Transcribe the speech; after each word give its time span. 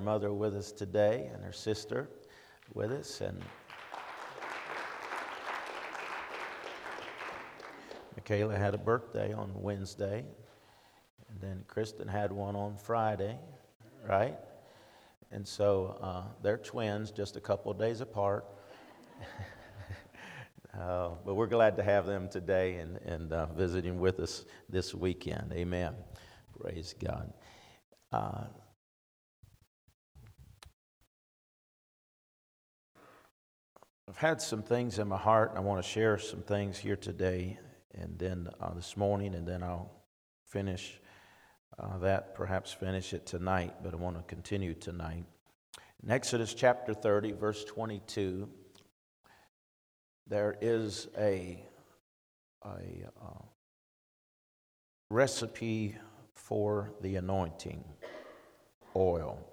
mother 0.00 0.32
with 0.32 0.54
us 0.54 0.72
today 0.72 1.30
and 1.32 1.44
her 1.44 1.52
sister 1.52 2.08
with 2.74 2.90
us. 2.90 3.20
And 3.20 3.40
Michaela 8.16 8.56
had 8.56 8.74
a 8.74 8.78
birthday 8.78 9.32
on 9.32 9.50
Wednesday, 9.54 10.24
and 11.28 11.40
then 11.40 11.64
Kristen 11.66 12.08
had 12.08 12.32
one 12.32 12.56
on 12.56 12.76
Friday, 12.76 13.38
right? 14.08 14.36
And 15.32 15.46
so 15.46 15.98
uh, 16.00 16.22
they're 16.42 16.58
twins, 16.58 17.10
just 17.10 17.36
a 17.36 17.40
couple 17.40 17.72
days 17.72 18.00
apart. 18.00 18.44
uh, 20.80 21.10
but 21.24 21.34
we're 21.34 21.46
glad 21.46 21.76
to 21.76 21.82
have 21.82 22.06
them 22.06 22.28
today 22.28 22.76
and, 22.76 22.98
and 22.98 23.32
uh, 23.32 23.46
visiting 23.46 24.00
with 24.00 24.18
us 24.20 24.44
this 24.68 24.94
weekend. 24.94 25.52
Amen. 25.52 25.94
Praise 26.58 26.94
God. 26.98 27.32
I've 34.10 34.16
had 34.16 34.42
some 34.42 34.64
things 34.64 34.98
in 34.98 35.06
my 35.06 35.16
heart, 35.16 35.50
and 35.50 35.58
I 35.58 35.60
want 35.60 35.80
to 35.80 35.88
share 35.88 36.18
some 36.18 36.42
things 36.42 36.76
here 36.76 36.96
today 36.96 37.60
and 37.94 38.18
then 38.18 38.48
uh, 38.60 38.74
this 38.74 38.96
morning, 38.96 39.36
and 39.36 39.46
then 39.46 39.62
I'll 39.62 39.92
finish 40.48 41.00
uh, 41.78 41.96
that, 41.98 42.34
perhaps 42.34 42.72
finish 42.72 43.14
it 43.14 43.24
tonight, 43.24 43.72
but 43.84 43.94
I 43.94 43.98
want 43.98 44.16
to 44.16 44.24
continue 44.24 44.74
tonight. 44.74 45.26
In 46.02 46.10
Exodus 46.10 46.54
chapter 46.54 46.92
30, 46.92 47.30
verse 47.34 47.64
22, 47.64 48.48
there 50.26 50.58
is 50.60 51.06
a, 51.16 51.64
a 52.64 53.06
uh, 53.22 53.42
recipe 55.08 55.96
for 56.34 56.90
the 57.00 57.14
anointing 57.14 57.84
oil. 58.96 59.49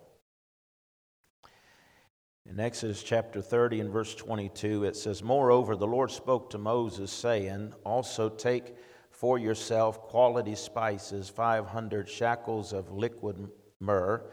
In 2.49 2.61
Exodus 2.61 3.03
chapter 3.03 3.41
30 3.41 3.81
and 3.81 3.89
verse 3.91 4.15
22, 4.15 4.85
it 4.85 4.95
says, 4.95 5.21
Moreover, 5.21 5.75
the 5.75 5.85
Lord 5.85 6.09
spoke 6.09 6.49
to 6.51 6.57
Moses, 6.57 7.11
saying, 7.11 7.73
Also 7.83 8.29
take 8.29 8.73
for 9.11 9.37
yourself 9.37 10.01
quality 10.01 10.55
spices, 10.55 11.27
500 11.27 12.07
shekels 12.07 12.71
of 12.71 12.89
liquid 12.89 13.49
myrrh, 13.81 14.23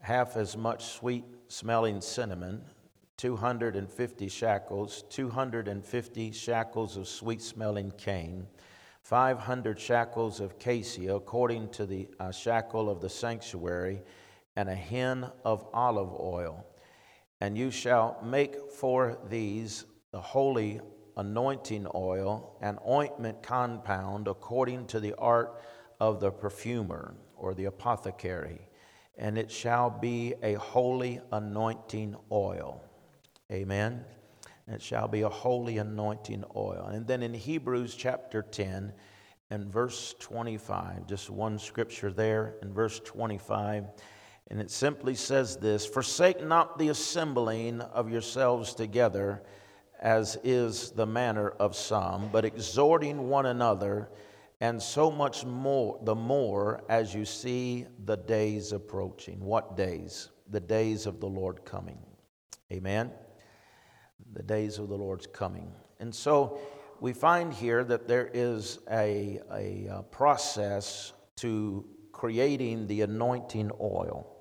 half 0.00 0.36
as 0.36 0.56
much 0.56 0.84
sweet 0.84 1.24
smelling 1.46 2.00
cinnamon, 2.00 2.60
250 3.18 4.28
shekels, 4.28 5.04
250 5.08 6.32
shekels 6.32 6.96
of 6.96 7.06
sweet 7.06 7.40
smelling 7.40 7.92
cane, 7.92 8.48
500 9.02 9.78
shekels 9.78 10.40
of 10.40 10.58
cassia, 10.58 11.14
according 11.14 11.68
to 11.68 11.86
the 11.86 12.08
uh, 12.18 12.32
shekel 12.32 12.90
of 12.90 13.00
the 13.00 13.08
sanctuary, 13.08 14.02
and 14.56 14.68
a 14.68 14.74
hin 14.74 15.24
of 15.44 15.64
olive 15.72 16.12
oil. 16.18 16.66
And 17.40 17.58
you 17.58 17.70
shall 17.70 18.18
make 18.22 18.70
for 18.70 19.18
these 19.28 19.84
the 20.12 20.20
holy 20.20 20.80
anointing 21.16 21.86
oil, 21.94 22.56
and 22.60 22.78
ointment 22.88 23.42
compound 23.42 24.28
according 24.28 24.86
to 24.86 25.00
the 25.00 25.14
art 25.14 25.60
of 26.00 26.20
the 26.20 26.30
perfumer 26.30 27.14
or 27.36 27.54
the 27.54 27.66
apothecary, 27.66 28.60
and 29.16 29.38
it 29.38 29.50
shall 29.50 29.90
be 29.90 30.34
a 30.42 30.54
holy 30.54 31.20
anointing 31.32 32.16
oil. 32.32 32.82
Amen. 33.52 34.04
It 34.66 34.82
shall 34.82 35.08
be 35.08 35.22
a 35.22 35.28
holy 35.28 35.78
anointing 35.78 36.44
oil. 36.56 36.88
And 36.92 37.06
then 37.06 37.22
in 37.22 37.34
Hebrews 37.34 37.94
chapter 37.94 38.42
10 38.42 38.92
and 39.50 39.72
verse 39.72 40.14
25, 40.18 41.06
just 41.06 41.28
one 41.28 41.58
scripture 41.58 42.10
there 42.10 42.56
in 42.62 42.72
verse 42.72 43.00
25 43.04 43.84
and 44.50 44.60
it 44.60 44.70
simply 44.70 45.14
says 45.14 45.56
this 45.56 45.86
Forsake 45.86 46.44
not 46.44 46.78
the 46.78 46.88
assembling 46.88 47.80
of 47.80 48.10
yourselves 48.10 48.74
together, 48.74 49.42
as 50.00 50.38
is 50.44 50.90
the 50.90 51.06
manner 51.06 51.50
of 51.50 51.74
some, 51.74 52.28
but 52.30 52.44
exhorting 52.44 53.28
one 53.28 53.46
another, 53.46 54.10
and 54.60 54.80
so 54.82 55.10
much 55.10 55.44
more, 55.44 55.98
the 56.02 56.14
more 56.14 56.84
as 56.88 57.14
you 57.14 57.24
see 57.24 57.86
the 58.04 58.16
days 58.16 58.72
approaching. 58.72 59.40
What 59.40 59.76
days? 59.76 60.30
The 60.50 60.60
days 60.60 61.06
of 61.06 61.20
the 61.20 61.26
Lord 61.26 61.64
coming. 61.64 61.98
Amen? 62.72 63.10
The 64.32 64.42
days 64.42 64.78
of 64.78 64.88
the 64.88 64.96
Lord's 64.96 65.26
coming. 65.26 65.72
And 66.00 66.14
so 66.14 66.58
we 67.00 67.12
find 67.12 67.52
here 67.52 67.82
that 67.84 68.06
there 68.06 68.30
is 68.32 68.78
a, 68.90 69.40
a, 69.52 69.86
a 69.90 70.02
process 70.02 71.12
to 71.36 71.86
creating 72.12 72.86
the 72.86 73.02
anointing 73.02 73.70
oil. 73.80 74.33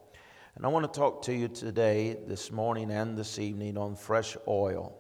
And 0.56 0.66
I 0.66 0.70
want 0.70 0.92
to 0.92 1.00
talk 1.00 1.24
to 1.24 1.34
you 1.34 1.48
today, 1.48 2.16
this 2.28 2.52
morning 2.52 2.92
and 2.92 3.18
this 3.18 3.40
evening, 3.40 3.76
on 3.76 3.96
fresh 3.96 4.38
oil. 4.48 4.96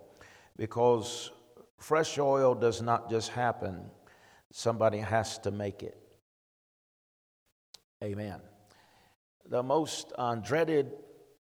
Because 0.58 1.31
fresh 1.78 2.18
oil 2.18 2.56
does 2.56 2.81
not 2.81 3.09
just 3.09 3.30
happen, 3.30 3.86
somebody 4.52 4.97
has 4.97 5.38
to 5.40 5.52
make 5.52 5.84
it. 5.84 5.97
Amen. 8.03 8.40
The 9.47 9.62
most 9.62 10.12
dreaded 10.41 10.91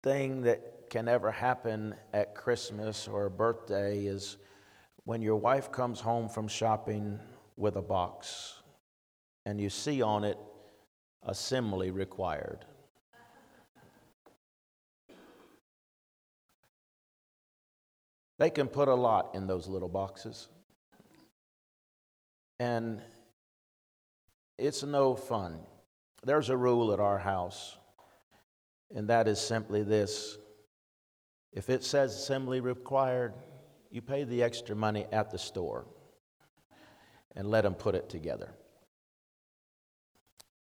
thing 0.02 0.42
that 0.42 0.90
can 0.90 1.06
ever 1.06 1.30
happen 1.30 1.94
at 2.12 2.34
Christmas 2.34 3.06
or 3.06 3.26
a 3.26 3.30
birthday 3.30 4.04
is 4.04 4.36
when 5.04 5.22
your 5.22 5.36
wife 5.36 5.70
comes 5.70 6.00
home 6.00 6.28
from 6.28 6.48
shopping 6.48 7.20
with 7.56 7.76
a 7.76 7.82
box 7.82 8.62
and 9.46 9.60
you 9.60 9.70
see 9.70 10.02
on 10.02 10.24
it 10.24 10.38
assembly 11.22 11.90
required. 11.92 12.66
They 18.42 18.50
can 18.50 18.66
put 18.66 18.88
a 18.88 18.94
lot 18.96 19.36
in 19.36 19.46
those 19.46 19.68
little 19.68 19.88
boxes. 19.88 20.48
And 22.58 23.00
it's 24.58 24.82
no 24.82 25.14
fun. 25.14 25.60
There's 26.24 26.48
a 26.50 26.56
rule 26.56 26.92
at 26.92 26.98
our 26.98 27.18
house, 27.18 27.78
and 28.92 29.08
that 29.10 29.28
is 29.28 29.40
simply 29.40 29.84
this 29.84 30.38
if 31.52 31.70
it 31.70 31.84
says 31.84 32.16
assembly 32.16 32.58
required, 32.58 33.32
you 33.92 34.02
pay 34.02 34.24
the 34.24 34.42
extra 34.42 34.74
money 34.74 35.06
at 35.12 35.30
the 35.30 35.38
store 35.38 35.86
and 37.36 37.46
let 37.46 37.60
them 37.60 37.76
put 37.76 37.94
it 37.94 38.08
together. 38.08 38.50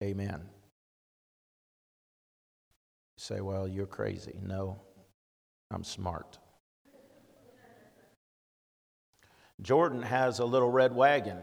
Amen. 0.03 0.44
say, 3.18 3.41
well, 3.41 3.68
you're 3.68 3.88
crazy. 3.88 4.38
No, 4.40 4.80
I'm 5.72 5.84
smart. 5.84 6.38
Jordan 9.61 10.01
has 10.01 10.39
a 10.39 10.45
little 10.45 10.72
red 10.72 10.95
wagon 10.95 11.38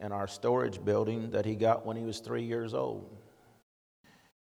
in 0.00 0.10
our 0.10 0.26
storage 0.26 0.84
building 0.84 1.30
that 1.30 1.46
he 1.46 1.54
got 1.54 1.86
when 1.86 1.96
he 1.96 2.02
was 2.02 2.18
three 2.18 2.42
years 2.42 2.74
old. 2.74 3.16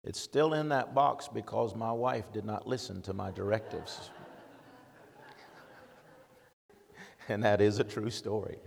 It's 0.05 0.19
still 0.19 0.53
in 0.53 0.69
that 0.69 0.93
box 0.93 1.27
because 1.27 1.75
my 1.75 1.91
wife 1.91 2.31
did 2.31 2.45
not 2.45 2.65
listen 2.67 3.01
to 3.03 3.13
my 3.13 3.31
directives. 3.31 4.09
and 7.29 7.43
that 7.43 7.59
is 7.59 7.79
a 7.79 7.83
true 7.83 8.09
story. 8.09 8.57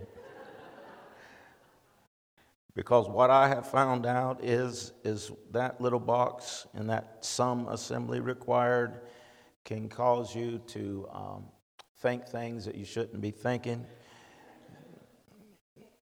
because 2.75 3.09
what 3.09 3.31
I 3.31 3.47
have 3.47 3.69
found 3.69 4.05
out 4.05 4.43
is, 4.43 4.93
is 5.03 5.31
that 5.51 5.81
little 5.81 5.99
box 5.99 6.67
and 6.75 6.87
that 6.91 7.17
some 7.21 7.67
assembly 7.69 8.19
required 8.19 9.01
can 9.65 9.89
cause 9.89 10.35
you 10.35 10.59
to 10.67 11.07
um, 11.11 11.45
think 12.01 12.27
things 12.27 12.65
that 12.65 12.75
you 12.75 12.85
shouldn't 12.85 13.19
be 13.19 13.31
thinking 13.31 13.83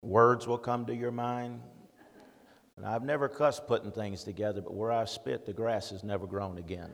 Words 0.07 0.47
will 0.47 0.57
come 0.57 0.85
to 0.85 0.95
your 0.95 1.12
mind. 1.12 1.59
And 2.78 2.85
I've 2.85 3.03
never 3.03 3.28
cussed 3.28 3.68
putting 3.68 3.91
things 3.91 4.23
together, 4.23 4.62
but 4.62 4.73
where 4.73 4.90
I 4.90 5.03
spit, 5.03 5.45
the 5.45 5.51
grass 5.51 5.90
has 5.90 6.01
never 6.01 6.25
grown 6.25 6.57
again. 6.59 6.90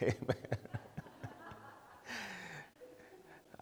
Amen. 0.00 0.14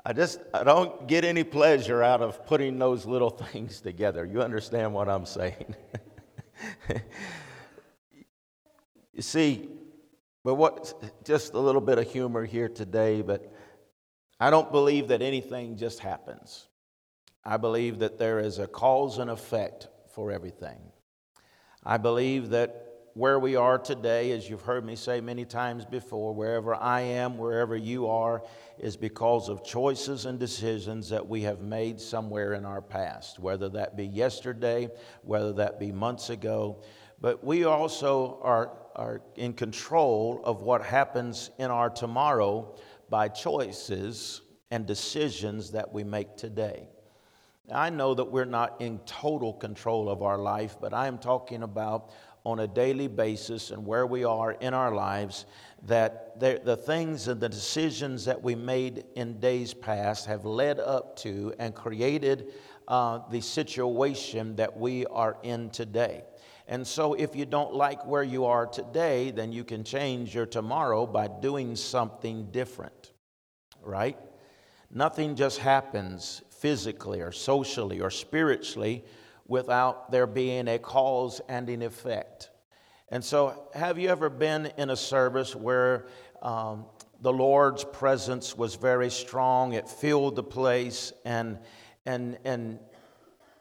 I 0.07 0.13
just 0.13 0.39
I 0.55 0.63
don't 0.63 1.09
get 1.09 1.25
any 1.25 1.43
pleasure 1.43 2.01
out 2.01 2.23
of 2.23 2.47
putting 2.47 2.79
those 2.79 3.05
little 3.05 3.31
things 3.31 3.81
together. 3.81 4.25
You 4.25 4.41
understand 4.41 4.95
what 4.95 5.09
I'm 5.09 5.27
saying? 5.27 5.75
you 9.13 9.21
see, 9.23 9.69
but 10.45 10.55
what 10.55 10.95
just 11.25 11.55
a 11.55 11.59
little 11.59 11.81
bit 11.81 11.99
of 11.99 12.09
humor 12.09 12.45
here 12.45 12.69
today, 12.69 13.21
but 13.21 13.53
I 14.41 14.51
don't 14.51 14.71
believe 14.71 15.09
that 15.09 15.23
anything 15.23 15.77
just 15.77 15.99
happens. 15.99 16.69
I 17.45 17.57
believe 17.57 17.99
that 18.01 18.19
there 18.19 18.39
is 18.39 18.59
a 18.59 18.67
cause 18.67 19.19
and 19.19 19.31
effect 19.31 19.89
for 20.15 20.31
everything. 20.31 20.79
I 21.85 21.97
believe 21.97 22.51
that 22.51 22.85
where 23.15 23.41
we 23.41 23.57
are 23.57 23.79
today, 23.79 24.31
as 24.31 24.49
you've 24.49 24.63
heard 24.63 24.85
me 24.85 24.95
say 24.95 25.21
many 25.21 25.45
times 25.45 25.85
before, 25.85 26.33
wherever 26.33 26.75
I 26.77 27.01
am, 27.01 27.37
wherever 27.37 27.77
you 27.77 28.07
are, 28.07 28.45
is 28.79 28.97
because 28.97 29.49
of 29.49 29.65
choices 29.65 30.25
and 30.25 30.39
decisions 30.39 31.09
that 31.09 31.27
we 31.27 31.43
have 31.43 31.61
made 31.61 32.01
somewhere 32.01 32.55
in 32.55 32.65
our 32.65 32.81
past, 32.81 33.41
whether 33.41 33.69
that 33.71 33.97
be 33.97 34.07
yesterday, 34.07 34.89
whether 35.23 35.53
that 35.55 35.81
be 35.81 35.91
months 35.91 36.31
ago. 36.31 36.81
but 37.21 37.43
we 37.43 37.65
also 37.65 38.39
are, 38.43 38.71
are 38.95 39.21
in 39.35 39.53
control 39.53 40.41
of 40.45 40.63
what 40.63 40.83
happens 40.83 41.51
in 41.59 41.71
our 41.71 41.91
tomorrow 41.91 42.77
by 43.11 43.29
choices 43.29 44.43
and 44.71 44.87
decisions 44.87 45.71
that 45.73 45.93
we 45.93 46.05
make 46.05 46.37
today. 46.37 46.89
I 47.73 47.91
know 47.91 48.15
that 48.15 48.25
we're 48.25 48.47
not 48.47 48.81
in 48.81 48.99
total 49.01 49.53
control 49.53 50.09
of 50.09 50.23
our 50.23 50.39
life, 50.39 50.77
but 50.81 50.95
I 50.95 51.07
am 51.07 51.19
talking 51.19 51.63
about 51.63 52.13
on 52.45 52.61
a 52.61 52.67
daily 52.67 53.09
basis 53.09 53.71
and 53.71 53.85
where 53.85 54.07
we 54.07 54.25
are 54.25 54.53
in 54.53 54.73
our 54.73 54.95
lives 54.95 55.45
that 55.87 56.41
the 56.41 56.77
things 56.77 57.29
and 57.29 57.41
the 57.41 57.49
decisions 57.49 58.25
that 58.25 58.43
we 58.43 58.55
made 58.55 59.05
in 59.17 59.39
days 59.39 59.75
past 59.75 60.27
have 60.27 60.45
led 60.45 60.81
up 60.81 61.17
to 61.17 61.53
and 61.59 61.75
created 61.75 62.53
uh, 62.89 63.21
the 63.31 63.41
situation 63.41 64.57
that 64.57 64.75
we 64.75 65.05
are 65.07 65.37
in 65.43 65.69
today. 65.71 66.25
And 66.69 66.87
so, 66.87 67.15
if 67.15 67.37
you 67.37 67.47
don't 67.47 67.75
like 67.75 68.05
where 68.07 68.23
you 68.23 68.45
are 68.45 68.67
today, 68.67 69.31
then 69.31 69.53
you 69.53 69.65
can 69.65 69.85
change 69.85 70.35
your 70.35 70.47
tomorrow 70.47 71.07
by 71.07 71.27
doing 71.27 71.77
something 71.77 72.51
different, 72.51 72.98
right? 73.83 74.19
Nothing 74.91 75.35
just 75.37 75.59
happens 75.59 76.43
physically 76.51 77.21
or 77.21 77.33
socially 77.33 78.01
or 78.01 78.11
spiritually 78.11 79.05
without 79.47 80.11
there 80.11 80.27
being 80.27 80.69
a 80.69 80.79
cause 80.79 81.41
and 81.49 81.69
an 81.69 81.83
effect. 81.83 82.51
And 83.11 83.25
so, 83.25 83.69
have 83.75 83.99
you 83.99 84.11
ever 84.11 84.29
been 84.29 84.71
in 84.77 84.91
a 84.91 84.97
service 84.97 85.57
where 85.57 86.07
um, 86.43 86.85
the 87.23 87.33
Lord's 87.33 87.85
presence 87.85 88.57
was 88.57 88.75
very 88.75 89.11
strong? 89.11 89.73
It 89.73 89.89
filled 89.89 90.37
the 90.37 90.43
place, 90.43 91.13
and 91.25 91.59
and 92.05 92.39
and 92.45 92.79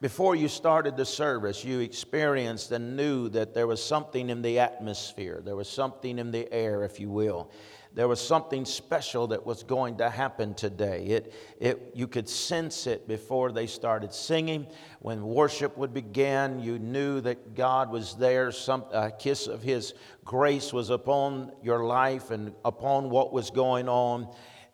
before 0.02 0.36
you 0.36 0.48
started 0.48 0.96
the 0.96 1.06
service, 1.06 1.64
you 1.64 1.80
experienced 1.80 2.72
and 2.72 2.96
knew 2.96 3.30
that 3.30 3.54
there 3.54 3.68
was 3.68 3.84
something 3.84 4.30
in 4.30 4.42
the 4.42 4.60
atmosphere. 4.60 5.42
There 5.44 5.56
was 5.56 5.70
something 5.70 6.20
in 6.20 6.32
the 6.32 6.52
air, 6.54 6.84
if 6.84 7.00
you 7.00 7.10
will 7.10 7.52
there 7.98 8.08
was 8.08 8.22
something 8.22 8.64
special 8.64 9.26
that 9.26 9.44
was 9.44 9.64
going 9.64 9.98
to 9.98 10.08
happen 10.08 10.54
today. 10.54 11.04
It, 11.06 11.34
it, 11.60 11.92
you 11.96 12.08
could 12.08 12.30
sense 12.30 12.86
it 12.86 13.08
before 13.08 13.52
they 13.52 13.66
started 13.66 14.14
singing. 14.14 14.68
When 15.00 15.24
worship 15.24 15.76
would 15.80 15.96
begin, 15.96 16.60
you 16.60 16.78
knew 16.78 17.22
that 17.22 17.56
God 17.56 17.90
was 17.90 18.14
there. 18.14 18.52
Some 18.52 18.86
a 18.92 19.10
kiss 19.10 19.48
of 19.48 19.64
His 19.64 19.96
grace 20.24 20.72
was 20.72 20.92
upon 20.92 21.52
your 21.64 21.86
life 21.86 22.30
and 22.30 22.54
upon 22.64 23.10
what 23.10 23.34
was 23.34 23.50
going 23.50 23.90
on. 23.90 24.28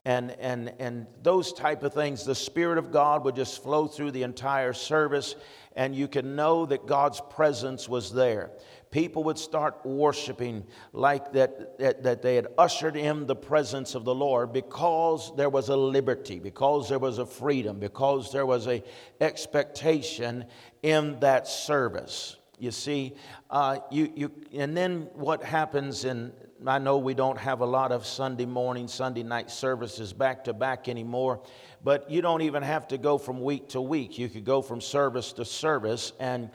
And, 0.06 0.32
and, 0.32 0.74
and 0.80 1.08
those 1.22 1.54
type 1.54 1.82
of 1.84 1.94
things, 1.94 2.26
the 2.26 2.36
Spirit 2.36 2.78
of 2.78 2.92
God 2.92 3.24
would 3.24 3.36
just 3.36 3.64
flow 3.64 3.88
through 3.88 4.12
the 4.12 4.24
entire 4.24 4.74
service, 4.74 5.36
and 5.78 5.96
you 5.96 6.10
can 6.10 6.36
know 6.36 6.66
that 6.66 6.86
God's 6.86 7.22
presence 7.30 7.88
was 7.88 8.12
there 8.12 8.52
people 8.94 9.24
would 9.24 9.40
start 9.40 9.84
worshiping 9.84 10.64
like 10.94 11.34
that, 11.34 11.80
that, 11.80 12.04
that, 12.04 12.22
they 12.22 12.36
had 12.36 12.48
ushered 12.60 12.96
in 12.96 13.26
the 13.26 13.36
presence 13.36 13.96
of 13.96 14.06
the 14.06 14.14
Lord 14.14 14.54
because 14.54 15.36
there 15.36 15.50
was 15.50 15.70
a 15.70 15.76
liberty, 15.76 16.38
because 16.38 16.90
there 16.90 17.00
was 17.00 17.18
a 17.18 17.26
freedom, 17.26 17.80
because 17.80 18.32
there 18.32 18.46
was 18.46 18.68
a 18.68 18.84
expectation 19.20 20.46
in 20.84 21.20
that 21.22 21.48
service. 21.48 22.38
You 22.60 22.70
see, 22.70 23.16
uh, 23.50 23.80
you, 23.90 24.14
you, 24.16 24.32
and 24.54 24.78
then 24.78 25.10
what 25.16 25.44
happens 25.44 26.06
in, 26.06 26.32
I 26.66 26.78
know 26.78 26.98
we 26.98 27.14
don't 27.14 27.38
have 27.38 27.60
a 27.62 27.66
lot 27.66 27.92
of 27.92 28.06
Sunday 28.06 28.46
morning, 28.46 28.88
Sunday 28.88 29.24
night 29.24 29.52
services 29.52 30.14
back 30.14 30.46
to 30.46 30.54
back 30.54 30.88
anymore, 30.88 31.42
but 31.84 32.10
you 32.10 32.22
don't 32.22 32.42
even 32.42 32.64
have 32.64 32.88
to 32.90 32.98
go 32.98 33.18
from 33.18 33.42
week 33.42 33.70
to 33.70 33.82
week. 33.82 34.18
You 34.18 34.30
could 34.30 34.46
go 34.46 34.62
from 34.62 34.80
service 34.80 35.34
to 35.34 35.46
service 35.46 36.14
and 36.20 36.50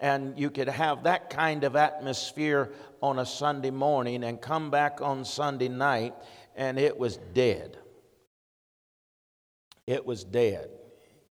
and 0.00 0.38
you 0.38 0.48
could 0.48 0.68
have 0.68 1.02
that 1.02 1.28
kind 1.28 1.62
of 1.62 1.76
atmosphere 1.76 2.72
on 3.02 3.18
a 3.18 3.26
Sunday 3.26 3.70
morning 3.70 4.24
and 4.24 4.40
come 4.40 4.70
back 4.70 5.02
on 5.02 5.26
Sunday 5.26 5.68
night 5.68 6.14
and 6.56 6.78
it 6.78 6.98
was 6.98 7.18
dead. 7.34 7.76
It 9.86 10.06
was 10.06 10.24
dead. 10.24 10.70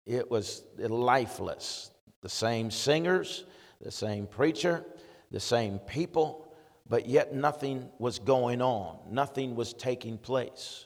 It 0.06 0.32
was 0.32 0.64
lifeless. 0.78 1.92
The 2.22 2.30
same 2.30 2.72
singers, 2.72 3.44
the 3.82 3.92
same 3.92 4.28
preacher, 4.28 4.86
the 5.30 5.42
same 5.42 5.80
people, 5.80 6.43
but 6.88 7.08
yet 7.08 7.34
nothing 7.34 7.90
was 8.00 8.20
going 8.20 8.62
on. 8.62 8.98
Nothing 9.10 9.56
was 9.56 9.74
taking 9.74 10.18
place. 10.18 10.86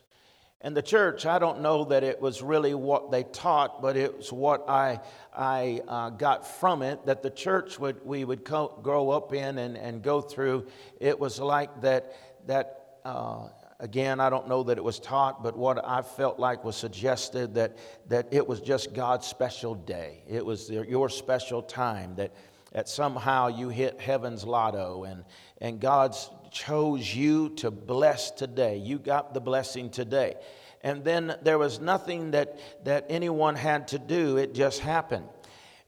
And 0.61 0.75
the 0.75 0.81
church, 0.81 1.27
I 1.27 1.37
don't 1.37 1.61
know 1.61 1.85
that 1.85 2.03
it 2.03 2.19
was 2.19 2.41
really 2.41 2.73
what 2.73 3.11
they 3.11 3.23
taught, 3.23 3.81
but 3.81 3.95
it 3.95 4.17
was 4.17 4.33
what 4.33 4.67
I, 4.67 4.99
I 5.35 5.81
uh, 5.87 6.09
got 6.09 6.47
from 6.47 6.81
it 6.81 7.05
that 7.05 7.21
the 7.21 7.29
church 7.29 7.77
would, 7.79 8.03
we 8.03 8.25
would 8.25 8.43
co- 8.43 8.79
grow 8.81 9.11
up 9.11 9.33
in 9.33 9.59
and, 9.59 9.77
and 9.77 10.01
go 10.01 10.19
through. 10.19 10.65
It 10.99 11.19
was 11.19 11.39
like 11.39 11.81
that, 11.81 12.15
that 12.47 12.97
uh, 13.05 13.49
again, 13.79 14.19
I 14.19 14.31
don't 14.31 14.47
know 14.47 14.63
that 14.63 14.79
it 14.79 14.83
was 14.83 14.99
taught, 14.99 15.43
but 15.43 15.55
what 15.55 15.85
I 15.87 16.01
felt 16.01 16.39
like 16.39 16.63
was 16.63 16.75
suggested 16.75 17.53
that, 17.53 17.77
that 18.07 18.27
it 18.31 18.47
was 18.47 18.59
just 18.59 18.93
God's 18.93 19.27
special 19.27 19.75
day. 19.75 20.23
It 20.27 20.43
was 20.43 20.71
your 20.71 21.07
special 21.09 21.61
time, 21.61 22.15
that, 22.15 22.33
that 22.77 22.87
somehow 22.87 23.47
you 23.47 23.69
hit 23.69 23.99
heaven's 23.99 24.43
lotto 24.45 25.03
and, 25.03 25.23
and 25.59 25.79
God's 25.79 26.29
chose 26.51 27.11
you 27.11 27.49
to 27.55 27.71
bless 27.71 28.29
today. 28.29 28.77
You 28.77 28.99
got 28.99 29.33
the 29.33 29.41
blessing 29.41 29.89
today. 29.89 30.35
And 30.81 31.03
then 31.03 31.35
there 31.41 31.57
was 31.57 31.79
nothing 31.79 32.29
that, 32.31 32.59
that 32.85 33.07
anyone 33.09 33.55
had 33.55 33.87
to 33.87 33.97
do, 33.97 34.37
it 34.37 34.53
just 34.53 34.79
happened. 34.79 35.25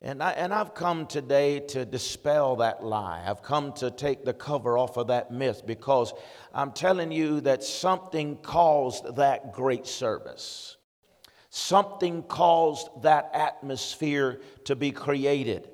And, 0.02 0.20
I, 0.20 0.32
and 0.32 0.52
I've 0.52 0.74
come 0.74 1.06
today 1.06 1.60
to 1.60 1.84
dispel 1.84 2.56
that 2.56 2.82
lie. 2.82 3.22
I've 3.24 3.44
come 3.44 3.72
to 3.74 3.92
take 3.92 4.24
the 4.24 4.34
cover 4.34 4.76
off 4.76 4.96
of 4.96 5.06
that 5.06 5.30
myth 5.30 5.62
because 5.64 6.12
I'm 6.52 6.72
telling 6.72 7.12
you 7.12 7.40
that 7.42 7.62
something 7.62 8.36
caused 8.38 9.14
that 9.14 9.52
great 9.52 9.86
service. 9.86 10.76
Something 11.50 12.24
caused 12.24 12.88
that 13.02 13.30
atmosphere 13.32 14.40
to 14.64 14.74
be 14.74 14.90
created. 14.90 15.68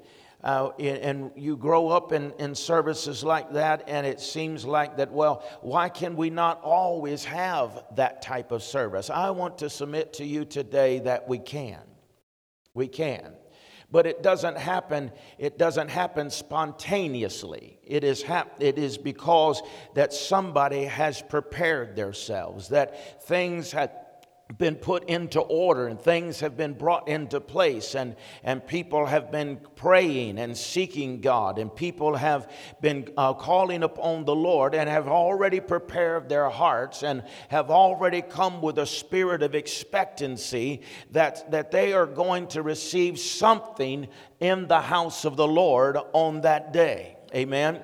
Uh, 0.46 0.70
and 0.78 1.32
you 1.34 1.56
grow 1.56 1.88
up 1.88 2.12
in, 2.12 2.32
in 2.38 2.54
services 2.54 3.25
like 3.25 3.52
that, 3.52 3.82
and 3.88 4.06
it 4.06 4.20
seems 4.20 4.64
like 4.64 4.96
that, 4.96 5.10
well, 5.10 5.44
why 5.60 5.88
can 5.88 6.14
we 6.14 6.31
not 6.31 6.62
always 6.62 7.25
have 7.25 7.82
that 7.96 8.22
type 8.22 8.52
of 8.52 8.62
service? 8.62 9.10
I 9.10 9.31
want 9.31 9.58
to 9.58 9.69
submit 9.69 10.12
to 10.12 10.25
you 10.25 10.44
today 10.44 11.00
that 11.00 11.26
we 11.26 11.40
can. 11.40 11.81
We 12.75 12.87
can. 12.87 13.32
But 13.90 14.06
it 14.06 14.22
doesn't 14.22 14.56
happen, 14.56 15.10
it 15.37 15.58
doesn't 15.58 15.88
happen 15.88 16.31
spontaneously. 16.31 17.81
It 17.82 18.04
is, 18.04 18.22
hap- 18.22 18.62
it 18.62 18.78
is 18.78 18.99
because 18.99 19.60
that 19.94 20.12
somebody 20.12 20.84
has 20.84 21.22
prepared 21.22 21.97
themselves, 21.97 22.68
that 22.68 23.25
things 23.25 23.73
have 23.73 23.90
been 24.59 24.76
put 24.76 25.05
into 25.09 25.41
order 25.41 25.88
and 25.88 26.00
things 26.00 26.38
have 26.41 26.57
been 26.57 26.73
brought 26.73 27.09
into 27.09 27.41
place 27.41 27.97
and, 27.97 28.15
and 28.45 28.65
people 28.65 29.05
have 29.05 29.33
been 29.33 29.59
praying 29.75 30.38
and 30.38 30.57
seeking 30.57 31.21
god 31.21 31.59
and 31.59 31.75
people 31.75 32.15
have 32.15 32.49
been 32.81 33.09
uh, 33.17 33.35
calling 33.35 33.83
upon 33.83 34.25
the 34.25 34.35
lord 34.35 34.73
and 34.73 34.88
have 34.88 35.09
already 35.09 35.59
prepared 35.59 36.29
their 36.29 36.49
hearts 36.49 37.03
and 37.03 37.25
have 37.49 37.71
already 37.71 38.23
come 38.23 38.62
with 38.62 38.79
a 38.79 38.87
spirit 38.87 39.43
of 39.43 39.57
expectancy 39.57 40.81
that, 41.11 41.50
that 41.50 41.73
they 41.73 41.93
are 41.93 42.07
going 42.07 42.47
to 42.47 42.62
receive 42.62 43.19
something 43.19 44.07
in 44.38 44.69
the 44.69 44.81
house 44.81 45.25
of 45.25 45.37
the 45.37 45.47
lord 45.47 45.99
on 46.12 46.43
that 46.43 46.73
day. 46.73 47.17
Amen 47.35 47.83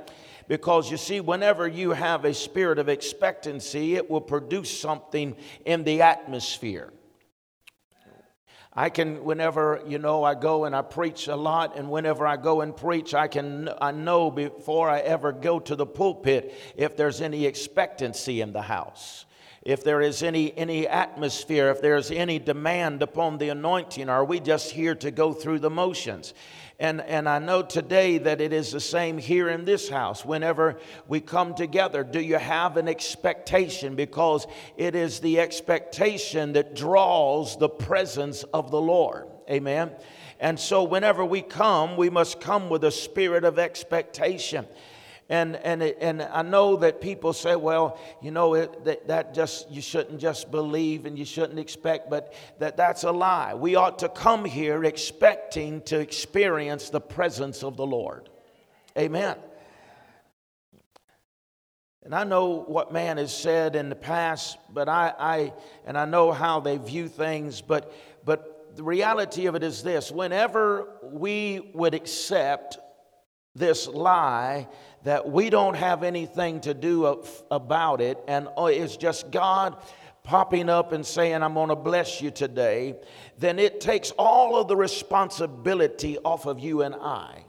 because 0.48 0.90
you 0.90 0.96
see, 0.96 1.20
whenever 1.20 1.66
you 1.66 1.92
have 1.92 2.24
a 2.24 2.34
spirit 2.34 2.78
of 2.78 2.88
expectancy, 2.88 3.94
it 3.96 4.10
will 4.10 4.20
produce 4.20 4.76
something 4.76 5.36
in 5.64 5.84
the 5.84 6.02
atmosphere. 6.02 6.92
I 8.74 8.88
can, 8.88 9.24
whenever, 9.24 9.82
you 9.86 9.98
know, 9.98 10.24
I 10.24 10.34
go 10.34 10.64
and 10.64 10.74
I 10.74 10.80
preach 10.80 11.28
a 11.28 11.36
lot, 11.36 11.76
and 11.76 11.90
whenever 11.90 12.26
I 12.26 12.38
go 12.38 12.62
and 12.62 12.74
preach, 12.74 13.12
I 13.12 13.28
can, 13.28 13.68
I 13.80 13.90
know 13.90 14.30
before 14.30 14.88
I 14.88 15.00
ever 15.00 15.30
go 15.30 15.60
to 15.60 15.76
the 15.76 15.84
pulpit 15.84 16.54
if 16.74 16.96
there's 16.96 17.20
any 17.20 17.44
expectancy 17.44 18.40
in 18.40 18.52
the 18.52 18.62
house 18.62 19.26
if 19.62 19.84
there 19.84 20.00
is 20.00 20.22
any, 20.22 20.56
any 20.58 20.88
atmosphere, 20.88 21.70
if 21.70 21.80
there's 21.80 22.10
any 22.10 22.38
demand 22.38 23.00
upon 23.00 23.38
the 23.38 23.48
anointing, 23.50 24.08
are 24.08 24.24
we 24.24 24.40
just 24.40 24.72
here 24.72 24.94
to 24.96 25.10
go 25.10 25.32
through 25.32 25.60
the 25.60 25.70
motions? 25.70 26.34
And, 26.78 27.00
and 27.02 27.28
I 27.28 27.38
know 27.38 27.62
today 27.62 28.18
that 28.18 28.40
it 28.40 28.52
is 28.52 28.72
the 28.72 28.80
same 28.80 29.18
here 29.18 29.48
in 29.48 29.64
this 29.64 29.88
house. 29.88 30.24
Whenever 30.24 30.78
we 31.06 31.20
come 31.20 31.54
together, 31.54 32.02
do 32.02 32.20
you 32.20 32.38
have 32.38 32.76
an 32.76 32.88
expectation? 32.88 33.94
Because 33.94 34.46
it 34.76 34.94
is 34.94 35.20
the 35.20 35.38
expectation 35.38 36.54
that 36.54 36.74
draws 36.74 37.56
the 37.58 37.68
presence 37.68 38.42
of 38.54 38.70
the 38.70 38.80
Lord. 38.80 39.28
Amen. 39.50 39.92
And 40.40 40.58
so, 40.58 40.82
whenever 40.82 41.24
we 41.24 41.40
come, 41.40 41.96
we 41.96 42.10
must 42.10 42.40
come 42.40 42.68
with 42.68 42.82
a 42.82 42.90
spirit 42.90 43.44
of 43.44 43.60
expectation. 43.60 44.66
And, 45.28 45.56
and, 45.56 45.82
and 45.82 46.22
I 46.22 46.42
know 46.42 46.76
that 46.76 47.00
people 47.00 47.32
say, 47.32 47.56
well, 47.56 47.98
you 48.20 48.30
know, 48.30 48.54
it, 48.54 48.84
that, 48.84 49.08
that 49.08 49.34
just, 49.34 49.70
you 49.70 49.80
shouldn't 49.80 50.20
just 50.20 50.50
believe 50.50 51.06
and 51.06 51.18
you 51.18 51.24
shouldn't 51.24 51.58
expect, 51.58 52.10
but 52.10 52.34
that, 52.58 52.76
that's 52.76 53.04
a 53.04 53.12
lie. 53.12 53.54
We 53.54 53.76
ought 53.76 54.00
to 54.00 54.08
come 54.08 54.44
here 54.44 54.84
expecting 54.84 55.80
to 55.82 56.00
experience 56.00 56.90
the 56.90 57.00
presence 57.00 57.62
of 57.62 57.76
the 57.76 57.86
Lord. 57.86 58.28
Amen. 58.98 59.36
And 62.04 62.14
I 62.14 62.24
know 62.24 62.64
what 62.66 62.92
man 62.92 63.16
has 63.16 63.32
said 63.32 63.76
in 63.76 63.88
the 63.88 63.94
past, 63.94 64.58
but 64.72 64.88
I, 64.88 65.14
I 65.18 65.52
and 65.86 65.96
I 65.96 66.04
know 66.04 66.32
how 66.32 66.58
they 66.58 66.76
view 66.76 67.06
things, 67.06 67.60
but 67.60 67.94
but 68.24 68.76
the 68.76 68.82
reality 68.82 69.46
of 69.46 69.54
it 69.54 69.62
is 69.62 69.82
this 69.82 70.10
whenever 70.10 70.88
we 71.04 71.70
would 71.74 71.94
accept 71.94 72.78
this 73.54 73.86
lie 73.86 74.68
that 75.04 75.28
we 75.28 75.50
don't 75.50 75.74
have 75.74 76.02
anything 76.02 76.60
to 76.60 76.74
do 76.74 77.22
about 77.50 78.00
it, 78.00 78.18
and 78.28 78.48
oh, 78.56 78.66
it's 78.66 78.96
just 78.96 79.30
God 79.30 79.76
popping 80.22 80.68
up 80.68 80.92
and 80.92 81.04
saying, 81.04 81.42
I'm 81.42 81.54
going 81.54 81.68
to 81.68 81.76
bless 81.76 82.20
you 82.20 82.30
today, 82.30 82.94
then 83.38 83.58
it 83.58 83.80
takes 83.80 84.12
all 84.12 84.56
of 84.56 84.68
the 84.68 84.76
responsibility 84.76 86.18
off 86.18 86.46
of 86.46 86.60
you 86.60 86.82
and 86.82 86.94
I. 86.94 87.44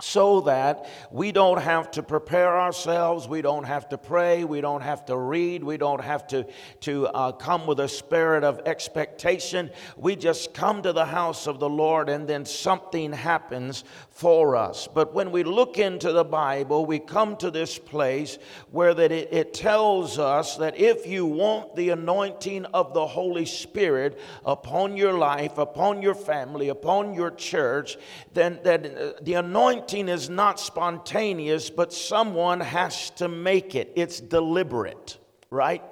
So 0.00 0.42
that 0.42 0.86
we 1.10 1.32
don't 1.32 1.60
have 1.60 1.90
to 1.92 2.04
prepare 2.04 2.56
ourselves, 2.56 3.26
we 3.26 3.42
don't 3.42 3.64
have 3.64 3.88
to 3.88 3.98
pray, 3.98 4.44
we 4.44 4.60
don't 4.60 4.82
have 4.82 5.04
to 5.06 5.16
read, 5.16 5.64
we 5.64 5.76
don't 5.76 6.00
have 6.00 6.24
to, 6.28 6.46
to 6.82 7.08
uh, 7.08 7.32
come 7.32 7.66
with 7.66 7.80
a 7.80 7.88
spirit 7.88 8.44
of 8.44 8.60
expectation. 8.64 9.70
We 9.96 10.14
just 10.14 10.54
come 10.54 10.82
to 10.82 10.92
the 10.92 11.04
house 11.04 11.48
of 11.48 11.58
the 11.58 11.68
Lord 11.68 12.08
and 12.08 12.28
then 12.28 12.44
something 12.44 13.12
happens 13.12 13.82
for 14.18 14.56
us. 14.56 14.88
But 14.92 15.14
when 15.14 15.30
we 15.30 15.44
look 15.44 15.78
into 15.78 16.12
the 16.12 16.24
Bible, 16.24 16.86
we 16.86 16.98
come 16.98 17.36
to 17.38 17.50
this 17.50 17.78
place 17.78 18.38
where 18.70 18.94
that 18.94 19.12
it, 19.12 19.32
it 19.32 19.54
tells 19.54 20.18
us 20.18 20.56
that 20.56 20.76
if 20.76 21.06
you 21.06 21.24
want 21.26 21.76
the 21.76 21.90
anointing 21.90 22.66
of 22.66 22.94
the 22.94 23.06
Holy 23.06 23.46
Spirit 23.46 24.18
upon 24.44 24.96
your 24.96 25.16
life, 25.16 25.58
upon 25.58 26.02
your 26.02 26.14
family, 26.14 26.68
upon 26.68 27.14
your 27.14 27.30
church, 27.30 27.96
then, 28.34 28.58
then 28.62 28.86
uh, 28.86 29.12
the 29.22 29.34
anointing 29.34 29.78
anointing 29.78 30.08
is 30.08 30.28
not 30.28 30.58
spontaneous, 30.58 31.70
but 31.70 31.92
someone 31.92 32.60
has 32.60 33.10
to 33.10 33.28
make 33.28 33.74
it. 33.74 33.92
It's 33.96 34.20
deliberate, 34.20 35.18
right? 35.50 35.82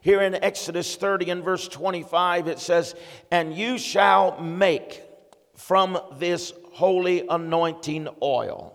Here 0.00 0.22
in 0.22 0.34
Exodus 0.34 0.96
30 0.96 1.30
and 1.30 1.44
verse 1.44 1.68
25, 1.68 2.48
it 2.48 2.58
says, 2.58 2.94
And 3.30 3.54
you 3.56 3.78
shall 3.78 4.40
make 4.40 5.02
from 5.54 5.98
this 6.18 6.52
holy 6.76 7.26
anointing 7.26 8.06
oil. 8.22 8.74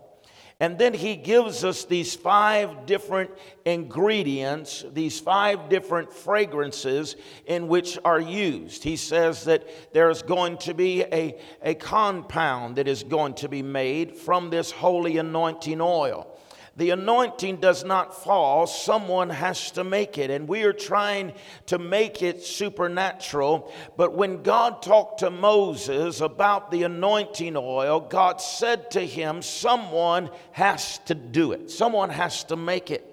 And 0.58 0.76
then 0.76 0.92
he 0.92 1.14
gives 1.14 1.62
us 1.64 1.84
these 1.84 2.14
five 2.16 2.84
different 2.84 3.30
ingredients, 3.64 4.84
these 4.92 5.20
five 5.20 5.68
different 5.68 6.12
fragrances 6.12 7.14
in 7.46 7.68
which 7.68 7.98
are 8.04 8.20
used. 8.20 8.82
He 8.82 8.96
says 8.96 9.44
that 9.44 9.92
there's 9.92 10.22
going 10.22 10.58
to 10.58 10.74
be 10.74 11.02
a, 11.02 11.38
a 11.62 11.74
compound 11.74 12.76
that 12.76 12.88
is 12.88 13.04
going 13.04 13.34
to 13.34 13.48
be 13.48 13.62
made 13.62 14.16
from 14.16 14.50
this 14.50 14.72
holy 14.72 15.18
anointing 15.18 15.80
oil 15.80 16.28
the 16.76 16.90
anointing 16.90 17.56
does 17.56 17.84
not 17.84 18.22
fall, 18.24 18.66
someone 18.66 19.28
has 19.28 19.72
to 19.72 19.84
make 19.84 20.16
it. 20.16 20.30
And 20.30 20.48
we 20.48 20.62
are 20.62 20.72
trying 20.72 21.34
to 21.66 21.78
make 21.78 22.22
it 22.22 22.42
supernatural. 22.42 23.70
But 23.98 24.14
when 24.14 24.42
God 24.42 24.80
talked 24.80 25.20
to 25.20 25.30
Moses 25.30 26.22
about 26.22 26.70
the 26.70 26.84
anointing 26.84 27.56
oil, 27.56 28.00
God 28.00 28.40
said 28.40 28.90
to 28.92 29.00
him, 29.00 29.42
Someone 29.42 30.30
has 30.52 30.98
to 31.00 31.14
do 31.14 31.52
it, 31.52 31.70
someone 31.70 32.08
has 32.08 32.44
to 32.44 32.56
make 32.56 32.90
it. 32.90 33.08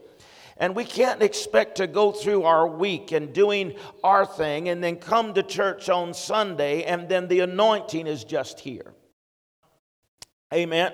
And 0.55 0.75
we 0.75 0.83
can't 0.83 1.21
expect 1.21 1.77
to 1.77 1.87
go 1.87 2.11
through 2.11 2.43
our 2.43 2.67
week 2.67 3.13
and 3.13 3.33
doing 3.33 3.75
our 4.03 4.25
thing 4.25 4.67
and 4.67 4.83
then 4.83 4.97
come 4.97 5.33
to 5.33 5.43
church 5.43 5.89
on 5.89 6.13
Sunday 6.13 6.83
and 6.83 7.07
then 7.07 7.29
the 7.29 7.39
anointing 7.41 8.07
is 8.07 8.25
just 8.25 8.59
here. 8.59 8.93
Amen. 10.53 10.91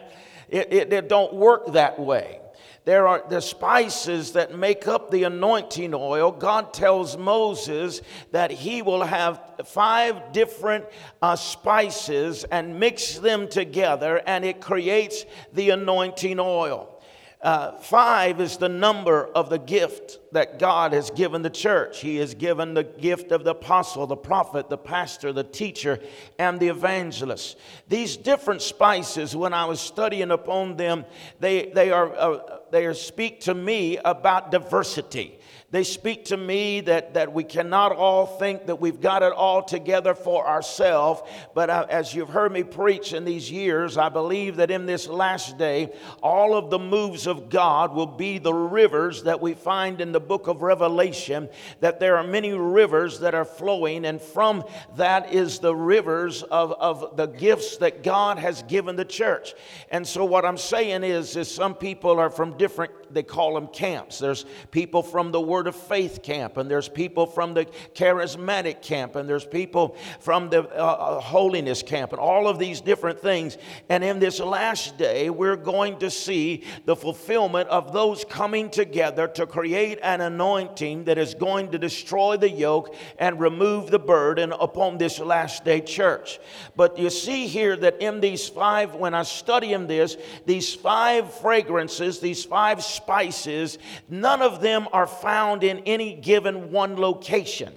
It, 0.49 0.71
it, 0.71 0.93
it 0.93 1.09
don't 1.09 1.33
work 1.33 1.73
that 1.73 1.99
way 1.99 2.41
there 2.85 3.07
are 3.07 3.23
the 3.27 3.41
spices 3.41 4.33
that 4.33 4.55
make 4.55 4.87
up 4.87 5.09
the 5.09 5.23
anointing 5.23 5.93
oil. 5.95 6.31
God 6.31 6.71
tells 6.71 7.17
Moses 7.17 8.01
that 8.31 8.51
he 8.51 8.83
will 8.83 9.03
have 9.03 9.41
five 9.65 10.31
different 10.31 10.85
uh, 11.19 11.35
spices 11.35 12.43
and 12.45 12.79
mix 12.79 13.17
them 13.17 13.47
together, 13.47 14.21
and 14.27 14.45
it 14.45 14.61
creates 14.61 15.25
the 15.53 15.71
anointing 15.71 16.39
oil. 16.39 16.94
Uh, 17.41 17.77
five 17.77 18.41
is 18.41 18.57
the 18.57 18.69
number 18.69 19.25
of 19.35 19.49
the 19.49 19.59
gift 19.59 20.19
that 20.31 20.57
God 20.57 20.93
has 20.93 21.11
given 21.11 21.41
the 21.41 21.49
church. 21.49 22.01
He 22.01 22.17
has 22.17 22.33
given 22.33 22.73
the 22.73 22.83
gift 22.83 23.31
of 23.31 23.43
the 23.43 23.51
apostle, 23.51 24.07
the 24.07 24.15
prophet, 24.15 24.69
the 24.69 24.77
pastor, 24.77 25.31
the 25.31 25.43
teacher, 25.43 25.99
and 26.39 26.59
the 26.59 26.69
evangelist. 26.69 27.57
These 27.87 28.17
different 28.17 28.61
spices, 28.61 29.35
when 29.35 29.53
I 29.53 29.65
was 29.65 29.79
studying 29.79 30.31
upon 30.31 30.77
them, 30.77 31.05
they, 31.39 31.67
they, 31.67 31.91
are, 31.91 32.15
uh, 32.15 32.59
they 32.71 32.85
are 32.85 32.93
speak 32.93 33.41
to 33.41 33.53
me 33.53 33.97
about 33.97 34.51
diversity. 34.51 35.39
They 35.75 35.83
speak 35.83 36.23
to 36.25 36.37
me 36.37 36.79
that, 36.79 37.15
that 37.15 37.33
we 37.33 37.43
cannot 37.43 37.91
all 37.91 38.25
think 38.25 38.67
that 38.67 38.79
we've 38.79 39.01
got 39.01 39.23
it 39.23 39.33
all 39.33 39.61
together 39.61 40.13
for 40.15 40.47
ourselves. 40.47 41.21
But 41.53 41.69
uh, 41.69 41.85
as 41.89 42.13
you've 42.13 42.29
heard 42.29 42.53
me 42.53 42.63
preach 42.63 43.11
in 43.11 43.25
these 43.25 43.51
years, 43.51 43.97
I 43.97 44.07
believe 44.07 44.55
that 44.55 44.71
in 44.71 44.85
this 44.85 45.05
last 45.05 45.57
day, 45.57 45.91
all 46.23 46.55
of 46.55 46.69
the 46.69 46.79
moves 46.79 47.27
of 47.27 47.49
God 47.49 47.93
will 47.93 48.07
be 48.07 48.37
the 48.37 48.53
rivers 48.53 49.23
that 49.23 49.41
we 49.41 49.53
find 49.53 49.99
in 49.99 50.13
the 50.13 50.19
book 50.21 50.47
of 50.47 50.61
Revelation, 50.61 51.49
that 51.81 51.99
there 51.99 52.15
are 52.15 52.23
many 52.23 52.53
rivers 52.53 53.19
that 53.19 53.35
are 53.35 53.43
flowing, 53.43 54.05
and 54.05 54.21
from 54.21 54.63
that 54.95 55.33
is 55.33 55.59
the 55.59 55.75
rivers 55.75 56.41
of, 56.43 56.71
of 56.71 57.17
the 57.17 57.25
gifts 57.25 57.75
that 57.79 58.01
God 58.01 58.39
has 58.39 58.63
given 58.63 58.95
the 58.95 59.03
church. 59.03 59.53
And 59.91 60.07
so, 60.07 60.23
what 60.23 60.45
I'm 60.45 60.57
saying 60.57 61.03
is, 61.03 61.35
is 61.35 61.53
some 61.53 61.75
people 61.75 62.17
are 62.17 62.29
from 62.29 62.55
different, 62.55 62.93
they 63.13 63.23
call 63.23 63.55
them 63.55 63.67
camps. 63.67 64.19
There's 64.19 64.45
people 64.71 65.03
from 65.03 65.33
the 65.33 65.41
Word 65.41 65.64
Word 65.65 65.73
of 65.73 65.81
Faith 65.87 66.21
camp, 66.21 66.57
and 66.57 66.69
there's 66.69 66.87
people 66.87 67.25
from 67.25 67.55
the 67.55 67.65
charismatic 67.95 68.83
camp, 68.83 69.15
and 69.15 69.27
there's 69.27 69.47
people 69.47 69.97
from 70.19 70.47
the 70.51 70.59
uh, 70.59 70.83
uh, 70.83 71.19
holiness 71.19 71.81
camp, 71.81 72.11
and 72.11 72.19
all 72.19 72.47
of 72.47 72.59
these 72.59 72.81
different 72.81 73.19
things. 73.19 73.57
And 73.89 74.03
in 74.03 74.19
this 74.19 74.39
last 74.39 74.95
day, 74.99 75.31
we're 75.31 75.55
going 75.55 75.97
to 75.99 76.11
see 76.11 76.65
the 76.85 76.95
fulfillment 76.95 77.67
of 77.69 77.93
those 77.93 78.23
coming 78.25 78.69
together 78.69 79.27
to 79.29 79.47
create 79.47 79.97
an 80.03 80.21
anointing 80.21 81.05
that 81.05 81.17
is 81.17 81.33
going 81.33 81.71
to 81.71 81.79
destroy 81.79 82.37
the 82.37 82.51
yoke 82.51 82.93
and 83.17 83.39
remove 83.39 83.89
the 83.89 83.97
burden 83.97 84.51
upon 84.51 84.99
this 84.99 85.17
last 85.17 85.65
day 85.65 85.81
church. 85.81 86.37
But 86.75 86.99
you 86.99 87.09
see 87.09 87.47
here 87.47 87.75
that 87.77 87.99
in 88.03 88.21
these 88.21 88.47
five, 88.47 88.93
when 88.93 89.15
I 89.15 89.23
study 89.23 89.73
in 89.73 89.87
this, 89.87 90.15
these 90.45 90.75
five 90.75 91.33
fragrances, 91.33 92.19
these 92.19 92.43
five 92.43 92.83
spices, 92.83 93.79
none 94.07 94.43
of 94.43 94.61
them 94.61 94.87
are 94.93 95.07
found 95.07 95.44
found 95.45 95.63
in 95.63 95.77
any 95.85 96.15
given 96.15 96.71
one 96.71 96.95
location 96.95 97.71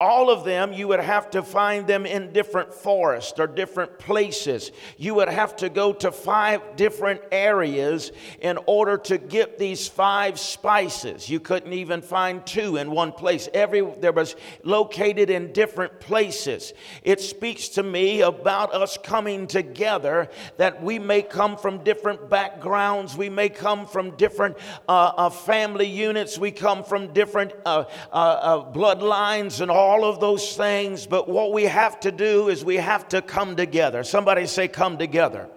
all 0.00 0.30
of 0.30 0.44
them, 0.44 0.72
you 0.72 0.88
would 0.88 1.00
have 1.00 1.28
to 1.30 1.42
find 1.42 1.86
them 1.86 2.06
in 2.06 2.32
different 2.32 2.72
forests 2.72 3.38
or 3.38 3.46
different 3.46 3.98
places. 3.98 4.72
You 4.96 5.14
would 5.16 5.28
have 5.28 5.54
to 5.56 5.68
go 5.68 5.92
to 5.92 6.10
five 6.10 6.62
different 6.76 7.20
areas 7.30 8.10
in 8.40 8.58
order 8.64 8.96
to 8.96 9.18
get 9.18 9.58
these 9.58 9.88
five 9.88 10.40
spices. 10.40 11.28
You 11.28 11.38
couldn't 11.38 11.74
even 11.74 12.00
find 12.00 12.46
two 12.46 12.78
in 12.78 12.90
one 12.90 13.12
place. 13.12 13.46
Every 13.52 13.82
there 14.00 14.12
was 14.12 14.36
located 14.64 15.28
in 15.28 15.52
different 15.52 16.00
places. 16.00 16.72
It 17.02 17.20
speaks 17.20 17.68
to 17.70 17.82
me 17.82 18.22
about 18.22 18.72
us 18.72 18.96
coming 19.02 19.46
together 19.46 20.30
that 20.56 20.82
we 20.82 20.98
may 20.98 21.20
come 21.20 21.58
from 21.58 21.84
different 21.84 22.30
backgrounds. 22.30 23.18
We 23.18 23.28
may 23.28 23.50
come 23.50 23.84
from 23.86 24.16
different 24.16 24.56
uh, 24.88 25.12
uh, 25.14 25.28
family 25.28 25.88
units. 25.88 26.38
We 26.38 26.52
come 26.52 26.84
from 26.84 27.12
different 27.12 27.52
uh, 27.66 27.84
uh, 28.10 28.14
uh 28.14 28.72
bloodlines 28.72 29.60
and 29.60 29.70
all 29.70 29.89
all 29.90 30.04
of 30.04 30.20
those 30.20 30.56
things, 30.56 31.04
but 31.04 31.28
what 31.28 31.52
we 31.52 31.64
have 31.64 31.98
to 31.98 32.12
do 32.12 32.48
is 32.48 32.64
we 32.64 32.76
have 32.76 33.08
to 33.08 33.20
come 33.20 33.56
together. 33.56 34.04
Somebody 34.04 34.46
say, 34.46 34.68
come 34.68 34.98
together. 34.98 35.48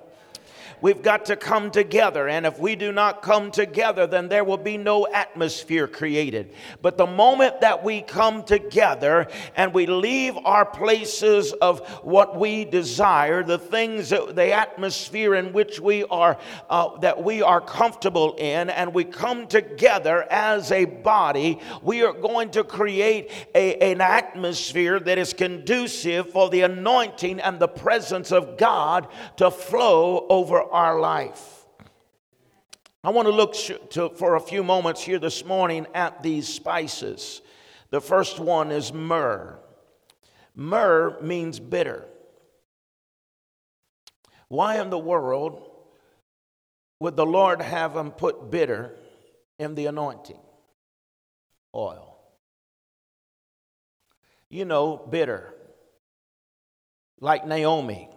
We've 0.84 1.02
got 1.02 1.28
to 1.28 1.38
come 1.38 1.72
together. 1.72 2.28
And 2.28 2.46
if 2.46 2.60
we 2.60 2.76
do 2.76 2.92
not 2.92 3.22
come 3.22 3.52
together, 3.52 4.06
then 4.06 4.28
there 4.28 4.44
will 4.44 4.58
be 4.58 4.76
no 4.76 5.08
atmosphere 5.08 5.88
created. 5.88 6.54
But 6.82 6.98
the 6.98 7.06
moment 7.06 7.62
that 7.62 7.86
we 7.86 8.02
come 8.02 8.44
together 8.44 9.28
and 9.56 9.74
we 9.74 9.86
leave 9.86 10.36
our 10.44 10.66
places 10.66 11.54
of 11.54 11.88
what 12.04 12.38
we 12.38 12.66
desire, 12.66 13.44
the 13.44 13.58
things, 13.58 14.10
that, 14.10 14.36
the 14.36 14.52
atmosphere 14.52 15.36
in 15.36 15.54
which 15.54 15.80
we 15.80 16.04
are, 16.04 16.38
uh, 16.70 16.98
that 16.98 17.24
we 17.24 17.42
are 17.42 17.62
comfortable 17.62 18.36
in, 18.36 18.70
and 18.70 18.94
we 18.94 19.06
come 19.06 19.48
together 19.48 20.30
as 20.30 20.70
a 20.74 20.84
body, 20.84 21.62
we 21.82 22.04
are 22.04 22.12
going 22.12 22.52
to 22.52 22.66
create 22.66 23.32
a, 23.56 23.78
an 23.94 24.02
atmosphere 24.02 25.00
that 25.00 25.18
is 25.18 25.32
conducive 25.32 26.30
for 26.30 26.50
the 26.50 26.60
anointing 26.60 27.40
and 27.40 27.58
the 27.58 27.70
presence 27.70 28.34
of 28.34 28.58
God 28.58 29.08
to 29.38 29.50
flow 29.50 30.28
over 30.28 30.73
our 30.74 31.00
life. 31.00 31.66
I 33.04 33.12
want 33.12 33.28
to 33.28 33.34
look 33.34 33.56
to, 33.92 34.10
for 34.10 34.36
a 34.36 34.42
few 34.42 34.64
moments 34.64 35.02
here 35.02 35.20
this 35.20 35.46
morning 35.46 35.88
at 35.94 36.22
these 36.22 36.48
spices. 36.48 37.42
The 37.90 38.02
first 38.02 38.40
one 38.40 38.72
is 38.72 38.92
myrrh. 38.92 39.60
Myrrh 40.56 41.22
means 41.22 41.60
bitter. 41.60 42.06
Why 44.50 44.82
in 44.82 44.90
the 44.90 45.00
world 45.00 45.70
would 47.00 47.16
the 47.16 47.26
Lord 47.26 47.62
have 47.62 47.94
them 47.94 48.12
put 48.12 48.50
bitter 48.50 48.96
in 49.60 49.76
the 49.76 49.88
anointing 49.88 50.40
oil. 51.76 52.18
You 54.50 54.66
know, 54.66 54.98
bitter, 54.98 55.54
like 57.20 57.48
Naomi 57.48 58.10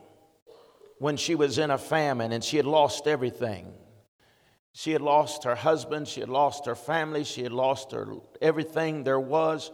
when 0.98 1.16
she 1.16 1.34
was 1.34 1.58
in 1.58 1.70
a 1.70 1.78
famine 1.78 2.32
and 2.32 2.42
she 2.42 2.56
had 2.56 2.66
lost 2.66 3.06
everything. 3.06 3.72
She 4.72 4.92
had 4.92 5.00
lost 5.00 5.44
her 5.44 5.54
husband, 5.54 6.06
she 6.06 6.20
had 6.20 6.28
lost 6.28 6.66
her 6.66 6.74
family, 6.74 7.24
she 7.24 7.42
had 7.42 7.52
lost 7.52 7.92
her 7.92 8.14
everything 8.42 9.04
there 9.04 9.20
was. 9.20 9.70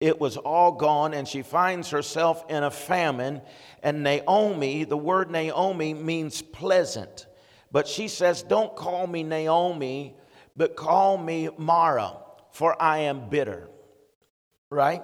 It 0.00 0.20
was 0.20 0.36
all 0.36 0.72
gone, 0.72 1.14
and 1.14 1.26
she 1.26 1.42
finds 1.42 1.90
herself 1.90 2.44
in 2.50 2.64
a 2.64 2.70
famine. 2.70 3.40
And 3.82 4.02
Naomi, 4.02 4.84
the 4.84 4.96
word 4.96 5.30
Naomi 5.30 5.94
means 5.94 6.42
pleasant. 6.42 7.26
But 7.70 7.86
she 7.86 8.08
says, 8.08 8.42
Don't 8.42 8.74
call 8.74 9.06
me 9.06 9.22
Naomi, 9.22 10.16
but 10.56 10.74
call 10.74 11.16
me 11.16 11.48
Mara, 11.56 12.16
for 12.50 12.80
I 12.82 12.98
am 12.98 13.30
bitter. 13.30 13.68
Right? 14.70 15.02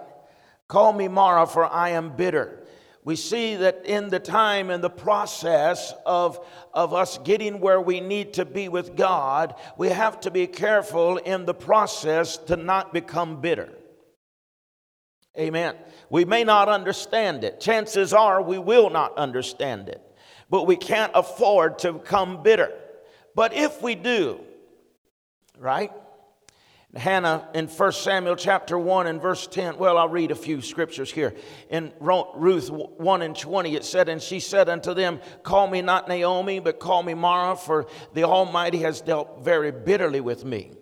Call 0.67 0.93
me 0.93 1.07
Mara, 1.07 1.47
for 1.47 1.65
I 1.65 1.91
am 1.91 2.17
bitter 2.17 2.61
we 3.05 3.17
see 3.17 3.57
that 3.57 3.87
in 3.87 4.11
the 4.11 4.19
time 4.19 4.69
and 4.69 4.85
the 4.85 4.91
process 4.91 5.95
of, 6.05 6.45
of 6.75 6.93
us 6.93 7.17
getting 7.19 7.61
where 7.61 7.81
we 7.81 8.01
need 8.01 8.35
to 8.35 8.45
be 8.45 8.69
with 8.69 8.95
God, 8.95 9.55
we 9.79 9.89
have 9.89 10.21
to 10.21 10.31
be 10.31 10.47
careful 10.47 11.17
in 11.17 11.47
the 11.47 11.55
process 11.55 12.37
to 12.37 12.57
not 12.57 12.93
become 12.93 13.41
bitter. 13.41 13.71
Amen. 15.39 15.77
We 16.11 16.27
may 16.27 16.45
not 16.45 16.69
understand 16.69 17.45
it. 17.45 17.61
Chances 17.61 18.13
are 18.13 18.43
we 18.43 18.59
will 18.59 18.91
not 18.91 19.17
understand 19.17 19.89
it. 19.89 20.03
But 20.51 20.67
we 20.67 20.77
can't 20.77 21.13
afford 21.15 21.79
to 21.81 21.95
become 21.95 22.43
bitter. 22.43 22.73
But 23.35 23.55
if 23.55 23.81
we 23.81 23.95
do, 23.95 24.41
right? 25.59 25.93
Hannah 26.97 27.49
in 27.55 27.69
1 27.69 27.93
Samuel 27.93 28.35
chapter 28.35 28.77
1 28.77 29.07
and 29.07 29.23
verse 29.23 29.47
10. 29.47 29.79
Well, 29.79 29.97
I'll 29.97 30.09
read 30.09 30.33
a 30.33 30.37
few 30.37 30.61
scriptures 30.61 31.11
here. 31.11 31.35
In 31.69 31.93
Ruth 32.01 32.69
1 32.69 33.23
and 33.23 33.37
20, 33.37 33.77
it 33.77 33.85
said, 33.85 34.09
And 34.09 34.21
she 34.21 34.41
said 34.41 34.69
unto 34.69 34.93
them, 34.93 35.21
Call 35.45 35.69
me 35.69 35.83
not 35.83 36.09
Naomi, 36.09 36.59
but 36.59 36.81
call 36.81 37.05
me 37.05 37.15
Mara, 37.15 37.55
for 37.55 37.87
the 38.13 38.25
Almighty 38.25 38.79
has 38.79 39.01
dealt 39.01 39.45
very 39.45 39.71
bitterly 39.71 40.21
with 40.21 40.45
me. 40.45 40.73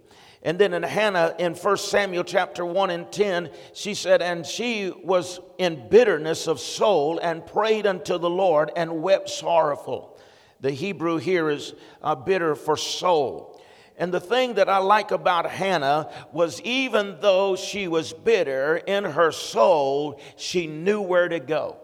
And 0.43 0.59
then 0.59 0.73
in 0.73 0.83
Hannah 0.83 1.35
in 1.39 1.55
1 1.55 1.77
Samuel 1.77 2.25
chapter 2.25 2.65
1 2.65 2.89
and 2.89 3.13
10, 3.13 3.51
she 3.75 3.93
said, 3.93 4.23
And 4.23 4.47
she 4.47 4.93
was 5.05 5.41
in 5.59 5.91
bitterness 5.91 6.47
of 6.47 6.59
soul 6.59 7.19
and 7.19 7.45
prayed 7.45 7.87
unto 7.87 8.17
the 8.17 8.31
Lord 8.31 8.71
and 8.77 9.03
wept 9.03 9.29
sorrowful. 9.29 10.19
The 10.61 10.71
Hebrew 10.71 11.19
here 11.19 11.51
is 11.51 11.75
uh, 12.03 12.15
bitter 12.15 12.55
for 12.55 12.79
soul. 12.79 13.58
And 13.99 14.15
the 14.15 14.21
thing 14.21 14.55
that 14.55 14.69
I 14.69 14.79
like 14.79 15.11
about 15.11 15.51
Hannah 15.51 16.09
was 16.33 16.61
even 16.63 17.17
though 17.21 17.57
she 17.57 17.89
was 17.89 18.13
bitter 18.13 18.77
in 18.77 19.05
her 19.05 19.33
soul, 19.33 20.21
she 20.37 20.69
knew 20.69 21.03
where 21.03 21.29
to 21.29 21.41
go. 21.41 21.77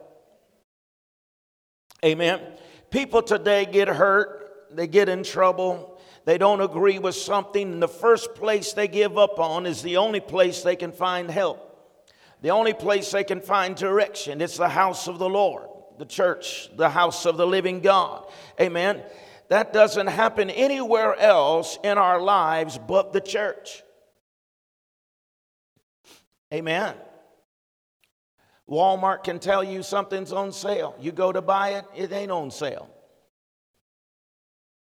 Amen. 2.05 2.41
People 2.91 3.21
today 3.21 3.67
get 3.67 3.89
hurt, 3.89 4.69
they 4.71 4.87
get 4.87 5.09
in 5.09 5.25
trouble, 5.25 6.01
they 6.25 6.39
don't 6.39 6.61
agree 6.61 7.01
with 7.01 7.17
something, 7.17 7.73
and 7.73 7.83
the 7.83 7.89
first 7.89 8.35
place 8.37 8.73
they 8.73 8.87
give 8.87 9.19
up 9.19 9.41
on 9.41 9.67
is 9.67 9.83
the 9.83 9.97
only 9.97 10.21
place 10.21 10.63
they 10.63 10.77
can 10.77 10.93
find 10.93 11.29
help. 11.29 11.61
The 12.43 12.51
only 12.51 12.75
place 12.75 13.11
they 13.11 13.25
can 13.25 13.41
find 13.41 13.75
direction. 13.75 14.41
It's 14.41 14.57
the 14.57 14.69
house 14.69 15.09
of 15.09 15.19
the 15.19 15.29
Lord, 15.29 15.69
the 15.99 16.05
church, 16.05 16.69
the 16.77 16.91
house 16.91 17.27
of 17.27 17.37
the 17.37 17.47
living 17.47 17.81
God. 17.81 18.31
Amen. 18.61 19.03
That 19.49 19.73
doesn't 19.73 20.07
happen 20.07 20.51
anywhere 20.51 21.19
else 21.19 21.79
in 21.85 21.99
our 21.99 22.21
lives 22.21 22.79
but 22.79 23.13
the 23.13 23.21
church. 23.21 23.83
Amen. 26.53 26.95
Walmart 28.69 29.25
can 29.25 29.39
tell 29.39 29.63
you 29.63 29.83
something's 29.83 30.33
on 30.33 30.53
sale. 30.53 30.95
You 30.99 31.13
go 31.13 31.31
to 31.31 31.43
buy 31.43 31.71
it, 31.71 31.85
it 31.95 32.13
ain't 32.13 32.31
on 32.31 32.51
sale. 32.51 32.89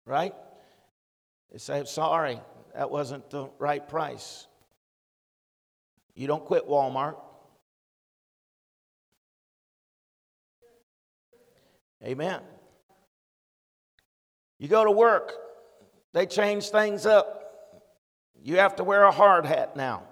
Right? 0.06 0.34
They 1.52 1.58
say, 1.58 1.84
sorry, 1.84 2.40
that 2.74 2.90
wasn't 2.90 3.28
the 3.30 3.50
right 3.58 3.86
price. 3.86 4.46
You 6.14 6.26
don't 6.26 6.44
quit 6.44 6.66
Walmart. 6.66 7.16
Amen. 12.02 12.40
You 14.64 14.70
go 14.70 14.82
to 14.82 14.90
work, 14.90 15.34
they 16.14 16.24
change 16.24 16.70
things 16.70 17.04
up. 17.04 17.82
You 18.42 18.56
have 18.56 18.76
to 18.76 18.82
wear 18.82 19.02
a 19.02 19.10
hard 19.10 19.44
hat 19.44 19.76
now. 19.76 20.04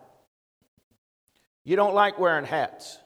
You 1.64 1.74
don't 1.74 1.94
like 1.94 2.18
wearing 2.18 2.44
hats. 2.44 2.98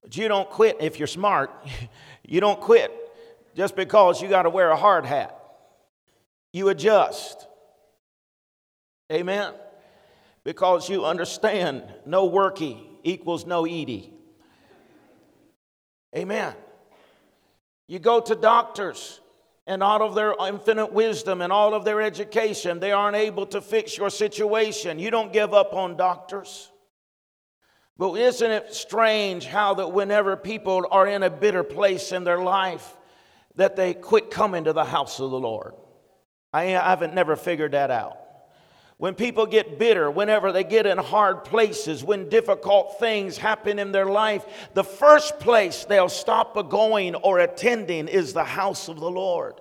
But 0.00 0.16
you 0.16 0.26
don't 0.28 0.48
quit 0.48 0.78
if 0.80 0.98
you're 0.98 1.06
smart. 1.06 1.50
you 2.26 2.40
don't 2.40 2.58
quit 2.58 2.90
just 3.54 3.76
because 3.76 4.22
you 4.22 4.30
got 4.30 4.44
to 4.44 4.48
wear 4.48 4.70
a 4.70 4.76
hard 4.76 5.04
hat. 5.04 5.38
You 6.54 6.70
adjust. 6.70 7.46
Amen. 9.12 9.52
Because 10.42 10.88
you 10.88 11.04
understand 11.04 11.82
no 12.06 12.30
worky 12.30 12.82
equals 13.02 13.44
no 13.44 13.66
eaty. 13.66 14.10
Amen. 16.16 16.54
You 17.88 17.98
go 17.98 18.20
to 18.22 18.34
doctors 18.34 19.20
and 19.66 19.82
out 19.82 20.02
of 20.02 20.14
their 20.14 20.34
infinite 20.46 20.92
wisdom 20.92 21.40
and 21.40 21.52
all 21.52 21.74
of 21.74 21.84
their 21.84 22.02
education, 22.02 22.80
they 22.80 22.92
aren't 22.92 23.16
able 23.16 23.46
to 23.46 23.60
fix 23.60 23.96
your 23.96 24.10
situation. 24.10 24.98
You 24.98 25.10
don't 25.10 25.32
give 25.32 25.54
up 25.54 25.72
on 25.72 25.96
doctors. 25.96 26.70
But 27.96 28.14
isn't 28.14 28.50
it 28.50 28.74
strange 28.74 29.46
how 29.46 29.74
that 29.74 29.92
whenever 29.92 30.36
people 30.36 30.86
are 30.90 31.06
in 31.06 31.22
a 31.22 31.30
bitter 31.30 31.62
place 31.62 32.12
in 32.12 32.24
their 32.24 32.42
life, 32.42 32.96
that 33.56 33.76
they 33.76 33.94
quit 33.94 34.30
coming 34.30 34.64
to 34.64 34.72
the 34.72 34.84
house 34.84 35.20
of 35.20 35.30
the 35.30 35.38
Lord? 35.38 35.74
I 36.52 36.64
haven't 36.64 37.14
never 37.14 37.36
figured 37.36 37.72
that 37.72 37.90
out. 37.90 38.18
When 38.96 39.14
people 39.14 39.46
get 39.46 39.78
bitter, 39.78 40.10
whenever 40.10 40.52
they 40.52 40.64
get 40.64 40.86
in 40.86 40.98
hard 40.98 41.44
places, 41.44 42.04
when 42.04 42.28
difficult 42.28 42.98
things 43.00 43.36
happen 43.36 43.78
in 43.78 43.90
their 43.90 44.06
life, 44.06 44.70
the 44.74 44.84
first 44.84 45.40
place 45.40 45.84
they'll 45.84 46.08
stop 46.08 46.54
going 46.70 47.14
or 47.16 47.40
attending 47.40 48.06
is 48.06 48.32
the 48.32 48.44
house 48.44 48.88
of 48.88 49.00
the 49.00 49.10
Lord 49.10 49.60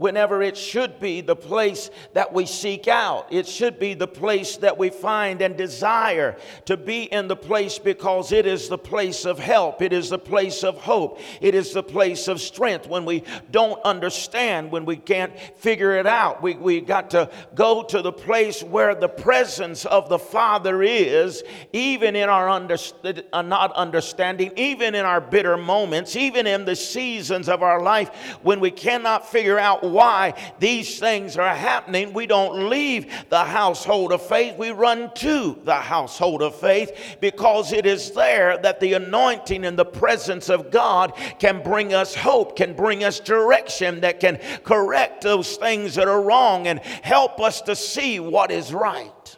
whenever 0.00 0.40
it 0.40 0.56
should 0.56 0.98
be 0.98 1.20
the 1.20 1.36
place 1.36 1.90
that 2.14 2.32
we 2.32 2.46
seek 2.46 2.88
out. 2.88 3.30
It 3.30 3.46
should 3.46 3.78
be 3.78 3.92
the 3.92 4.08
place 4.08 4.56
that 4.56 4.78
we 4.78 4.88
find 4.88 5.42
and 5.42 5.58
desire 5.58 6.38
to 6.64 6.78
be 6.78 7.02
in 7.02 7.28
the 7.28 7.36
place 7.36 7.78
because 7.78 8.32
it 8.32 8.46
is 8.46 8.70
the 8.70 8.78
place 8.78 9.26
of 9.26 9.38
help. 9.38 9.82
It 9.82 9.92
is 9.92 10.08
the 10.08 10.18
place 10.18 10.64
of 10.64 10.78
hope. 10.78 11.20
It 11.42 11.54
is 11.54 11.74
the 11.74 11.82
place 11.82 12.28
of 12.28 12.40
strength. 12.40 12.88
When 12.88 13.04
we 13.04 13.24
don't 13.50 13.78
understand, 13.84 14.72
when 14.72 14.86
we 14.86 14.96
can't 14.96 15.38
figure 15.58 15.92
it 15.98 16.06
out, 16.06 16.42
we, 16.42 16.54
we 16.54 16.80
got 16.80 17.10
to 17.10 17.28
go 17.54 17.82
to 17.82 18.00
the 18.00 18.10
place 18.10 18.62
where 18.62 18.94
the 18.94 19.08
presence 19.08 19.84
of 19.84 20.08
the 20.08 20.18
Father 20.18 20.82
is, 20.82 21.44
even 21.74 22.16
in 22.16 22.30
our 22.30 22.48
under, 22.48 22.78
uh, 23.04 23.42
not 23.42 23.70
understanding, 23.74 24.50
even 24.56 24.94
in 24.94 25.04
our 25.04 25.20
bitter 25.20 25.58
moments, 25.58 26.16
even 26.16 26.46
in 26.46 26.64
the 26.64 26.74
seasons 26.74 27.50
of 27.50 27.62
our 27.62 27.82
life 27.82 28.38
when 28.40 28.60
we 28.60 28.70
cannot 28.70 29.30
figure 29.30 29.58
out 29.58 29.89
why 29.92 30.34
these 30.58 30.98
things 30.98 31.36
are 31.36 31.54
happening, 31.54 32.12
we 32.12 32.26
don't 32.26 32.68
leave 32.68 33.12
the 33.28 33.44
household 33.44 34.12
of 34.12 34.22
faith. 34.22 34.56
We 34.56 34.70
run 34.70 35.12
to 35.16 35.58
the 35.64 35.74
household 35.74 36.42
of 36.42 36.54
faith 36.54 37.16
because 37.20 37.72
it 37.72 37.86
is 37.86 38.12
there 38.12 38.58
that 38.58 38.80
the 38.80 38.94
anointing 38.94 39.64
and 39.64 39.78
the 39.78 39.84
presence 39.84 40.48
of 40.48 40.70
God 40.70 41.12
can 41.38 41.62
bring 41.62 41.94
us 41.94 42.14
hope, 42.14 42.56
can 42.56 42.74
bring 42.74 43.04
us 43.04 43.20
direction, 43.20 44.00
that 44.00 44.20
can 44.20 44.38
correct 44.64 45.22
those 45.22 45.56
things 45.56 45.94
that 45.94 46.08
are 46.08 46.22
wrong 46.22 46.66
and 46.66 46.80
help 46.80 47.40
us 47.40 47.60
to 47.62 47.76
see 47.76 48.20
what 48.20 48.50
is 48.50 48.72
right. 48.72 49.36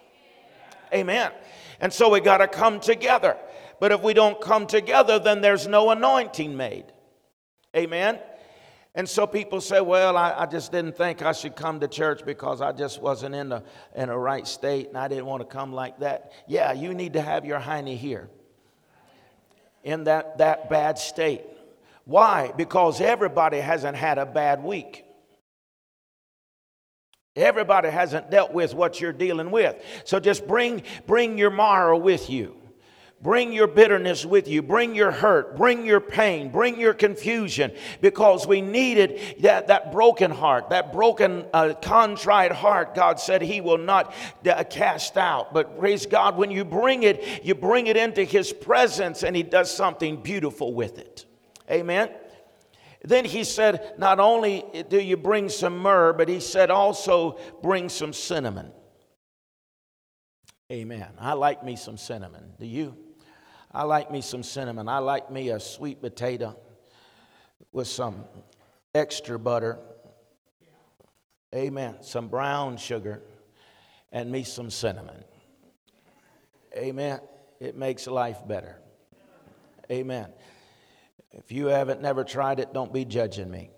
Amen. 0.93 1.33
And 1.81 1.93
so 1.93 2.11
we 2.11 2.21
got 2.21 2.39
to 2.39 2.49
come 2.49 2.81
together. 2.81 3.37
But 3.81 3.91
if 3.91 4.03
we 4.03 4.15
don't 4.15 4.41
come 4.41 4.67
together, 4.67 5.19
then 5.19 5.41
there's 5.41 5.67
no 5.67 5.91
anointing 5.91 6.57
made. 6.57 6.85
Amen. 7.75 8.21
And 8.95 9.09
so 9.09 9.27
people 9.27 9.61
say, 9.63 9.81
well, 9.81 10.19
I, 10.19 10.35
I, 10.41 10.47
just 10.47 10.71
didn't 10.71 10.99
think 10.99 11.23
I 11.23 11.33
should 11.33 11.57
come 11.57 11.81
to 11.81 11.89
church 11.89 12.27
because 12.27 12.61
I 12.61 12.73
just 12.73 13.01
wasn't 13.01 13.35
in 13.35 13.49
the, 13.49 13.63
in 13.97 14.09
the 14.09 14.19
right 14.19 14.47
state 14.47 14.89
and 14.89 14.99
I 14.99 15.09
didn't 15.09 15.25
want 15.25 15.41
to 15.41 15.47
come 15.47 15.73
like 15.73 16.01
that. 16.01 16.33
Yeah, 16.47 16.73
you 16.73 16.93
need 16.93 17.15
to 17.15 17.23
have 17.23 17.47
your 17.47 17.59
hiney 17.59 17.97
here 17.97 18.29
in 19.83 20.05
that, 20.05 20.39
that 20.39 20.69
bad 20.69 20.99
state. 20.99 21.43
Why? 22.05 22.53
Because 22.55 23.01
everybody 23.01 23.59
hasn't 23.59 23.97
had 23.97 24.19
a 24.19 24.27
bad 24.27 24.63
week. 24.63 25.05
Everybody 27.35 27.89
hasn't 27.89 28.31
dealt 28.31 28.53
with 28.53 28.75
what 28.75 29.01
you're 29.01 29.13
dealing 29.13 29.51
with. 29.51 29.83
So 30.05 30.21
just 30.21 30.47
bring, 30.47 30.83
bring 31.07 31.39
your 31.39 31.51
Mara 31.51 31.97
with 31.97 32.29
you. 32.29 32.57
Bring 33.23 33.53
your 33.53 33.69
bitterness 33.69 34.27
with 34.27 34.49
you. 34.49 34.63
Bring 34.63 34.97
your 34.97 35.13
hurt. 35.13 35.57
Bring 35.57 35.87
your 35.87 36.01
pain. 36.01 36.51
Bring 36.51 36.81
your 36.81 36.93
confusion 36.93 37.71
because 38.01 38.49
we 38.49 38.61
needed 38.61 39.37
that, 39.43 39.69
that 39.69 39.93
broken 39.93 40.33
heart, 40.33 40.71
that 40.71 40.93
broken, 40.93 41.45
uh, 41.53 41.75
contrite 41.81 42.51
heart. 42.51 42.97
God 42.97 43.21
said 43.21 43.41
He 43.41 43.61
will 43.61 43.79
not 43.79 44.13
uh, 44.45 44.65
cast 44.65 45.17
out. 45.17 45.55
But 45.55 45.79
praise 45.79 46.05
God, 46.05 46.37
when 46.37 46.51
you 46.51 46.65
bring 46.65 47.05
it, 47.05 47.45
you 47.45 47.55
bring 47.55 47.87
it 47.87 47.97
into 47.97 48.25
His 48.25 48.53
presence 48.53 49.23
and 49.23 49.37
He 49.37 49.45
does 49.45 49.73
something 49.73 50.21
beautiful 50.21 50.75
with 50.75 50.99
it. 50.99 51.25
Amen. 51.71 52.11
Then 53.05 53.25
he 53.25 53.45
said, 53.45 53.95
Not 53.99 54.21
only 54.21 54.65
do 54.89 55.01
you 55.01 55.17
bring 55.17 55.49
some 55.49 55.79
myrrh, 55.79 56.13
but 56.13 56.29
he 56.29 56.41
said 56.41 56.71
also 56.71 57.39
bring 57.63 57.89
some 57.89 58.13
cinnamon. 58.13 58.71
Amen. 60.71 61.09
I 61.19 61.35
like 61.35 61.65
me 61.65 61.77
some 61.77 61.97
cinnamon. 61.97 62.53
Do 62.59 62.67
you? 62.67 62.97
I 63.75 63.85
like 63.85 64.11
me 64.11 64.21
some 64.21 64.43
cinnamon. 64.43 64.89
I 64.89 64.99
like 64.99 65.31
me 65.31 65.49
a 65.49 65.59
sweet 65.59 66.03
potato 66.03 66.57
with 67.73 67.89
some 67.89 68.25
extra 68.95 69.39
butter. 69.39 69.79
Amen. 71.55 71.97
Some 72.03 72.29
brown 72.29 72.77
sugar 72.77 73.23
and 74.11 74.31
me 74.31 74.43
some 74.43 74.71
cinnamon. 74.71 75.25
Amen. 76.77 77.21
It 77.61 77.77
makes 77.77 78.07
life 78.07 78.39
better. 78.47 78.79
Amen. 79.91 80.29
If 81.33 81.51
you 81.51 81.67
haven't 81.67 82.03
never 82.03 82.25
tried 82.25 82.61
it, 82.61 82.75
don't 82.75 82.93
be 82.93 83.05
judging 83.05 83.51
me. 83.51 83.71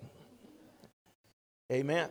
Amen. 1.72 2.08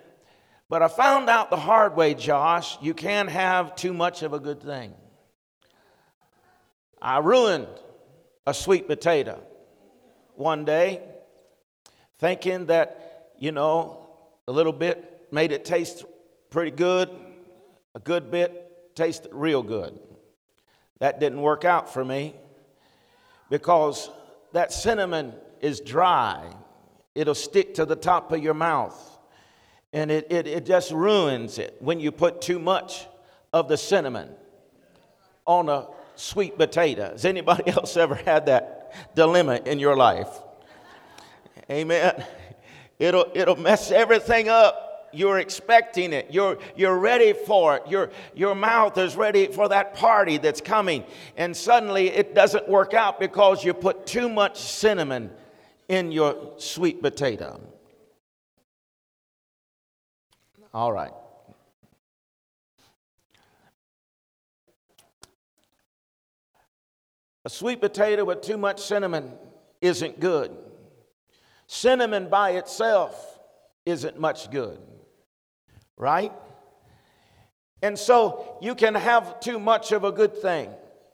But 0.69 0.81
I 0.81 0.87
found 0.87 1.29
out 1.29 1.49
the 1.49 1.57
hard 1.57 1.95
way, 1.95 2.13
Josh, 2.13 2.77
you 2.81 2.93
can't 2.93 3.29
have 3.29 3.75
too 3.75 3.93
much 3.93 4.23
of 4.23 4.33
a 4.33 4.39
good 4.39 4.61
thing. 4.61 4.93
I 7.03 7.17
ruined 7.17 7.67
a 8.47 8.53
sweet 8.53 8.87
potato 8.87 9.43
one 10.35 10.63
day, 10.63 11.01
thinking 12.17 12.67
that, 12.67 13.31
you 13.37 13.51
know, 13.51 14.07
a 14.47 14.53
little 14.53 14.71
bit 14.71 15.27
made 15.29 15.51
it 15.51 15.65
taste 15.65 16.05
pretty 16.49 16.71
good, 16.71 17.09
a 17.93 17.99
good 17.99 18.31
bit 18.31 18.95
tasted 18.95 19.31
real 19.33 19.61
good. 19.61 19.99
That 20.99 21.19
didn't 21.19 21.41
work 21.41 21.65
out 21.65 21.93
for 21.93 22.05
me 22.05 22.35
because 23.49 24.09
that 24.53 24.71
cinnamon 24.71 25.33
is 25.59 25.81
dry, 25.81 26.53
it'll 27.15 27.35
stick 27.35 27.73
to 27.75 27.85
the 27.85 27.97
top 27.97 28.31
of 28.31 28.41
your 28.41 28.53
mouth. 28.53 29.19
And 29.91 30.09
it, 30.09 30.31
it, 30.31 30.47
it 30.47 30.65
just 30.65 30.91
ruins 30.91 31.57
it 31.57 31.75
when 31.79 31.99
you 31.99 32.13
put 32.13 32.41
too 32.41 32.59
much 32.59 33.05
of 33.51 33.67
the 33.67 33.77
cinnamon 33.77 34.29
on 35.45 35.67
a 35.67 35.87
sweet 36.15 36.57
potato. 36.57 37.11
Has 37.11 37.25
anybody 37.25 37.67
else 37.67 37.97
ever 37.97 38.15
had 38.15 38.45
that 38.47 39.15
dilemma 39.15 39.59
in 39.65 39.79
your 39.79 39.95
life? 39.95 40.29
Amen. 41.69 42.23
It'll, 42.99 43.25
it'll 43.33 43.55
mess 43.55 43.91
everything 43.91 44.49
up 44.49 44.93
you're 45.13 45.39
expecting 45.39 46.11
it. 46.11 46.27
You're, 46.31 46.57
you're 46.75 46.97
ready 46.97 47.33
for 47.33 47.77
it. 47.77 47.87
Your, 47.87 48.09
your 48.33 48.55
mouth 48.55 48.97
is 48.97 49.15
ready 49.15 49.47
for 49.47 49.69
that 49.69 49.93
party 49.93 50.37
that's 50.37 50.59
coming. 50.59 51.05
And 51.37 51.55
suddenly 51.55 52.09
it 52.09 52.33
doesn't 52.33 52.67
work 52.67 52.93
out 52.93 53.19
because 53.19 53.63
you 53.63 53.73
put 53.73 54.05
too 54.05 54.27
much 54.27 54.59
cinnamon 54.59 55.29
in 55.87 56.11
your 56.11 56.53
sweet 56.57 57.01
potato. 57.01 57.61
All 60.73 60.91
right. 60.91 61.13
A 67.45 67.49
sweet 67.49 67.81
potato 67.81 68.23
with 68.25 68.41
too 68.41 68.57
much 68.57 68.81
cinnamon 68.81 69.33
isn't 69.81 70.19
good. 70.19 70.55
Cinnamon 71.67 72.29
by 72.29 72.51
itself 72.51 73.39
isn't 73.85 74.19
much 74.19 74.49
good 74.51 74.79
right? 75.97 76.31
And 77.81 77.97
so 77.97 78.57
you 78.61 78.75
can 78.75 78.95
have 78.95 79.39
too 79.39 79.59
much 79.59 79.91
of 79.91 80.03
a 80.03 80.11
good 80.11 80.35
thing. 80.37 80.69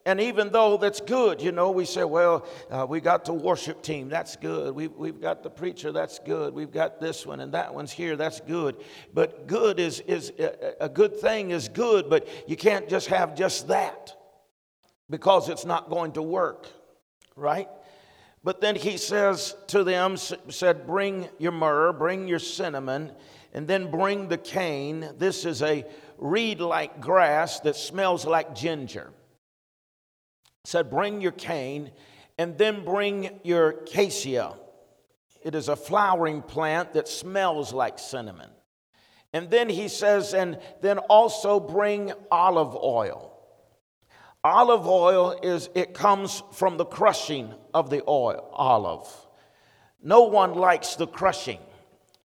And 0.05 0.19
even 0.19 0.51
though 0.51 0.77
that's 0.77 1.01
good, 1.01 1.41
you 1.41 1.51
know, 1.51 1.71
we 1.71 1.85
say, 1.85 2.03
well, 2.03 2.47
uh, 2.71 2.85
we 2.89 2.99
got 2.99 3.25
the 3.25 3.33
worship 3.33 3.83
team, 3.83 4.09
that's 4.09 4.35
good. 4.35 4.73
We've, 4.73 4.91
we've 4.93 5.21
got 5.21 5.43
the 5.43 5.49
preacher, 5.49 5.91
that's 5.91 6.19
good. 6.19 6.53
We've 6.53 6.71
got 6.71 6.99
this 6.99 7.25
one 7.25 7.41
and 7.41 7.53
that 7.53 7.73
one's 7.73 7.91
here, 7.91 8.15
that's 8.15 8.39
good. 8.39 8.77
But 9.13 9.45
good 9.45 9.79
is, 9.79 9.99
is 10.01 10.31
a, 10.39 10.85
a 10.85 10.89
good 10.89 11.19
thing 11.19 11.51
is 11.51 11.69
good, 11.69 12.09
but 12.09 12.27
you 12.47 12.55
can't 12.55 12.89
just 12.89 13.07
have 13.07 13.35
just 13.35 13.67
that 13.67 14.15
because 15.09 15.49
it's 15.49 15.65
not 15.65 15.89
going 15.89 16.13
to 16.13 16.21
work, 16.21 16.67
right? 17.35 17.67
But 18.43 18.61
then 18.61 18.75
he 18.75 18.97
says 18.97 19.55
to 19.67 19.83
them, 19.83 20.17
said, 20.17 20.87
bring 20.87 21.27
your 21.39 21.51
myrrh, 21.51 21.91
bring 21.93 22.27
your 22.27 22.39
cinnamon, 22.39 23.11
and 23.53 23.67
then 23.67 23.91
bring 23.91 24.27
the 24.27 24.37
cane. 24.37 25.09
This 25.17 25.45
is 25.45 25.61
a 25.61 25.85
reed 26.17 26.61
like 26.61 27.01
grass 27.01 27.59
that 27.61 27.75
smells 27.75 28.25
like 28.25 28.55
ginger. 28.55 29.11
Said, 30.65 30.89
Bring 30.89 31.21
your 31.21 31.31
cane, 31.31 31.91
and 32.37 32.57
then 32.57 32.83
bring 32.83 33.39
your 33.43 33.71
cassia. 33.71 34.53
It 35.41 35.55
is 35.55 35.69
a 35.69 35.75
flowering 35.75 36.41
plant 36.41 36.93
that 36.93 37.07
smells 37.07 37.73
like 37.73 37.97
cinnamon. 37.97 38.49
And 39.31 39.49
then 39.49 39.69
he 39.69 39.87
says, 39.87 40.33
And 40.33 40.59
then 40.81 40.97
also 40.97 41.59
bring 41.59 42.11
olive 42.29 42.75
oil. 42.75 43.28
Olive 44.43 44.87
oil 44.87 45.37
is, 45.43 45.69
it 45.75 45.93
comes 45.93 46.43
from 46.53 46.77
the 46.77 46.85
crushing 46.85 47.53
of 47.73 47.89
the 47.89 48.03
oil, 48.07 48.49
olive. 48.53 49.07
No 50.01 50.23
one 50.23 50.53
likes 50.55 50.95
the 50.95 51.07
crushing. 51.07 51.59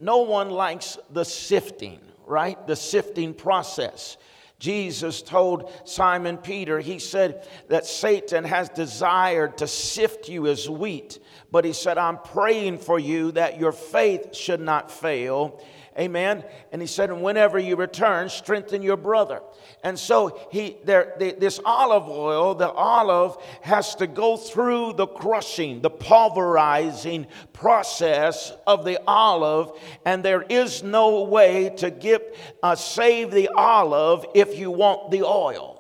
No 0.01 0.19
one 0.19 0.51
likes 0.51 0.99
the 1.11 1.25
sifting, 1.25 2.01
right? 2.27 2.67
The 2.67 2.75
sifting 2.75 3.35
process. 3.35 4.17
Jesus 4.59 5.23
told 5.23 5.73
Simon 5.85 6.39
Peter, 6.39 6.81
he 6.81 6.99
said 6.99 7.47
that 7.69 7.87
Satan 7.87 8.45
has 8.45 8.69
desired 8.69 9.59
to 9.59 9.67
sift 9.67 10.29
you 10.29 10.47
as 10.47 10.69
wheat, 10.69 11.21
but 11.51 11.65
he 11.65 11.73
said, 11.73 11.99
I'm 11.99 12.19
praying 12.19 12.79
for 12.79 12.99
you 12.99 13.33
that 13.33 13.59
your 13.59 13.73
faith 13.73 14.35
should 14.35 14.61
not 14.61 14.91
fail. 14.91 15.61
Amen. 15.99 16.43
And 16.73 16.81
he 16.81 16.89
said, 16.89 17.11
and 17.11 17.23
whenever 17.23 17.59
you 17.59 17.77
return, 17.77 18.31
strengthen 18.31 18.81
your 18.81 18.97
brother. 18.97 19.43
And 19.85 19.99
so 19.99 20.41
he 20.51 20.79
there 20.85 21.15
the, 21.19 21.33
this 21.33 21.61
olive 21.65 22.09
oil, 22.09 22.55
the 22.55 22.71
olive 22.71 23.37
has 23.61 23.95
to 23.97 24.07
go 24.07 24.39
through 24.39 24.95
the 24.95 25.07
crushing, 25.07 25.83
the 25.83 25.91
pulverizing 25.91 27.27
process 27.53 28.53
of 28.67 28.85
the 28.85 29.01
olive, 29.07 29.73
and 30.07 30.25
there 30.25 30.43
is 30.43 30.83
no 30.83 31.25
way 31.25 31.69
to 31.77 31.91
get 31.91 32.37
uh, 32.63 32.75
save 32.75 33.31
the 33.31 33.49
olive 33.55 34.25
if 34.35 34.59
you 34.59 34.71
want 34.71 35.11
the 35.11 35.23
oil. 35.23 35.72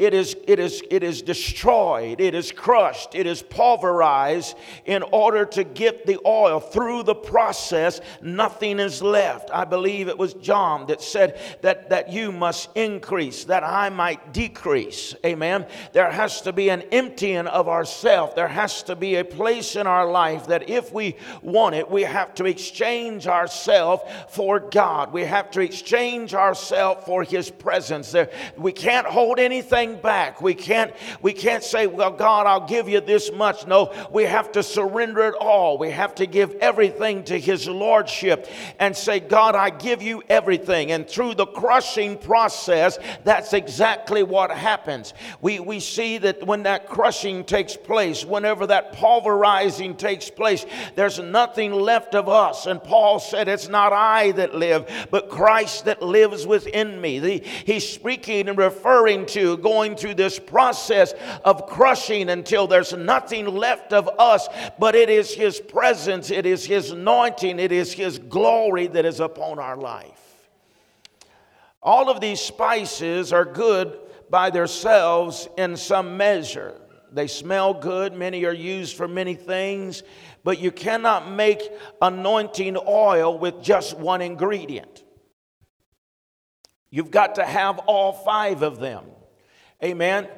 It 0.00 0.14
is, 0.14 0.34
it, 0.46 0.58
is, 0.58 0.82
it 0.90 1.02
is 1.02 1.20
destroyed, 1.20 2.22
it 2.22 2.34
is 2.34 2.52
crushed, 2.52 3.14
it 3.14 3.26
is 3.26 3.42
pulverized 3.42 4.56
in 4.86 5.02
order 5.02 5.44
to 5.44 5.62
get 5.62 6.06
the 6.06 6.18
oil 6.24 6.58
through 6.58 7.02
the 7.02 7.14
process. 7.14 8.00
Nothing 8.22 8.80
is 8.80 9.02
left. 9.02 9.50
I 9.52 9.66
believe 9.66 10.08
it 10.08 10.16
was 10.16 10.32
John 10.32 10.86
that 10.86 11.02
said 11.02 11.38
that, 11.60 11.90
that 11.90 12.10
you 12.10 12.32
must 12.32 12.70
increase, 12.74 13.44
that 13.44 13.62
I 13.62 13.90
might 13.90 14.32
decrease. 14.32 15.14
Amen. 15.22 15.66
There 15.92 16.10
has 16.10 16.40
to 16.42 16.52
be 16.54 16.70
an 16.70 16.80
emptying 16.92 17.46
of 17.46 17.68
ourself. 17.68 18.34
There 18.34 18.48
has 18.48 18.82
to 18.84 18.96
be 18.96 19.16
a 19.16 19.24
place 19.24 19.76
in 19.76 19.86
our 19.86 20.10
life 20.10 20.46
that 20.46 20.70
if 20.70 20.94
we 20.94 21.16
want 21.42 21.74
it, 21.74 21.90
we 21.90 22.04
have 22.04 22.34
to 22.36 22.46
exchange 22.46 23.26
ourselves 23.26 24.02
for 24.30 24.60
God. 24.60 25.12
We 25.12 25.24
have 25.24 25.50
to 25.50 25.60
exchange 25.60 26.32
ourselves 26.32 27.04
for 27.04 27.22
His 27.22 27.50
presence. 27.50 28.12
There, 28.12 28.30
we 28.56 28.72
can't 28.72 29.06
hold 29.06 29.38
anything 29.38 29.89
back. 29.96 30.40
We 30.40 30.54
can't, 30.54 30.92
we 31.22 31.32
can't 31.32 31.62
say, 31.62 31.86
Well, 31.86 32.10
God, 32.10 32.46
I'll 32.46 32.66
give 32.66 32.88
you 32.88 33.00
this 33.00 33.32
much. 33.32 33.66
No, 33.66 33.92
we 34.10 34.24
have 34.24 34.52
to 34.52 34.62
surrender 34.62 35.28
it 35.28 35.34
all. 35.34 35.78
We 35.78 35.90
have 35.90 36.14
to 36.16 36.26
give 36.26 36.54
everything 36.56 37.24
to 37.24 37.38
His 37.38 37.68
Lordship 37.68 38.48
and 38.78 38.96
say, 38.96 39.20
God, 39.20 39.54
I 39.54 39.70
give 39.70 40.02
you 40.02 40.22
everything. 40.28 40.92
And 40.92 41.08
through 41.08 41.34
the 41.34 41.46
crushing 41.46 42.18
process, 42.18 42.98
that's 43.24 43.52
exactly 43.52 44.22
what 44.22 44.50
happens. 44.50 45.14
We, 45.40 45.60
we 45.60 45.80
see 45.80 46.18
that 46.18 46.46
when 46.46 46.64
that 46.64 46.88
crushing 46.88 47.44
takes 47.44 47.76
place, 47.76 48.24
whenever 48.24 48.66
that 48.66 48.92
pulverizing 48.92 49.96
takes 49.96 50.30
place, 50.30 50.66
there's 50.94 51.18
nothing 51.18 51.72
left 51.72 52.14
of 52.14 52.28
us. 52.28 52.66
And 52.66 52.82
Paul 52.82 53.20
said, 53.20 53.48
It's 53.48 53.68
not 53.68 53.92
I 53.92 54.32
that 54.32 54.54
live, 54.54 55.08
but 55.10 55.28
Christ 55.28 55.84
that 55.86 56.02
lives 56.02 56.46
within 56.46 57.00
me. 57.00 57.18
The, 57.18 57.42
he's 57.64 57.88
speaking 57.88 58.48
and 58.48 58.58
referring 58.58 59.26
to 59.26 59.56
going 59.70 59.94
through 59.94 60.14
this 60.14 60.38
process 60.38 61.14
of 61.44 61.66
crushing 61.66 62.28
until 62.28 62.66
there's 62.66 62.92
nothing 62.92 63.46
left 63.46 63.92
of 63.92 64.08
us, 64.18 64.48
but 64.80 64.96
it 64.96 65.08
is 65.08 65.32
His 65.32 65.60
presence, 65.60 66.32
it 66.32 66.44
is 66.44 66.64
His 66.64 66.90
anointing, 66.90 67.60
it 67.60 67.70
is 67.70 67.92
His 67.92 68.18
glory 68.18 68.88
that 68.88 69.04
is 69.04 69.20
upon 69.20 69.60
our 69.60 69.76
life. 69.76 70.48
All 71.82 72.10
of 72.10 72.20
these 72.20 72.40
spices 72.40 73.32
are 73.32 73.44
good, 73.44 73.96
by 74.30 74.50
themselves 74.50 75.48
in 75.58 75.76
some 75.76 76.16
measure. 76.16 76.80
They 77.12 77.26
smell 77.26 77.74
good, 77.74 78.14
many 78.14 78.44
are 78.44 78.54
used 78.54 78.96
for 78.96 79.08
many 79.08 79.34
things, 79.34 80.04
but 80.44 80.60
you 80.60 80.70
cannot 80.70 81.30
make 81.30 81.60
anointing 82.00 82.76
oil 82.86 83.36
with 83.36 83.60
just 83.62 83.98
one 83.98 84.22
ingredient. 84.22 85.02
You've 86.90 87.10
got 87.10 87.36
to 87.36 87.44
have 87.44 87.78
all 87.80 88.12
five 88.12 88.62
of 88.62 88.78
them. 88.78 89.04
Amen. 89.82 90.28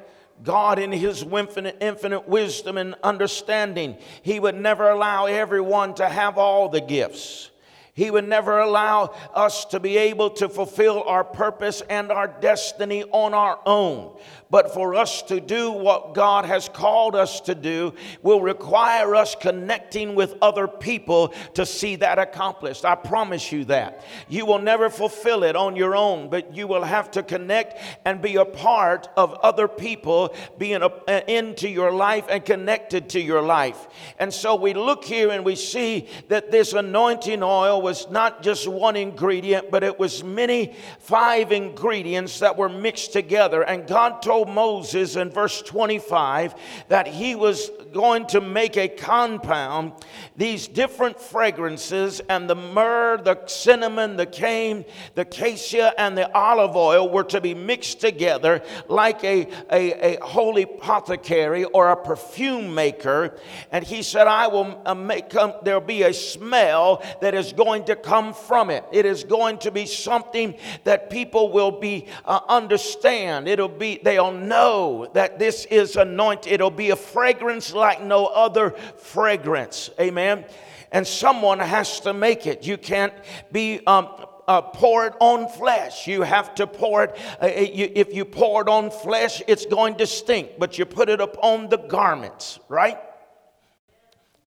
God, 0.43 0.79
in 0.79 0.91
His 0.91 1.23
infinite, 1.23 1.77
infinite 1.81 2.27
wisdom 2.27 2.77
and 2.77 2.95
understanding, 3.03 3.97
He 4.21 4.39
would 4.39 4.55
never 4.55 4.89
allow 4.89 5.25
everyone 5.25 5.95
to 5.95 6.07
have 6.07 6.37
all 6.37 6.69
the 6.69 6.81
gifts. 6.81 7.49
He 7.95 8.09
would 8.09 8.27
never 8.27 8.59
allow 8.59 9.13
us 9.35 9.65
to 9.65 9.79
be 9.79 9.97
able 9.97 10.31
to 10.31 10.49
fulfill 10.49 11.03
our 11.03 11.23
purpose 11.23 11.83
and 11.89 12.11
our 12.11 12.27
destiny 12.27 13.03
on 13.11 13.35
our 13.35 13.59
own. 13.67 14.17
But 14.49 14.73
for 14.73 14.95
us 14.95 15.23
to 15.23 15.39
do 15.39 15.71
what 15.71 16.13
God 16.13 16.45
has 16.45 16.69
called 16.69 17.15
us 17.15 17.41
to 17.41 17.55
do 17.55 17.93
will 18.21 18.41
require 18.41 19.15
us 19.15 19.35
connecting 19.35 20.15
with 20.15 20.35
other 20.41 20.67
people 20.67 21.33
to 21.53 21.65
see 21.65 21.95
that 21.97 22.17
accomplished. 22.17 22.83
I 22.83 22.95
promise 22.95 23.51
you 23.51 23.65
that. 23.65 24.03
You 24.27 24.45
will 24.47 24.59
never 24.59 24.89
fulfill 24.89 25.43
it 25.43 25.55
on 25.55 25.75
your 25.75 25.95
own, 25.95 26.29
but 26.29 26.55
you 26.55 26.65
will 26.65 26.83
have 26.83 27.11
to 27.11 27.23
connect 27.23 27.79
and 28.05 28.21
be 28.21 28.37
a 28.37 28.45
part 28.45 29.07
of 29.17 29.33
other 29.35 29.67
people 29.67 30.35
being 30.57 30.81
a, 30.81 30.87
uh, 30.87 31.21
into 31.27 31.69
your 31.69 31.91
life 31.91 32.25
and 32.27 32.43
connected 32.43 33.09
to 33.09 33.19
your 33.19 33.41
life. 33.41 33.87
And 34.19 34.33
so 34.33 34.55
we 34.55 34.73
look 34.73 35.03
here 35.03 35.29
and 35.29 35.45
we 35.45 35.55
see 35.55 36.07
that 36.29 36.51
this 36.51 36.73
anointing 36.73 37.43
oil 37.43 37.82
was 37.83 38.09
not 38.09 38.41
just 38.41 38.67
one 38.67 38.95
ingredient, 38.95 39.69
but 39.69 39.83
it 39.83 39.99
was 39.99 40.23
many, 40.23 40.73
five 40.99 41.51
ingredients 41.51 42.39
that 42.39 42.57
were 42.57 42.69
mixed 42.69 43.13
together. 43.13 43.61
And 43.61 43.85
God 43.85 44.21
told 44.21 44.49
Moses 44.49 45.15
in 45.15 45.29
verse 45.29 45.61
25 45.61 46.55
that 46.87 47.05
he 47.07 47.35
was 47.35 47.69
going 47.91 48.25
to 48.27 48.41
make 48.41 48.77
a 48.77 48.87
compound, 48.87 49.93
these 50.35 50.67
different 50.67 51.19
fragrances, 51.19 52.21
and 52.21 52.49
the 52.49 52.55
myrrh, 52.55 53.17
the 53.17 53.45
cinnamon, 53.45 54.15
the 54.17 54.25
cane, 54.25 54.85
the 55.15 55.25
cassia, 55.25 55.93
and 55.97 56.17
the 56.17 56.31
olive 56.35 56.75
oil 56.75 57.09
were 57.09 57.23
to 57.23 57.41
be 57.41 57.53
mixed 57.53 57.99
together 57.99 58.63
like 58.87 59.23
a, 59.23 59.47
a, 59.71 60.15
a 60.15 60.25
holy 60.25 60.63
apothecary 60.63 61.65
or 61.65 61.89
a 61.89 61.95
perfume 61.95 62.73
maker. 62.73 63.37
And 63.71 63.83
he 63.83 64.01
said, 64.01 64.27
I 64.27 64.47
will 64.47 64.81
uh, 64.85 64.95
make, 64.95 65.29
come, 65.29 65.53
there'll 65.63 65.81
be 65.81 66.03
a 66.03 66.13
smell 66.13 67.03
that 67.21 67.33
is 67.33 67.53
going 67.53 67.72
to 67.85 67.95
come 67.95 68.33
from 68.33 68.69
it. 68.69 68.85
It 68.91 69.05
is 69.05 69.23
going 69.23 69.57
to 69.59 69.71
be 69.71 69.85
something 69.85 70.55
that 70.83 71.09
people 71.09 71.51
will 71.51 71.71
be 71.71 72.07
uh, 72.25 72.39
understand. 72.47 73.47
It'll 73.47 73.67
be, 73.67 73.99
they'll 74.03 74.31
know 74.31 75.09
that 75.13 75.39
this 75.39 75.65
is 75.65 75.95
anointed. 75.95 76.53
It'll 76.53 76.69
be 76.69 76.91
a 76.91 76.95
fragrance 76.95 77.73
like 77.73 78.03
no 78.03 78.27
other 78.27 78.71
fragrance. 78.97 79.89
Amen. 79.99 80.45
And 80.91 81.07
someone 81.07 81.59
has 81.59 81.99
to 82.01 82.13
make 82.13 82.45
it. 82.45 82.67
You 82.67 82.77
can't 82.77 83.13
be 83.51 83.81
um, 83.87 84.09
uh, 84.47 84.61
pour 84.61 85.07
it 85.07 85.13
on 85.19 85.47
flesh. 85.47 86.07
You 86.07 86.21
have 86.21 86.53
to 86.55 86.67
pour 86.67 87.05
it. 87.05 87.17
Uh, 87.41 87.47
you, 87.47 87.91
if 87.95 88.13
you 88.13 88.25
pour 88.25 88.61
it 88.61 88.69
on 88.69 88.91
flesh, 88.91 89.41
it's 89.47 89.65
going 89.65 89.95
to 89.95 90.07
stink, 90.07 90.59
but 90.59 90.77
you 90.77 90.85
put 90.85 91.09
it 91.09 91.21
upon 91.21 91.69
the 91.69 91.77
garments, 91.77 92.59
right? 92.69 92.97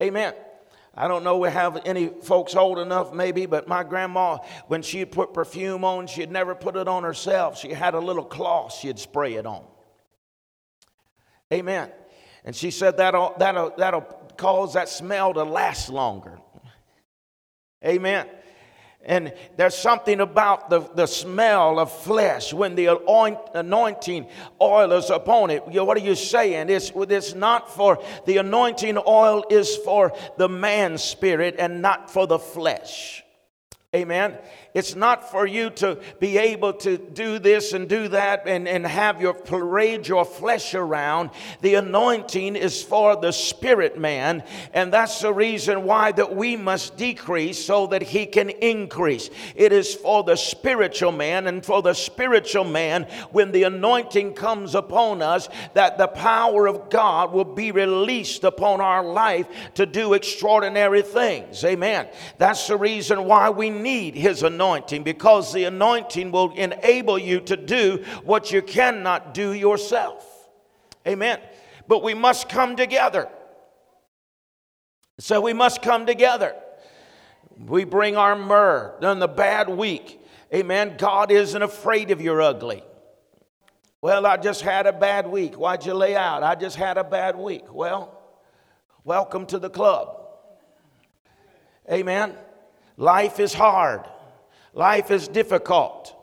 Amen. 0.01 0.33
I 0.97 1.07
don't 1.07 1.23
know 1.23 1.37
we 1.37 1.49
have 1.49 1.81
any 1.85 2.07
folks 2.07 2.55
old 2.55 2.79
enough, 2.79 3.13
maybe, 3.13 3.45
but 3.45 3.67
my 3.67 3.83
grandma, 3.83 4.37
when 4.67 4.81
she'd 4.81 5.11
put 5.11 5.33
perfume 5.33 5.83
on, 5.83 6.07
she'd 6.07 6.31
never 6.31 6.55
put 6.55 6.77
it 6.77 6.87
on 6.87 7.03
herself. 7.03 7.59
She 7.59 7.73
had 7.73 7.93
a 7.93 7.99
little 7.99 8.23
cloth 8.23 8.73
she'd 8.73 8.97
spray 8.97 9.33
it 9.33 9.45
on. 9.45 9.63
Amen. 11.51 11.91
And 12.45 12.55
she 12.55 12.71
said 12.71 12.97
that'll, 12.97 13.35
that'll, 13.39 13.73
that'll 13.77 14.01
cause 14.37 14.73
that 14.73 14.87
smell 14.87 15.33
to 15.33 15.43
last 15.43 15.89
longer. 15.89 16.39
Amen. 17.83 18.27
And 19.05 19.33
there's 19.55 19.77
something 19.77 20.19
about 20.19 20.71
the, 20.71 20.79
the 20.79 21.05
smell 21.05 21.79
of 21.79 21.91
flesh 21.91 22.51
when 22.53 22.73
the 22.73 22.87
anointing 23.53 24.27
oil 24.59 24.91
is 24.93 25.11
upon 25.11 25.51
it. 25.51 25.67
What 25.67 25.95
are 25.95 26.01
you 26.01 26.15
saying? 26.15 26.69
It's, 26.71 26.91
it's 26.95 27.35
not 27.35 27.71
for 27.73 28.03
the 28.25 28.37
anointing 28.37 28.97
oil 29.05 29.45
is 29.51 29.75
for 29.77 30.13
the 30.37 30.49
man's 30.49 31.03
spirit 31.03 31.55
and 31.59 31.83
not 31.83 32.09
for 32.09 32.25
the 32.25 32.39
flesh. 32.39 33.23
Amen. 33.95 34.37
It's 34.75 34.93
not 34.93 35.31
for 35.31 35.47
you 35.47 35.69
to 35.69 35.97
be 36.19 36.37
able 36.37 36.73
to 36.73 36.97
do 36.97 37.39
this 37.39 37.71
and 37.71 37.87
do 37.87 38.09
that 38.09 38.43
and, 38.45 38.67
and 38.67 38.85
have 38.85 39.21
your 39.21 39.33
parade 39.33 40.05
your 40.05 40.25
flesh 40.25 40.75
around. 40.75 41.29
The 41.61 41.75
anointing 41.75 42.57
is 42.57 42.83
for 42.83 43.15
the 43.15 43.31
spirit 43.31 43.97
man, 43.97 44.43
and 44.73 44.91
that's 44.91 45.21
the 45.21 45.31
reason 45.31 45.85
why 45.85 46.11
that 46.11 46.35
we 46.35 46.57
must 46.57 46.97
decrease 46.97 47.63
so 47.63 47.87
that 47.87 48.03
he 48.03 48.25
can 48.25 48.49
increase. 48.49 49.29
It 49.55 49.71
is 49.71 49.95
for 49.95 50.25
the 50.25 50.35
spiritual 50.35 51.13
man, 51.13 51.47
and 51.47 51.65
for 51.65 51.81
the 51.81 51.93
spiritual 51.93 52.65
man, 52.65 53.03
when 53.31 53.53
the 53.53 53.63
anointing 53.63 54.33
comes 54.33 54.75
upon 54.75 55.21
us, 55.21 55.47
that 55.73 55.97
the 55.97 56.07
power 56.07 56.67
of 56.67 56.89
God 56.89 57.31
will 57.31 57.45
be 57.45 57.71
released 57.71 58.43
upon 58.43 58.81
our 58.81 59.05
life 59.05 59.47
to 59.75 59.85
do 59.85 60.15
extraordinary 60.15 61.01
things. 61.01 61.63
Amen. 61.63 62.09
That's 62.37 62.67
the 62.67 62.75
reason 62.75 63.23
why 63.23 63.49
we 63.51 63.69
need 63.69 64.15
his 64.15 64.43
anointing 64.43 64.64
anointing 64.65 65.03
because 65.03 65.53
the 65.53 65.65
anointing 65.65 66.31
will 66.31 66.51
enable 66.53 67.19
you 67.19 67.39
to 67.39 67.55
do 67.55 68.03
what 68.23 68.51
you 68.51 68.61
cannot 68.61 69.33
do 69.33 69.53
yourself. 69.53 70.49
Amen. 71.07 71.39
But 71.87 72.03
we 72.03 72.13
must 72.15 72.49
come 72.49 72.75
together. 72.75 73.29
So 75.19 75.39
we 75.39 75.53
must 75.53 75.81
come 75.81 76.05
together. 76.05 76.55
We 77.57 77.83
bring 77.83 78.17
our 78.17 78.35
myrrh 78.35 78.95
on 79.01 79.19
the 79.19 79.27
bad 79.27 79.69
week. 79.69 80.19
Amen. 80.53 80.95
God 80.97 81.31
isn't 81.31 81.61
afraid 81.61 82.11
of 82.11 82.21
your 82.21 82.41
ugly. 82.41 82.83
Well, 84.01 84.25
I 84.25 84.37
just 84.37 84.61
had 84.61 84.87
a 84.87 84.93
bad 84.93 85.27
week. 85.27 85.55
Why'd 85.55 85.85
you 85.85 85.93
lay 85.93 86.15
out? 86.15 86.43
I 86.43 86.55
just 86.55 86.75
had 86.75 86.97
a 86.97 87.03
bad 87.03 87.37
week. 87.37 87.71
Well, 87.71 88.19
welcome 89.03 89.45
to 89.47 89.59
the 89.59 89.69
club. 89.69 90.21
Amen. 91.91 92.35
Life 92.97 93.39
is 93.39 93.53
hard. 93.53 94.05
Life 94.75 95.09
is 95.09 95.29
difficult. 95.29 96.13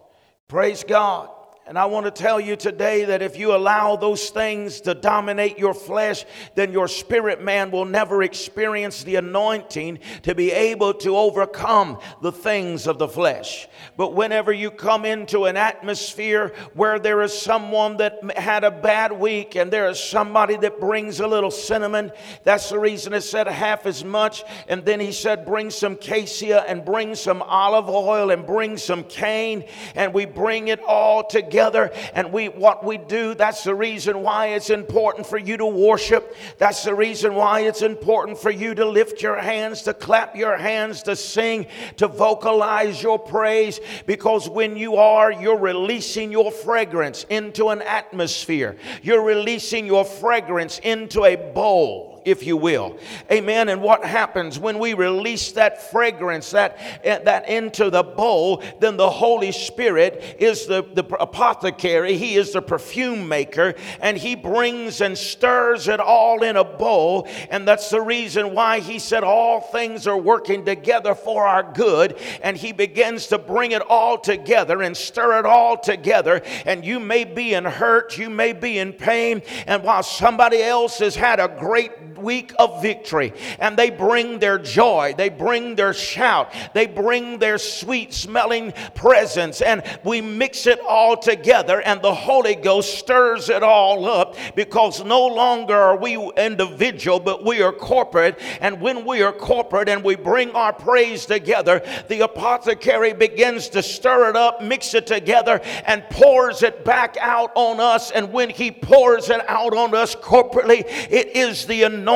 Praise 0.47 0.85
God. 0.85 1.31
And 1.65 1.79
I 1.79 1.85
want 1.85 2.07
to 2.07 2.11
tell 2.11 2.41
you 2.41 2.57
today 2.57 3.05
that 3.05 3.23
if 3.23 3.39
you 3.39 3.55
allow 3.55 3.95
those 3.95 4.31
things 4.31 4.81
to 4.81 4.95
dominate 4.95 5.59
your 5.59 5.75
flesh, 5.75 6.25
then 6.57 6.73
your 6.73 6.89
spirit 6.89 7.41
man 7.41 7.71
will 7.71 7.85
never 7.85 8.25
experience 8.25 9.05
the 9.05 9.15
anointing 9.15 10.01
to 10.23 10.35
be 10.35 10.51
able 10.51 10.93
to 10.95 11.17
overcome 11.17 12.01
the 12.21 12.33
things 12.33 12.89
of 12.89 12.99
the 12.99 13.07
flesh. 13.07 13.69
But 13.97 14.13
whenever 14.13 14.53
you 14.53 14.73
come 14.73 15.05
into 15.05 15.45
an 15.45 15.57
atmosphere 15.57 16.53
where 16.75 16.99
there 16.99 17.23
is 17.23 17.33
someone 17.33 17.97
that 17.99 18.37
had 18.37 18.65
a 18.65 18.71
bad 18.73 19.13
week 19.13 19.55
and 19.55 19.73
there 19.73 19.89
is 19.89 20.03
somebody 20.03 20.57
that 20.57 20.81
brings 20.81 21.21
a 21.21 21.29
little 21.29 21.53
cinnamon, 21.53 22.11
that's 22.43 22.71
the 22.71 22.79
reason 22.81 23.15
it 23.15 23.21
said 23.21 23.47
half 23.47 23.87
as 23.87 24.05
much. 24.05 24.43
And 24.67 24.85
then 24.85 24.99
he 24.99 25.13
said, 25.13 25.47
bring 25.47 25.71
some 25.71 25.95
cassia 25.95 26.65
and 26.67 26.85
bring 26.85 27.15
some 27.15 27.41
olive 27.41 27.89
oil 27.89 28.33
and 28.33 28.45
bring 28.45 28.79
some 28.79 29.05
cane, 29.05 29.65
and 29.95 30.13
we 30.13 30.25
bring 30.25 30.67
it 30.67 30.81
all 30.81 31.23
together 31.23 31.52
together. 31.53 31.93
And 32.15 32.33
we 32.33 32.49
what 32.49 32.83
we 32.83 32.97
do 32.97 33.35
that's 33.35 33.63
the 33.63 33.75
reason 33.75 34.23
why 34.23 34.49
it's 34.49 34.71
important 34.71 35.27
for 35.27 35.37
you 35.37 35.59
to 35.59 35.67
worship. 35.67 36.35
That's 36.57 36.83
the 36.83 36.95
reason 36.95 37.35
why 37.35 37.61
it's 37.61 37.83
important 37.83 38.39
for 38.39 38.51
you 38.51 38.75
to 38.75 38.87
lift 38.87 39.21
your 39.21 39.37
hands 39.37 39.83
to 39.83 39.93
clap 39.93 40.35
your 40.35 40.57
hands 40.57 41.03
to 41.03 41.15
sing 41.15 41.67
to 41.99 42.09
vocalize 42.09 43.03
your 43.03 43.19
praise. 43.19 43.81
Because 44.07 44.49
when 44.49 44.77
you 44.77 44.97
are 44.97 45.31
you're 45.31 45.59
releasing 45.59 46.33
your 46.33 46.51
fragrance 46.51 47.27
into 47.29 47.69
an 47.69 47.83
atmosphere. 47.83 48.77
You're 49.03 49.23
releasing 49.23 49.87
your 49.87 50.07
fragrance 50.07 50.79
into 50.79 51.25
a 51.25 51.37
bowl 51.37 52.12
if 52.25 52.45
you 52.45 52.57
will. 52.57 52.97
Amen. 53.31 53.69
And 53.69 53.83
what 53.83 54.05
happens 54.05 54.59
when 54.59 54.79
we 54.79 54.95
release 54.95 55.53
that 55.53 55.91
fragrance, 55.91 56.51
that, 56.51 56.79
eh, 57.05 57.19
that 57.19 57.49
into 57.49 57.91
the 57.91 58.03
bowl, 58.03 58.63
then 58.81 58.97
the 58.97 59.11
Holy 59.11 59.53
Spirit 59.53 60.37
is 60.39 60.67
the, 60.67 60.83
the 60.95 61.05
apothecary, 61.17 62.17
He 62.17 62.37
is 62.37 62.53
the 62.53 62.63
perfume 62.63 63.29
maker, 63.29 63.75
and 64.01 64.17
He 64.17 64.35
brings 64.35 65.01
and 65.01 65.17
stirs 65.17 65.89
it 65.89 66.01
all 66.01 66.43
in 66.43 66.57
a 66.57 66.65
bowl. 66.65 67.29
And 67.51 67.67
that's 67.67 67.91
the 67.91 68.01
reason 68.01 68.55
why 68.55 68.81
He 68.81 68.99
said 68.99 69.25
all 69.25 69.61
things 69.61 70.07
are 70.07 70.19
working 70.19 70.65
together 70.65 71.15
for 71.15 71.47
our 71.47 71.73
good. 71.73 72.19
And 72.43 72.57
He 72.57 72.73
begins 72.73 73.29
to 73.29 73.39
bring 73.39 73.73
it 73.73 73.83
all 73.83 74.19
together 74.19 74.83
and 74.83 74.97
stir 74.97 75.41
it 75.41 75.47
all 75.47 75.77
together. 75.77 76.43
And 76.67 76.85
you 76.85 77.01
may 77.01 77.25
be 77.25 77.55
in 77.55 77.65
hurt, 77.65 78.19
you 78.19 78.31
may 78.31 78.53
be 78.53 78.79
in 78.79 78.93
pain, 78.93 79.43
and 79.67 79.83
while 79.83 80.03
somebody 80.03 80.63
else 80.63 80.99
has 80.99 81.15
had 81.15 81.41
a 81.41 81.49
great 81.49 82.12
week 82.23 82.53
of 82.59 82.81
victory 82.81 83.33
and 83.59 83.77
they 83.77 83.91
bring 83.91 84.39
their 84.39 84.59
joy, 84.59 85.15
they 85.17 85.29
bring 85.29 85.75
their 85.75 85.93
shout, 85.93 86.53
they 86.75 86.87
bring 86.87 87.39
their 87.39 87.59
sweet 87.59 88.13
smelling 88.13 88.73
presence, 88.95 89.61
and 89.61 89.83
we 90.05 90.21
mix 90.21 90.67
it 90.67 90.81
all 90.81 91.17
together, 91.17 91.81
and 91.83 92.01
the 92.03 92.15
Holy 92.15 92.55
Ghost 92.55 92.99
stirs 92.99 93.49
it 93.49 93.63
all 93.63 94.07
up 94.07 94.37
because 94.55 95.05
no 95.05 95.27
longer 95.27 95.75
are 95.75 95.97
we 95.97 96.17
individual, 96.37 97.21
but 97.21 97.45
we 97.45 97.63
are 97.63 97.73
corporate. 97.73 98.39
And 98.61 98.81
when 98.81 99.05
we 99.05 99.23
are 99.23 99.33
corporate 99.33 99.89
and 99.89 100.05
we 100.05 100.17
bring 100.17 100.51
our 100.53 100.73
praise 100.73 101.27
together, 101.27 101.83
the 102.09 102.21
apothecary 102.21 103.13
begins 103.13 103.69
to 103.71 103.83
stir 103.83 104.31
it 104.31 104.37
up, 104.37 104.63
mix 104.63 104.95
it 104.95 105.07
together, 105.07 105.61
and 105.87 106.05
pours 106.11 106.63
it 106.63 106.85
back 106.85 107.17
out 107.21 107.53
on 107.55 107.81
us. 107.81 108.11
And 108.11 108.33
when 108.33 108.51
he 108.51 108.71
pours 108.71 109.31
it 109.31 109.41
out 109.49 109.75
on 109.75 109.95
us 109.95 110.15
corporately, 110.15 110.85
it 111.11 111.37
is 111.37 111.67
the 111.67 111.83
anointing 111.85 112.12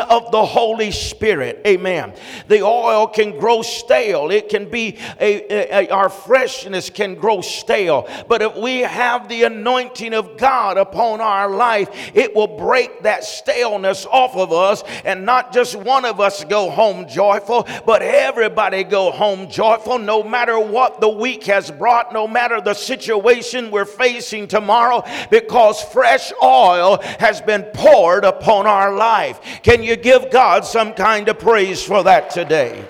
of 0.00 0.30
the 0.30 0.44
Holy 0.44 0.90
Spirit. 0.90 1.60
Amen. 1.66 2.14
The 2.48 2.62
oil 2.62 3.06
can 3.06 3.38
grow 3.38 3.62
stale, 3.62 4.30
it 4.30 4.48
can 4.48 4.70
be 4.70 4.98
a, 5.20 5.52
a, 5.52 5.86
a, 5.86 5.90
our 5.90 6.08
freshness 6.08 6.90
can 6.90 7.14
grow 7.14 7.40
stale. 7.40 8.08
But 8.28 8.42
if 8.42 8.56
we 8.56 8.80
have 8.80 9.28
the 9.28 9.44
anointing 9.44 10.14
of 10.14 10.36
God 10.36 10.78
upon 10.78 11.20
our 11.20 11.50
life, 11.50 11.88
it 12.14 12.34
will 12.34 12.56
break 12.56 13.02
that 13.02 13.24
staleness 13.24 14.06
off 14.06 14.34
of 14.36 14.52
us, 14.52 14.82
and 15.04 15.24
not 15.24 15.52
just 15.52 15.76
one 15.76 16.04
of 16.04 16.20
us 16.20 16.44
go 16.44 16.70
home 16.70 17.06
joyful, 17.08 17.66
but 17.84 18.02
everybody 18.02 18.84
go 18.84 19.10
home 19.10 19.48
joyful, 19.50 19.98
no 19.98 20.22
matter 20.22 20.58
what 20.58 21.00
the 21.00 21.08
week 21.08 21.44
has 21.44 21.70
brought, 21.70 22.12
no 22.12 22.26
matter 22.26 22.60
the 22.60 22.74
situation 22.74 23.70
we're 23.70 23.84
facing 23.84 24.48
tomorrow, 24.48 25.04
because 25.30 25.82
fresh 25.82 26.32
oil 26.42 26.98
has 27.18 27.40
been 27.40 27.62
poured 27.74 28.24
upon 28.24 28.66
our 28.66 28.94
life. 28.94 29.33
Can 29.62 29.82
you 29.82 29.96
give 29.96 30.30
God 30.30 30.64
some 30.64 30.92
kind 30.94 31.28
of 31.28 31.38
praise 31.38 31.82
for 31.82 32.02
that 32.04 32.30
today? 32.30 32.86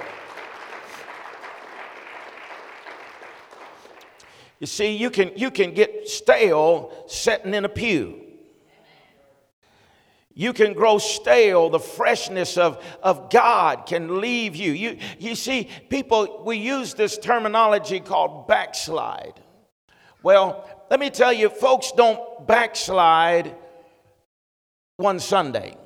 You 4.61 4.67
see, 4.67 4.97
you 4.97 5.11
can, 5.11 5.33
you 5.37 5.51
can 5.51 5.75
get 5.75 6.09
stale 6.09 7.05
sitting 7.07 7.53
in 7.55 7.65
a 7.65 7.69
pew. 7.69 8.25
You 10.35 10.53
can 10.53 10.73
grow 10.73 10.99
stale. 10.99 11.71
The 11.71 11.79
freshness 11.79 12.57
of, 12.57 12.83
of 13.03 13.31
God 13.31 13.87
can 13.87 14.21
leave 14.21 14.57
you. 14.57 14.73
you. 14.73 14.99
You 15.19 15.35
see, 15.35 15.69
people, 15.89 16.43
we 16.45 16.57
use 16.57 16.95
this 16.95 17.19
terminology 17.19 18.01
called 18.01 18.49
backslide. 18.49 19.41
Well, 20.23 20.69
let 20.91 20.99
me 20.99 21.11
tell 21.11 21.33
you, 21.33 21.49
folks 21.51 21.93
don't 21.93 22.47
backslide 22.47 23.55
one 24.97 25.21
Sunday. 25.21 25.77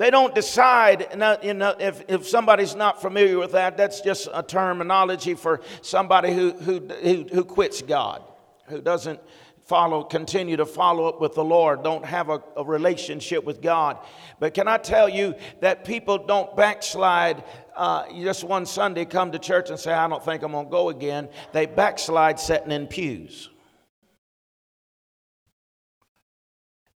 They 0.00 0.08
don't 0.10 0.34
decide, 0.34 1.08
you 1.42 1.52
know, 1.52 1.74
if, 1.78 2.02
if 2.08 2.26
somebody's 2.26 2.74
not 2.74 3.02
familiar 3.02 3.38
with 3.38 3.52
that, 3.52 3.76
that's 3.76 4.00
just 4.00 4.30
a 4.32 4.42
terminology 4.42 5.34
for 5.34 5.60
somebody 5.82 6.32
who, 6.32 6.52
who, 6.52 6.80
who, 7.02 7.26
who 7.30 7.44
quits 7.44 7.82
God, 7.82 8.24
who 8.68 8.80
doesn't 8.80 9.20
follow, 9.66 10.02
continue 10.02 10.56
to 10.56 10.64
follow 10.64 11.06
up 11.06 11.20
with 11.20 11.34
the 11.34 11.44
Lord, 11.44 11.82
don't 11.82 12.06
have 12.06 12.30
a, 12.30 12.42
a, 12.56 12.64
relationship 12.64 13.44
with 13.44 13.60
God. 13.60 13.98
But 14.38 14.54
can 14.54 14.68
I 14.68 14.78
tell 14.78 15.06
you 15.06 15.34
that 15.60 15.84
people 15.84 16.16
don't 16.16 16.56
backslide 16.56 17.44
uh, 17.76 18.10
just 18.22 18.42
one 18.42 18.64
Sunday, 18.64 19.04
come 19.04 19.32
to 19.32 19.38
church 19.38 19.68
and 19.68 19.78
say, 19.78 19.92
I 19.92 20.08
don't 20.08 20.24
think 20.24 20.42
I'm 20.42 20.52
going 20.52 20.64
to 20.64 20.70
go 20.70 20.88
again. 20.88 21.28
They 21.52 21.66
backslide 21.66 22.40
sitting 22.40 22.72
in 22.72 22.86
pews. 22.86 23.50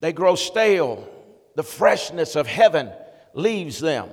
They 0.01 0.15
grow 0.15 0.37
stale 0.37 1.11
the 1.57 1.63
freshness 1.63 2.37
of 2.37 2.47
heaven 2.47 2.91
leaves 3.33 3.81
them. 3.81 4.09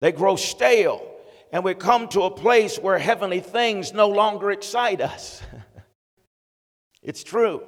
They 0.00 0.12
grow 0.12 0.36
stale, 0.36 1.06
and 1.52 1.64
we 1.64 1.74
come 1.74 2.08
to 2.08 2.22
a 2.22 2.30
place 2.30 2.78
where 2.78 2.98
heavenly 2.98 3.40
things 3.40 3.92
no 3.92 4.08
longer 4.08 4.50
excite 4.50 5.00
us. 5.00 5.42
it's 7.02 7.22
true. 7.22 7.62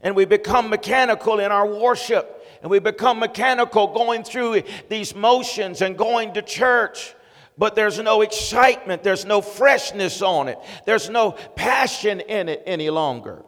And 0.00 0.14
we 0.14 0.24
become 0.24 0.70
mechanical 0.70 1.40
in 1.40 1.50
our 1.50 1.66
worship, 1.66 2.46
and 2.62 2.70
we 2.70 2.78
become 2.78 3.18
mechanical 3.18 3.88
going 3.88 4.22
through 4.22 4.62
these 4.88 5.14
motions 5.14 5.82
and 5.82 5.98
going 5.98 6.34
to 6.34 6.42
church 6.42 7.14
but 7.58 7.74
there's 7.74 7.98
no 7.98 8.22
excitement, 8.22 9.02
there's 9.02 9.24
no 9.24 9.40
freshness 9.42 10.22
on 10.22 10.46
it, 10.48 10.58
there's 10.86 11.10
no 11.10 11.32
passion 11.32 12.20
in 12.20 12.48
it 12.48 12.62
any 12.64 12.88
longer. 12.88 13.42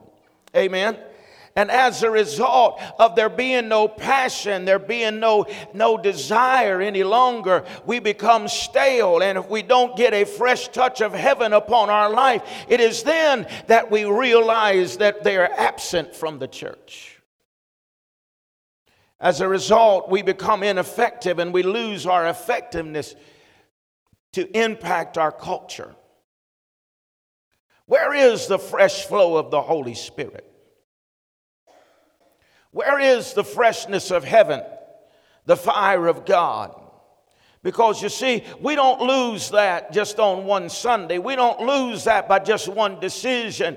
Amen. 0.54 0.98
And 1.56 1.70
as 1.70 2.02
a 2.02 2.10
result 2.10 2.80
of 2.98 3.16
there 3.16 3.28
being 3.28 3.68
no 3.68 3.88
passion, 3.88 4.64
there 4.64 4.78
being 4.78 5.18
no, 5.18 5.46
no 5.74 5.98
desire 5.98 6.80
any 6.80 7.02
longer, 7.02 7.64
we 7.84 7.98
become 7.98 8.46
stale. 8.46 9.20
And 9.22 9.36
if 9.36 9.48
we 9.48 9.62
don't 9.62 9.96
get 9.96 10.14
a 10.14 10.24
fresh 10.24 10.68
touch 10.68 11.00
of 11.00 11.12
heaven 11.12 11.52
upon 11.52 11.90
our 11.90 12.08
life, 12.08 12.42
it 12.68 12.80
is 12.80 13.02
then 13.02 13.48
that 13.66 13.90
we 13.90 14.04
realize 14.04 14.98
that 14.98 15.24
they 15.24 15.36
are 15.36 15.50
absent 15.56 16.14
from 16.14 16.38
the 16.38 16.48
church. 16.48 17.20
As 19.18 19.40
a 19.40 19.48
result, 19.48 20.08
we 20.08 20.22
become 20.22 20.62
ineffective 20.62 21.38
and 21.38 21.52
we 21.52 21.62
lose 21.62 22.06
our 22.06 22.28
effectiveness 22.28 23.14
to 24.32 24.48
impact 24.56 25.18
our 25.18 25.32
culture. 25.32 25.94
Where 27.86 28.14
is 28.14 28.46
the 28.46 28.58
fresh 28.58 29.04
flow 29.04 29.36
of 29.36 29.50
the 29.50 29.60
Holy 29.60 29.94
Spirit? 29.94 30.49
Where 32.72 33.00
is 33.00 33.34
the 33.34 33.44
freshness 33.44 34.10
of 34.10 34.24
heaven, 34.24 34.62
the 35.46 35.56
fire 35.56 36.06
of 36.06 36.24
God? 36.24 36.74
Because 37.62 38.02
you 38.02 38.08
see, 38.08 38.44
we 38.60 38.74
don't 38.74 39.02
lose 39.02 39.50
that 39.50 39.92
just 39.92 40.18
on 40.18 40.46
one 40.46 40.70
Sunday. 40.70 41.18
We 41.18 41.36
don't 41.36 41.60
lose 41.60 42.04
that 42.04 42.28
by 42.28 42.38
just 42.38 42.68
one 42.68 43.00
decision. 43.00 43.76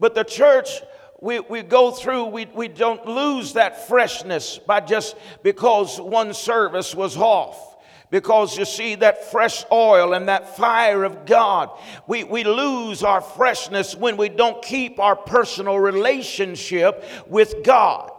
But 0.00 0.14
the 0.14 0.24
church, 0.24 0.80
we, 1.20 1.40
we 1.40 1.62
go 1.62 1.90
through, 1.90 2.26
we, 2.26 2.46
we 2.46 2.68
don't 2.68 3.06
lose 3.06 3.52
that 3.52 3.86
freshness 3.86 4.58
by 4.58 4.80
just 4.80 5.16
because 5.42 6.00
one 6.00 6.32
service 6.32 6.94
was 6.94 7.16
off 7.16 7.72
because 8.12 8.58
you 8.58 8.66
see 8.66 8.94
that 8.94 9.30
fresh 9.30 9.64
oil 9.72 10.12
and 10.12 10.28
that 10.28 10.54
fire 10.54 11.02
of 11.02 11.24
God. 11.24 11.70
We, 12.06 12.24
we 12.24 12.44
lose 12.44 13.02
our 13.02 13.22
freshness 13.22 13.96
when 13.96 14.18
we 14.18 14.28
don't 14.28 14.62
keep 14.62 15.00
our 15.00 15.16
personal 15.16 15.78
relationship 15.80 17.02
with 17.26 17.64
God. 17.64 18.11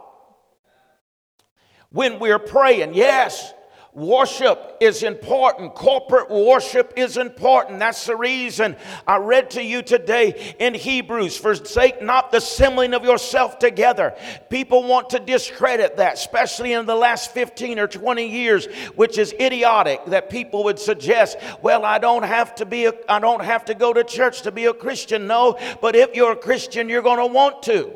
When 1.94 2.18
we're 2.18 2.40
praying, 2.40 2.94
yes, 2.94 3.54
Worship 3.94 4.78
is 4.80 5.04
important. 5.04 5.76
Corporate 5.76 6.28
worship 6.28 6.94
is 6.96 7.16
important. 7.16 7.78
That's 7.78 8.06
the 8.06 8.16
reason 8.16 8.74
I 9.06 9.18
read 9.18 9.50
to 9.50 9.62
you 9.62 9.82
today 9.82 10.56
in 10.58 10.74
Hebrews 10.74 11.36
forsake 11.36 12.02
not 12.02 12.32
the 12.32 12.38
assembling 12.38 12.92
of 12.92 13.04
yourself 13.04 13.60
together. 13.60 14.16
People 14.50 14.82
want 14.82 15.10
to 15.10 15.20
discredit 15.20 15.98
that, 15.98 16.14
especially 16.14 16.72
in 16.72 16.86
the 16.86 16.96
last 16.96 17.30
15 17.34 17.78
or 17.78 17.86
20 17.86 18.26
years, 18.26 18.66
which 18.96 19.16
is 19.16 19.32
idiotic 19.38 20.04
that 20.06 20.28
people 20.28 20.64
would 20.64 20.80
suggest, 20.80 21.38
well, 21.62 21.84
I 21.84 22.00
don't 22.00 22.24
have 22.24 22.56
to 22.56 22.66
be, 22.66 22.86
a, 22.86 22.94
I 23.08 23.20
don't 23.20 23.44
have 23.44 23.66
to 23.66 23.74
go 23.74 23.92
to 23.92 24.02
church 24.02 24.42
to 24.42 24.50
be 24.50 24.64
a 24.64 24.74
Christian. 24.74 25.28
No, 25.28 25.56
but 25.80 25.94
if 25.94 26.16
you're 26.16 26.32
a 26.32 26.36
Christian, 26.36 26.88
you're 26.88 27.02
going 27.02 27.20
to 27.20 27.32
want 27.32 27.62
to. 27.64 27.94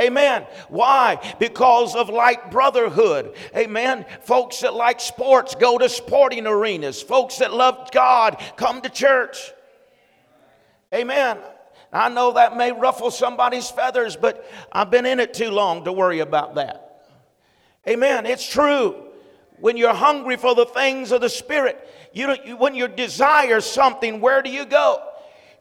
Amen. 0.00 0.46
Why? 0.68 1.34
Because 1.40 1.96
of 1.96 2.08
like 2.08 2.52
brotherhood. 2.52 3.34
Amen. 3.56 4.06
Folks 4.22 4.60
that 4.60 4.74
like 4.74 5.00
sports 5.00 5.56
go 5.56 5.76
to 5.76 5.88
sporting 5.88 6.46
arenas. 6.46 7.02
Folks 7.02 7.38
that 7.38 7.52
love 7.52 7.90
God 7.90 8.40
come 8.56 8.80
to 8.82 8.88
church. 8.88 9.52
Amen. 10.94 11.38
I 11.92 12.08
know 12.10 12.32
that 12.32 12.56
may 12.56 12.70
ruffle 12.70 13.10
somebody's 13.10 13.70
feathers, 13.70 14.14
but 14.14 14.48
I've 14.70 14.90
been 14.90 15.06
in 15.06 15.20
it 15.20 15.34
too 15.34 15.50
long 15.50 15.84
to 15.84 15.92
worry 15.92 16.20
about 16.20 16.54
that. 16.54 17.06
Amen. 17.88 18.26
It's 18.26 18.48
true. 18.48 19.04
When 19.58 19.76
you're 19.76 19.94
hungry 19.94 20.36
for 20.36 20.54
the 20.54 20.66
things 20.66 21.10
of 21.10 21.20
the 21.20 21.28
Spirit, 21.28 21.88
you, 22.12 22.28
when 22.56 22.76
you 22.76 22.86
desire 22.86 23.60
something, 23.60 24.20
where 24.20 24.42
do 24.42 24.50
you 24.50 24.64
go? 24.64 25.02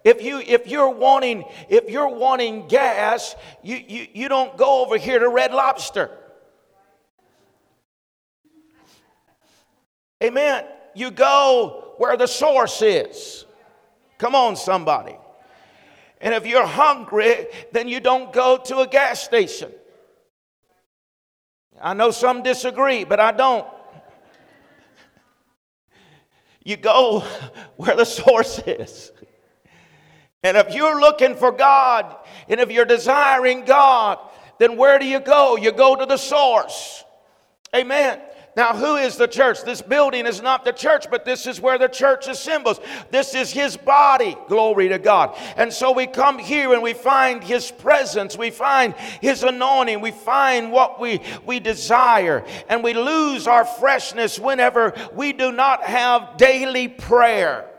If 0.07 0.23
you 0.23 0.39
if 0.39 0.67
you're 0.67 0.89
wanting 0.89 1.43
if 1.67 1.89
you're 1.89 2.07
wanting 2.07 2.69
gas, 2.69 3.35
you, 3.61 3.75
you, 3.75 4.07
you 4.13 4.29
don't 4.29 4.55
go 4.55 4.81
over 4.85 4.97
here 4.97 5.19
to 5.19 5.27
Red 5.27 5.53
Lobster. 5.53 6.09
Amen. 10.23 10.63
You 10.95 11.11
go 11.11 11.93
where 11.97 12.15
the 12.15 12.25
source 12.25 12.81
is. 12.81 13.43
Come 14.17 14.33
on, 14.33 14.55
somebody. 14.55 15.17
And 16.21 16.33
if 16.33 16.47
you're 16.47 16.65
hungry, 16.65 17.47
then 17.73 17.89
you 17.89 17.99
don't 17.99 18.31
go 18.31 18.55
to 18.63 18.79
a 18.79 18.87
gas 18.87 19.21
station. 19.21 19.73
I 21.81 21.93
know 21.93 22.11
some 22.11 22.43
disagree, 22.43 23.03
but 23.03 23.19
I 23.19 23.33
don't. 23.33 23.67
You 26.63 26.77
go 26.77 27.25
where 27.75 27.97
the 27.97 28.05
source 28.05 28.59
is. 28.65 29.11
And 30.43 30.55
if 30.57 30.73
you're 30.73 30.99
looking 30.99 31.35
for 31.35 31.51
God 31.51 32.15
and 32.47 32.59
if 32.59 32.71
you're 32.71 32.85
desiring 32.85 33.65
God, 33.65 34.19
then 34.59 34.77
where 34.77 34.99
do 34.99 35.05
you 35.05 35.19
go? 35.19 35.55
You 35.55 35.71
go 35.71 35.95
to 35.95 36.05
the 36.05 36.17
source. 36.17 37.03
Amen. 37.75 38.19
Now, 38.57 38.75
who 38.75 38.95
is 38.95 39.17
the 39.17 39.27
church? 39.27 39.61
This 39.61 39.83
building 39.83 40.25
is 40.25 40.41
not 40.41 40.65
the 40.65 40.71
church, 40.71 41.11
but 41.11 41.25
this 41.25 41.45
is 41.45 41.61
where 41.61 41.77
the 41.77 41.87
church 41.87 42.27
assembles. 42.27 42.79
This 43.11 43.35
is 43.35 43.51
his 43.51 43.77
body. 43.77 44.35
Glory 44.47 44.89
to 44.89 44.97
God. 44.97 45.37
And 45.57 45.71
so 45.71 45.91
we 45.91 46.07
come 46.07 46.39
here 46.39 46.73
and 46.73 46.81
we 46.81 46.95
find 46.95 47.43
his 47.43 47.69
presence. 47.69 48.35
We 48.35 48.49
find 48.49 48.95
his 49.21 49.43
anointing. 49.43 50.01
We 50.01 50.09
find 50.09 50.71
what 50.71 50.99
we, 50.99 51.21
we 51.45 51.59
desire. 51.59 52.43
And 52.67 52.83
we 52.83 52.95
lose 52.95 53.45
our 53.45 53.63
freshness 53.63 54.39
whenever 54.39 54.95
we 55.13 55.33
do 55.33 55.51
not 55.51 55.83
have 55.83 56.37
daily 56.37 56.87
prayer, 56.87 57.69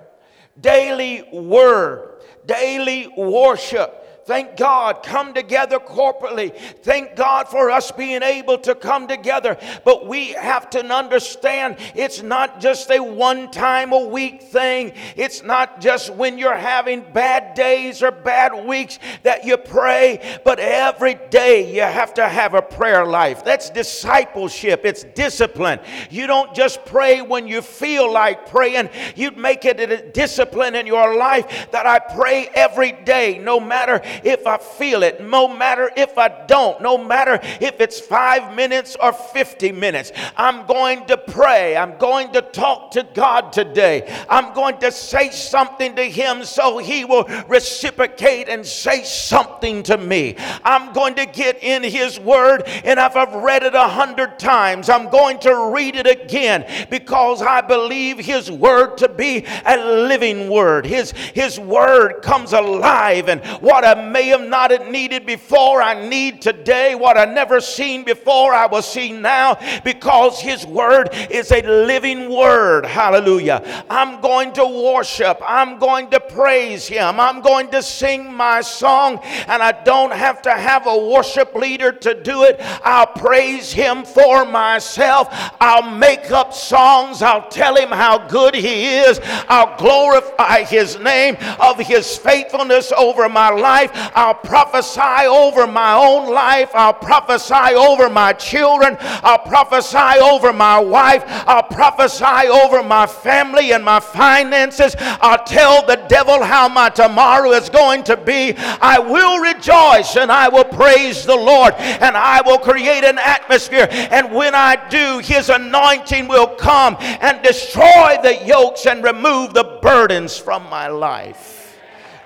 daily 0.61 1.29
word, 1.33 2.23
daily 2.47 3.09
worship 3.17 3.95
Thank 4.29 4.59
God, 4.59 5.03
come 5.03 5.33
together 5.33 5.79
corporately. 5.79 6.55
Thank 6.55 7.17
God 7.17 7.49
for 7.49 7.71
us 7.71 7.91
being 7.91 8.23
able 8.23 8.59
to 8.59 8.75
come 8.75 9.09
together. 9.09 9.57
But 9.87 10.07
we 10.07 10.33
have 10.33 10.69
to 10.69 10.85
understand 10.85 11.77
it's 11.95 12.21
not 12.23 12.61
just 12.61 12.91
a 12.91 13.01
one 13.01 13.51
time 13.51 13.95
a 13.95 14.07
week 14.07 14.43
thing. 14.43 14.93
It's 15.17 15.43
not 15.43 15.81
just 15.81 16.13
when 16.13 16.37
you're 16.37 16.55
having 16.55 17.11
bad 17.11 17.55
days 17.55 18.03
or 18.03 18.11
bad 18.11 18.67
weeks 18.67 18.99
that 19.23 19.47
you 19.47 19.57
pray, 19.57 20.41
but 20.45 20.59
every 20.59 21.15
day 21.31 21.75
you 21.75 21.81
have 21.81 22.13
to 22.13 22.29
have 22.29 22.53
a 22.53 22.61
prayer 22.61 23.07
life. 23.07 23.43
That's 23.43 23.71
discipleship, 23.71 24.85
it's 24.85 25.05
discipline. 25.05 25.81
You 26.11 26.27
don't 26.27 26.55
just 26.55 26.85
pray 26.85 27.23
when 27.23 27.49
you 27.49 27.63
feel 27.63 28.13
like 28.13 28.51
praying, 28.51 28.91
you 29.17 29.31
make 29.31 29.65
it 29.65 29.81
a 29.81 30.11
discipline 30.11 30.75
in 30.75 30.87
your 30.87 31.17
life 31.17 31.71
that 31.71 31.87
I 31.87 31.99
pray 31.99 32.51
every 32.55 32.93
day, 32.93 33.39
no 33.39 33.59
matter 33.59 34.03
if 34.25 34.47
I 34.47 34.59
feel 34.59 35.03
it, 35.03 35.23
no 35.23 35.49
matter 35.49 35.91
if 35.97 36.19
I 36.19 36.47
don't, 36.47 36.81
no 36.81 36.99
matter 36.99 37.41
if 37.61 37.81
it's 37.81 38.01
five 38.01 38.55
minutes 38.55 38.97
or 39.01 39.13
50 39.13 39.73
minutes. 39.73 40.13
I'm 40.37 40.67
going 40.67 41.07
to 41.07 41.17
pray. 41.17 41.77
I'm 41.77 41.97
going 41.99 42.33
to 42.33 42.43
talk 42.43 42.93
to 42.93 43.07
God 43.15 43.53
today. 43.53 44.13
I'm 44.29 44.55
going 44.55 44.79
to 44.79 44.93
say 44.93 45.31
something 45.31 45.97
to 45.97 46.05
Him 46.05 46.45
so 46.45 46.79
He 46.79 47.05
will 47.05 47.25
reciprocate 47.49 48.49
and 48.49 48.65
say 48.65 49.05
something 49.05 49.83
to 49.85 49.97
me. 49.97 50.37
I'm 50.65 50.93
going 50.93 51.15
to 51.17 51.27
get 51.27 51.63
in 51.63 51.83
His 51.83 52.19
Word, 52.19 52.63
and 52.85 52.99
if 52.99 53.17
I've 53.17 53.35
read 53.35 53.63
it 53.63 53.75
a 53.75 53.89
hundred 53.89 54.39
times, 54.39 54.89
I'm 54.89 55.09
going 55.11 55.39
to 55.41 55.73
read 55.75 55.97
it 55.97 56.07
again 56.07 56.89
because 56.91 57.43
I 57.43 57.61
believe 57.61 58.19
His 58.19 58.51
Word 58.51 58.99
to 58.99 59.09
be 59.09 59.45
a 59.65 59.77
living 59.77 60.49
Word. 60.49 60.87
His, 60.87 61.13
his 61.13 61.59
Word 61.59 62.23
comes 62.23 62.53
alive, 62.53 63.29
and 63.29 63.45
what 63.63 63.85
a 63.85 64.08
may 64.09 64.29
have 64.29 64.43
not 64.43 64.69
needed 64.91 65.27
before, 65.27 65.83
I 65.83 66.09
need 66.09 66.43
today. 66.43 66.95
What 66.95 67.17
I 67.17 67.25
never 67.25 67.61
seen 67.61 68.05
before, 68.05 68.53
I 68.53 68.67
will 68.67 68.83
see 68.83 69.13
now 69.13 69.59
because 69.85 70.41
His 70.41 70.67
Word 70.67 71.11
is 71.31 71.51
a 71.53 71.63
living 71.63 72.31
Word. 72.31 72.85
Hallelujah. 72.85 73.85
I'm 73.89 74.21
going 74.21 74.53
to 74.55 74.67
worship. 74.67 75.41
I'm 75.45 75.79
going 75.79 76.11
to 76.11 76.21
praise 76.21 76.87
Him. 76.87 77.19
I'm 77.19 77.41
going 77.41 77.71
to 77.71 77.83
sing 77.83 78.33
my 78.33 78.61
song, 78.61 79.21
and 79.47 79.63
I 79.63 79.73
don't 79.85 80.13
have 80.13 80.43
to 80.43 80.53
have 80.53 80.87
a 80.87 80.97
worship 80.97 81.55
leader 81.55 81.93
to 81.93 82.23
do 82.23 82.45
it. 82.45 82.57
I'll 82.85 83.07
praise 83.07 83.73
Him 83.73 84.05
for 84.05 84.45
myself. 84.45 85.29
I'll 85.61 85.91
make 85.91 86.31
up 86.31 86.53
songs. 86.53 87.23
I'll 87.23 87.49
tell 87.49 87.77
Him 87.77 87.89
how 87.89 88.29
good 88.29 88.55
He 88.55 88.97
is. 88.97 89.21
I'll 89.49 89.77
glorify 89.79 90.65
His 90.65 90.99
name 90.99 91.37
of 91.59 91.79
His 91.79 92.17
faithfulness 92.17 92.93
over 92.93 93.29
my 93.29 93.51
life. 93.51 93.91
I'll 94.15 94.35
prophesy 94.35 95.27
over 95.27 95.67
my 95.67 95.95
own 95.95 96.33
life. 96.33 96.71
I'll 96.75 96.93
prophesy 96.93 97.75
over 97.75 98.09
my 98.09 98.33
children. 98.33 98.97
I'll 99.01 99.39
prophesy 99.39 100.21
over 100.21 100.53
my 100.53 100.79
wife. 100.79 101.25
I'll 101.27 101.63
prophesy 101.63 102.49
over 102.49 102.83
my 102.83 103.07
family 103.07 103.73
and 103.73 103.85
my 103.85 104.01
finances. 104.01 104.95
I'll 104.99 105.45
tell 105.45 105.87
the 105.87 105.97
devil 106.09 106.43
how 106.43 106.69
my 106.69 106.89
tomorrow 106.89 107.53
is 107.53 107.69
going 107.69 108.05
to 108.05 108.17
be. 108.17 108.55
I 108.57 108.99
will 108.99 109.39
rejoice 109.41 110.17
and 110.17 110.31
I 110.31 110.49
will 110.49 110.65
praise 110.65 111.25
the 111.25 111.37
Lord 111.37 111.75
and 111.75 112.17
I 112.17 112.43
will 112.43 112.59
create 112.59 113.05
an 113.05 113.19
atmosphere. 113.19 113.89
And 113.91 114.33
when 114.33 114.55
I 114.55 114.89
do, 114.89 115.19
his 115.19 115.49
anointing 115.49 116.29
will 116.29 116.47
come 116.47 116.97
and 117.01 117.43
destroy 117.43 118.19
the 118.23 118.45
yokes 118.45 118.87
and 118.87 119.03
remove 119.05 119.55
the 119.55 119.79
burdens 119.83 120.37
from 120.37 120.69
my 120.69 120.89
life. 120.89 121.79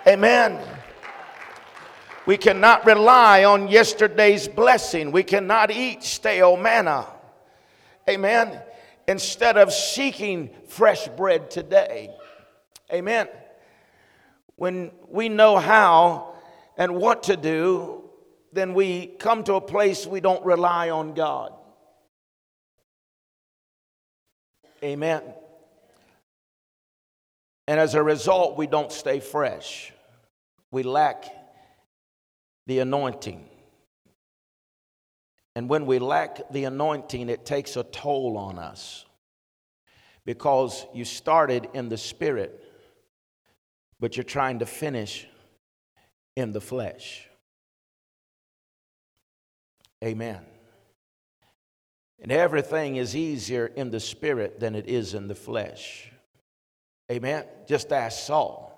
Amen. 0.06 0.60
We 2.24 2.36
cannot 2.36 2.86
rely 2.86 3.44
on 3.44 3.66
yesterday's 3.68 4.46
blessing. 4.46 5.10
We 5.10 5.24
cannot 5.24 5.72
eat 5.72 6.04
stale 6.04 6.56
manna. 6.56 7.06
Amen. 8.08 8.60
Instead 9.08 9.56
of 9.56 9.72
seeking 9.72 10.50
fresh 10.68 11.08
bread 11.08 11.50
today. 11.50 12.10
Amen. 12.92 13.28
When 14.54 14.92
we 15.08 15.28
know 15.28 15.58
how 15.58 16.34
and 16.76 16.94
what 16.94 17.24
to 17.24 17.36
do, 17.36 18.04
then 18.52 18.74
we 18.74 19.06
come 19.06 19.42
to 19.44 19.54
a 19.54 19.60
place 19.60 20.06
we 20.06 20.20
don't 20.20 20.44
rely 20.44 20.90
on 20.90 21.14
God. 21.14 21.52
Amen. 24.84 25.22
And 27.66 27.80
as 27.80 27.94
a 27.94 28.02
result, 28.02 28.56
we 28.56 28.66
don't 28.68 28.92
stay 28.92 29.18
fresh. 29.18 29.92
We 30.70 30.82
lack 30.84 31.41
the 32.66 32.78
anointing. 32.78 33.48
And 35.54 35.68
when 35.68 35.86
we 35.86 35.98
lack 35.98 36.50
the 36.50 36.64
anointing, 36.64 37.28
it 37.28 37.44
takes 37.44 37.76
a 37.76 37.82
toll 37.82 38.36
on 38.38 38.58
us 38.58 39.04
because 40.24 40.86
you 40.94 41.04
started 41.04 41.68
in 41.74 41.88
the 41.88 41.98
spirit, 41.98 42.64
but 44.00 44.16
you're 44.16 44.24
trying 44.24 44.60
to 44.60 44.66
finish 44.66 45.26
in 46.36 46.52
the 46.52 46.60
flesh. 46.60 47.28
Amen. 50.02 50.40
And 52.20 52.32
everything 52.32 52.96
is 52.96 53.16
easier 53.16 53.66
in 53.66 53.90
the 53.90 54.00
spirit 54.00 54.60
than 54.60 54.74
it 54.74 54.88
is 54.88 55.14
in 55.14 55.26
the 55.28 55.34
flesh. 55.34 56.10
Amen. 57.10 57.44
Just 57.66 57.92
ask 57.92 58.24
Saul, 58.24 58.68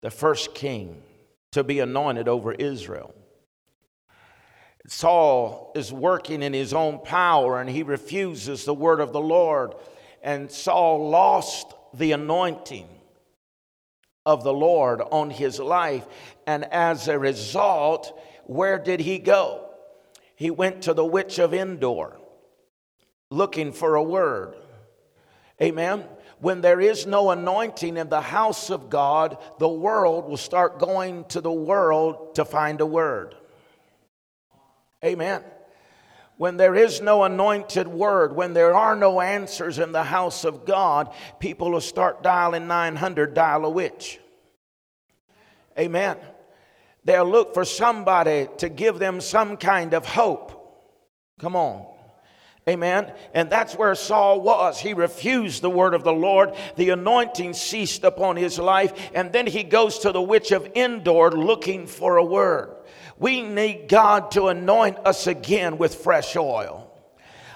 the 0.00 0.10
first 0.10 0.54
king 0.54 1.02
to 1.56 1.64
be 1.64 1.80
anointed 1.80 2.28
over 2.28 2.52
Israel. 2.52 3.14
Saul 4.86 5.72
is 5.74 5.90
working 5.90 6.42
in 6.42 6.52
his 6.52 6.74
own 6.74 6.98
power 7.02 7.58
and 7.58 7.70
he 7.70 7.82
refuses 7.82 8.66
the 8.66 8.74
word 8.74 9.00
of 9.00 9.14
the 9.14 9.22
Lord. 9.22 9.72
And 10.22 10.50
Saul 10.50 11.08
lost 11.08 11.72
the 11.94 12.12
anointing 12.12 12.86
of 14.26 14.44
the 14.44 14.52
Lord 14.52 15.00
on 15.00 15.30
his 15.30 15.58
life. 15.58 16.06
And 16.46 16.66
as 16.66 17.08
a 17.08 17.18
result, 17.18 18.20
where 18.44 18.78
did 18.78 19.00
he 19.00 19.18
go? 19.18 19.70
He 20.34 20.50
went 20.50 20.82
to 20.82 20.92
the 20.92 21.06
witch 21.06 21.38
of 21.38 21.54
Endor 21.54 22.18
looking 23.30 23.72
for 23.72 23.94
a 23.94 24.02
word. 24.02 24.56
Amen 25.62 26.04
when 26.40 26.60
there 26.60 26.80
is 26.80 27.06
no 27.06 27.30
anointing 27.30 27.96
in 27.96 28.08
the 28.08 28.20
house 28.20 28.70
of 28.70 28.90
God, 28.90 29.38
the 29.58 29.68
world 29.68 30.28
will 30.28 30.36
start 30.36 30.78
going 30.78 31.24
to 31.26 31.40
the 31.40 31.52
world 31.52 32.34
to 32.34 32.44
find 32.44 32.80
a 32.80 32.86
word. 32.86 33.34
Amen. 35.04 35.42
When 36.36 36.58
there 36.58 36.74
is 36.74 37.00
no 37.00 37.24
anointed 37.24 37.88
word, 37.88 38.36
when 38.36 38.52
there 38.52 38.74
are 38.74 38.94
no 38.94 39.22
answers 39.22 39.78
in 39.78 39.92
the 39.92 40.04
house 40.04 40.44
of 40.44 40.66
God, 40.66 41.14
people 41.40 41.70
will 41.70 41.80
start 41.80 42.22
dialing 42.22 42.66
900, 42.66 43.32
dial 43.32 43.64
a 43.64 43.70
witch. 43.70 44.20
Amen. 45.78 46.18
They'll 47.04 47.28
look 47.28 47.54
for 47.54 47.64
somebody 47.64 48.48
to 48.58 48.68
give 48.68 48.98
them 48.98 49.20
some 49.20 49.56
kind 49.56 49.94
of 49.94 50.04
hope. 50.04 50.52
Come 51.38 51.56
on. 51.56 51.86
Amen. 52.68 53.12
And 53.32 53.48
that's 53.48 53.76
where 53.76 53.94
Saul 53.94 54.40
was. 54.40 54.80
He 54.80 54.92
refused 54.92 55.62
the 55.62 55.70
word 55.70 55.94
of 55.94 56.02
the 56.02 56.12
Lord. 56.12 56.56
The 56.74 56.90
anointing 56.90 57.54
ceased 57.54 58.02
upon 58.02 58.34
his 58.34 58.58
life. 58.58 59.10
And 59.14 59.32
then 59.32 59.46
he 59.46 59.62
goes 59.62 60.00
to 60.00 60.10
the 60.10 60.20
witch 60.20 60.50
of 60.50 60.68
Endor 60.74 61.30
looking 61.30 61.86
for 61.86 62.16
a 62.16 62.24
word. 62.24 62.74
We 63.18 63.42
need 63.42 63.86
God 63.88 64.32
to 64.32 64.48
anoint 64.48 64.98
us 65.04 65.28
again 65.28 65.78
with 65.78 65.94
fresh 65.94 66.34
oil. 66.34 66.92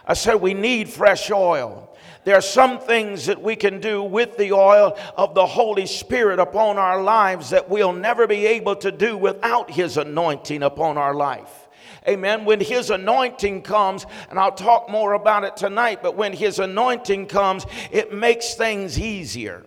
I 0.06 0.14
said, 0.14 0.36
we 0.36 0.54
need 0.54 0.88
fresh 0.88 1.28
oil. 1.32 1.88
There 2.22 2.36
are 2.36 2.40
some 2.42 2.78
things 2.78 3.26
that 3.26 3.42
we 3.42 3.56
can 3.56 3.80
do 3.80 4.04
with 4.04 4.36
the 4.36 4.52
oil 4.52 4.96
of 5.16 5.34
the 5.34 5.46
Holy 5.46 5.86
Spirit 5.86 6.38
upon 6.38 6.78
our 6.78 7.02
lives 7.02 7.50
that 7.50 7.68
we'll 7.68 7.92
never 7.92 8.28
be 8.28 8.46
able 8.46 8.76
to 8.76 8.92
do 8.92 9.16
without 9.16 9.72
His 9.72 9.96
anointing 9.96 10.62
upon 10.62 10.98
our 10.98 11.14
life. 11.14 11.68
Amen. 12.06 12.44
When 12.44 12.60
His 12.60 12.90
anointing 12.90 13.62
comes, 13.62 14.06
and 14.28 14.38
I'll 14.38 14.52
talk 14.52 14.88
more 14.88 15.14
about 15.14 15.44
it 15.44 15.56
tonight, 15.56 16.00
but 16.02 16.16
when 16.16 16.32
His 16.32 16.58
anointing 16.58 17.26
comes, 17.26 17.66
it 17.90 18.12
makes 18.12 18.54
things 18.54 18.98
easier. 18.98 19.64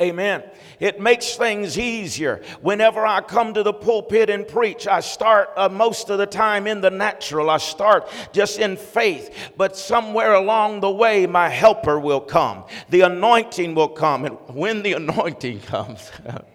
Amen. 0.00 0.42
It 0.80 1.00
makes 1.00 1.36
things 1.36 1.78
easier. 1.78 2.42
Whenever 2.62 3.06
I 3.06 3.20
come 3.20 3.52
to 3.54 3.62
the 3.62 3.74
pulpit 3.74 4.30
and 4.30 4.48
preach, 4.48 4.88
I 4.88 5.00
start 5.00 5.50
uh, 5.54 5.68
most 5.68 6.08
of 6.08 6.18
the 6.18 6.26
time 6.26 6.66
in 6.66 6.80
the 6.80 6.90
natural. 6.90 7.50
I 7.50 7.58
start 7.58 8.10
just 8.32 8.58
in 8.58 8.76
faith. 8.76 9.52
But 9.56 9.76
somewhere 9.76 10.32
along 10.32 10.80
the 10.80 10.90
way, 10.90 11.26
my 11.26 11.48
helper 11.48 12.00
will 12.00 12.20
come. 12.20 12.64
The 12.88 13.02
anointing 13.02 13.74
will 13.74 13.90
come. 13.90 14.24
And 14.24 14.38
when 14.48 14.82
the 14.82 14.92
anointing 14.94 15.60
comes, 15.60 16.10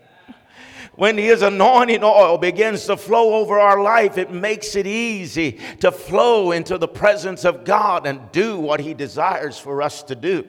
when 0.97 1.17
his 1.17 1.43
anointing 1.43 2.03
oil 2.03 2.37
begins 2.37 2.85
to 2.87 2.97
flow 2.97 3.35
over 3.35 3.59
our 3.59 3.81
life, 3.81 4.17
it 4.17 4.31
makes 4.31 4.75
it 4.75 4.87
easy 4.87 5.59
to 5.79 5.91
flow 5.91 6.51
into 6.51 6.77
the 6.77 6.87
presence 6.87 7.45
of 7.45 7.63
God 7.63 8.07
and 8.07 8.31
do 8.31 8.59
what 8.59 8.79
he 8.79 8.93
desires 8.95 9.59
for 9.59 9.81
us 9.83 10.01
to 10.03 10.15
do. 10.15 10.45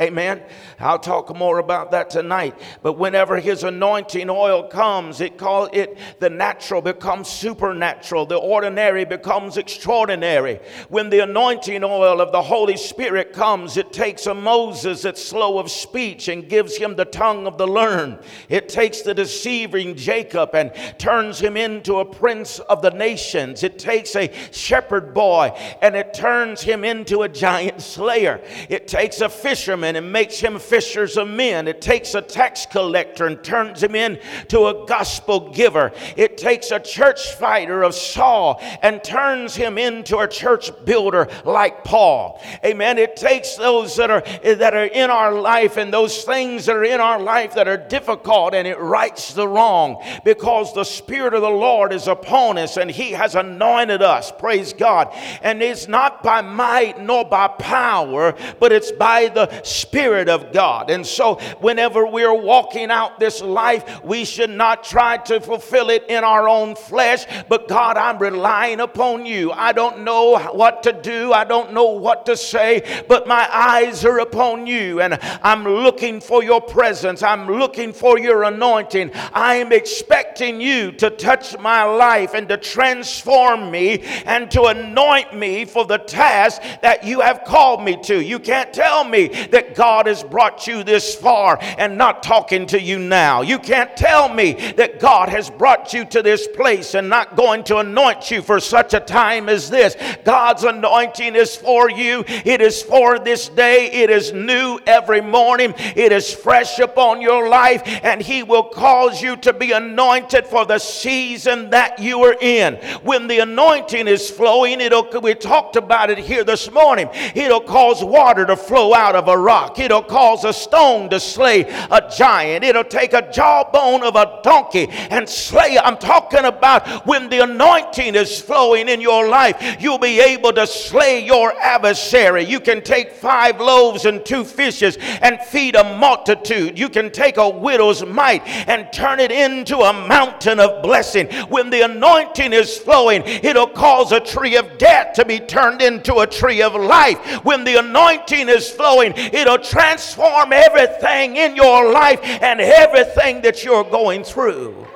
Amen. 0.00 0.40
I'll 0.80 0.98
talk 0.98 1.36
more 1.36 1.58
about 1.58 1.90
that 1.90 2.08
tonight. 2.08 2.58
But 2.82 2.94
whenever 2.94 3.38
his 3.38 3.62
anointing 3.62 4.30
oil 4.30 4.62
comes, 4.62 5.20
it 5.20 5.36
call 5.36 5.66
it 5.66 5.98
the 6.18 6.30
natural 6.30 6.80
becomes 6.80 7.28
supernatural, 7.28 8.24
the 8.24 8.36
ordinary 8.36 9.04
becomes 9.04 9.58
extraordinary. 9.58 10.60
When 10.88 11.10
the 11.10 11.20
anointing 11.20 11.84
oil 11.84 12.22
of 12.22 12.32
the 12.32 12.40
Holy 12.40 12.78
Spirit 12.78 13.34
comes, 13.34 13.76
it 13.76 13.92
takes 13.92 14.26
a 14.26 14.32
Moses 14.32 15.02
that's 15.02 15.22
slow 15.22 15.58
of 15.58 15.70
speech 15.70 16.28
and 16.28 16.48
gives 16.48 16.74
him 16.74 16.96
the 16.96 17.04
tongue 17.04 17.46
of 17.46 17.58
the 17.58 17.68
learned. 17.68 18.20
It 18.48 18.70
takes 18.70 19.02
the 19.02 19.12
deceiving 19.12 19.94
Jacob 19.94 20.54
and 20.54 20.72
turns 20.96 21.38
him 21.38 21.58
into 21.58 21.98
a 21.98 22.04
prince 22.06 22.60
of 22.60 22.80
the 22.80 22.90
nations. 22.90 23.62
It 23.62 23.78
takes 23.78 24.16
a 24.16 24.32
shepherd 24.52 25.12
boy 25.12 25.52
and 25.82 25.94
it 25.94 26.14
turns 26.14 26.62
him 26.62 26.82
into 26.82 27.22
a 27.22 27.28
giant 27.28 27.82
slayer. 27.82 28.40
It 28.70 28.88
takes 28.88 29.20
a 29.20 29.28
fisherman 29.28 29.81
fishermen 29.82 29.96
and 29.96 30.12
makes 30.12 30.38
him 30.38 30.58
fishers 30.58 31.16
of 31.16 31.28
men. 31.28 31.66
It 31.66 31.80
takes 31.80 32.14
a 32.14 32.22
tax 32.22 32.66
collector 32.66 33.26
and 33.26 33.42
turns 33.42 33.82
him 33.82 33.94
into 33.94 34.66
a 34.66 34.86
gospel 34.86 35.50
giver. 35.52 35.92
It 36.16 36.38
takes 36.38 36.70
a 36.70 36.78
church 36.78 37.34
fighter 37.34 37.82
of 37.82 37.94
Saul 37.94 38.60
and 38.82 39.02
turns 39.02 39.56
him 39.56 39.78
into 39.78 40.18
a 40.18 40.28
church 40.28 40.70
builder 40.84 41.28
like 41.44 41.84
Paul. 41.84 42.40
Amen. 42.64 42.98
It 42.98 43.16
takes 43.16 43.56
those 43.56 43.96
that 43.96 44.10
are 44.10 44.22
that 44.42 44.74
are 44.74 44.84
in 44.84 45.10
our 45.10 45.34
life 45.34 45.76
and 45.76 45.92
those 45.92 46.24
things 46.24 46.66
that 46.66 46.76
are 46.76 46.84
in 46.84 47.00
our 47.00 47.20
life 47.20 47.54
that 47.54 47.66
are 47.66 47.76
difficult 47.76 48.54
and 48.54 48.68
it 48.68 48.78
rights 48.78 49.34
the 49.34 49.48
wrong 49.48 50.02
because 50.24 50.72
the 50.74 50.84
spirit 50.84 51.34
of 51.34 51.42
the 51.42 51.50
Lord 51.50 51.92
is 51.92 52.06
upon 52.06 52.58
us 52.58 52.76
and 52.76 52.90
he 52.90 53.12
has 53.12 53.34
anointed 53.34 54.02
us. 54.02 54.32
Praise 54.38 54.72
God. 54.72 55.08
And 55.42 55.62
it's 55.62 55.88
not 55.88 56.22
by 56.22 56.42
might 56.42 57.00
nor 57.00 57.24
by 57.24 57.48
power, 57.48 58.34
but 58.60 58.72
it's 58.72 58.92
by 58.92 59.28
the 59.28 59.62
Spirit 59.72 60.28
of 60.28 60.52
God. 60.52 60.90
And 60.90 61.06
so, 61.06 61.36
whenever 61.60 62.06
we're 62.06 62.34
walking 62.34 62.90
out 62.90 63.18
this 63.18 63.40
life, 63.40 64.04
we 64.04 64.24
should 64.24 64.50
not 64.50 64.84
try 64.84 65.16
to 65.18 65.40
fulfill 65.40 65.90
it 65.90 66.04
in 66.08 66.24
our 66.24 66.48
own 66.48 66.74
flesh, 66.74 67.26
but 67.48 67.68
God, 67.68 67.96
I'm 67.96 68.18
relying 68.18 68.80
upon 68.80 69.26
you. 69.26 69.52
I 69.52 69.72
don't 69.72 70.04
know 70.04 70.38
what 70.38 70.82
to 70.84 70.92
do, 70.92 71.32
I 71.32 71.44
don't 71.44 71.72
know 71.72 71.90
what 71.90 72.26
to 72.26 72.36
say, 72.36 73.04
but 73.08 73.26
my 73.26 73.48
eyes 73.52 74.04
are 74.04 74.18
upon 74.18 74.66
you, 74.66 75.00
and 75.00 75.18
I'm 75.42 75.64
looking 75.64 76.20
for 76.20 76.42
your 76.42 76.60
presence. 76.60 77.22
I'm 77.22 77.46
looking 77.46 77.92
for 77.92 78.18
your 78.18 78.44
anointing. 78.44 79.10
I'm 79.32 79.72
expecting 79.72 80.60
you 80.60 80.92
to 80.92 81.10
touch 81.10 81.58
my 81.58 81.84
life 81.84 82.34
and 82.34 82.48
to 82.48 82.56
transform 82.56 83.70
me 83.70 84.00
and 84.26 84.50
to 84.50 84.64
anoint 84.64 85.34
me 85.34 85.64
for 85.64 85.84
the 85.84 85.98
task 85.98 86.60
that 86.82 87.04
you 87.04 87.20
have 87.20 87.44
called 87.44 87.82
me 87.82 87.96
to. 88.04 88.22
You 88.22 88.38
can't 88.38 88.72
tell 88.72 89.04
me 89.04 89.28
that 89.50 89.61
that 89.62 89.76
God 89.76 90.06
has 90.06 90.24
brought 90.24 90.66
you 90.66 90.82
this 90.82 91.14
far 91.14 91.58
and 91.78 91.96
not 91.96 92.22
talking 92.22 92.66
to 92.66 92.80
you 92.80 92.98
now. 92.98 93.42
You 93.42 93.58
can't 93.58 93.96
tell 93.96 94.28
me 94.28 94.54
that 94.76 94.98
God 94.98 95.28
has 95.28 95.50
brought 95.50 95.92
you 95.92 96.04
to 96.06 96.22
this 96.22 96.48
place 96.48 96.94
and 96.94 97.08
not 97.08 97.36
going 97.36 97.64
to 97.64 97.78
anoint 97.78 98.30
you 98.30 98.42
for 98.42 98.58
such 98.58 98.94
a 98.94 99.00
time 99.00 99.48
as 99.48 99.70
this. 99.70 99.96
God's 100.24 100.64
anointing 100.64 101.36
is 101.36 101.56
for 101.56 101.90
you, 101.90 102.24
it 102.26 102.60
is 102.60 102.82
for 102.82 103.18
this 103.18 103.48
day, 103.48 103.90
it 103.90 104.10
is 104.10 104.32
new 104.32 104.78
every 104.86 105.20
morning, 105.20 105.74
it 105.76 106.10
is 106.12 106.34
fresh 106.34 106.78
upon 106.78 107.20
your 107.20 107.48
life, 107.48 107.82
and 108.02 108.20
He 108.20 108.42
will 108.42 108.64
cause 108.64 109.22
you 109.22 109.36
to 109.36 109.52
be 109.52 109.72
anointed 109.72 110.46
for 110.46 110.64
the 110.64 110.78
season 110.78 111.70
that 111.70 111.98
you 111.98 112.20
are 112.24 112.36
in. 112.40 112.74
When 113.02 113.28
the 113.28 113.40
anointing 113.40 114.08
is 114.08 114.28
flowing, 114.28 114.80
it'll 114.80 115.08
we 115.20 115.34
talked 115.34 115.76
about 115.76 116.10
it 116.10 116.18
here 116.18 116.42
this 116.42 116.70
morning, 116.70 117.08
it'll 117.34 117.60
cause 117.60 118.02
water 118.02 118.44
to 118.46 118.56
flow 118.56 118.94
out 118.94 119.14
of 119.14 119.28
a 119.28 119.36
rock. 119.36 119.51
It'll 119.78 120.02
cause 120.02 120.44
a 120.44 120.52
stone 120.52 121.10
to 121.10 121.20
slay 121.20 121.62
a 121.62 122.10
giant. 122.16 122.64
It'll 122.64 122.84
take 122.84 123.12
a 123.12 123.30
jawbone 123.30 124.02
of 124.02 124.16
a 124.16 124.40
donkey 124.42 124.88
and 124.90 125.28
slay. 125.28 125.78
I'm 125.78 125.96
talking 125.96 126.44
about 126.44 127.06
when 127.06 127.28
the 127.28 127.42
anointing 127.42 128.14
is 128.14 128.40
flowing 128.40 128.88
in 128.88 129.00
your 129.00 129.28
life, 129.28 129.76
you'll 129.80 129.98
be 129.98 130.20
able 130.20 130.52
to 130.52 130.66
slay 130.66 131.24
your 131.24 131.52
adversary. 131.60 132.44
You 132.44 132.60
can 132.60 132.82
take 132.82 133.12
five 133.12 133.60
loaves 133.60 134.04
and 134.04 134.24
two 134.24 134.44
fishes 134.44 134.96
and 135.20 135.40
feed 135.40 135.76
a 135.76 135.84
multitude. 135.98 136.78
You 136.78 136.88
can 136.88 137.10
take 137.10 137.36
a 137.36 137.48
widow's 137.48 138.04
mite 138.04 138.42
and 138.46 138.92
turn 138.92 139.20
it 139.20 139.30
into 139.30 139.78
a 139.78 139.92
mountain 140.08 140.60
of 140.60 140.82
blessing. 140.82 141.28
When 141.48 141.70
the 141.70 141.82
anointing 141.82 142.52
is 142.52 142.78
flowing, 142.78 143.22
it'll 143.24 143.68
cause 143.68 144.12
a 144.12 144.20
tree 144.20 144.56
of 144.56 144.78
death 144.78 145.14
to 145.14 145.24
be 145.24 145.38
turned 145.38 145.82
into 145.82 146.20
a 146.20 146.26
tree 146.26 146.62
of 146.62 146.74
life. 146.74 147.18
When 147.44 147.64
the 147.64 147.78
anointing 147.78 148.48
is 148.48 148.70
flowing, 148.70 149.12
It'll 149.42 149.58
transform 149.58 150.52
everything 150.52 151.36
in 151.36 151.56
your 151.56 151.92
life 151.92 152.20
and 152.22 152.60
everything 152.60 153.42
that 153.42 153.64
you're 153.64 153.82
going 153.82 154.22
through. 154.22 154.86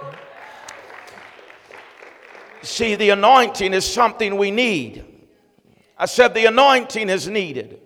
See, 2.63 2.95
the 2.95 3.11
anointing 3.11 3.75
is 3.75 3.85
something 3.85 4.37
we 4.37 4.53
need. 4.53 5.05
I 5.99 6.07
said 6.07 6.33
the 6.33 6.47
anointing 6.47 7.09
is 7.09 7.27
needed. 7.27 7.81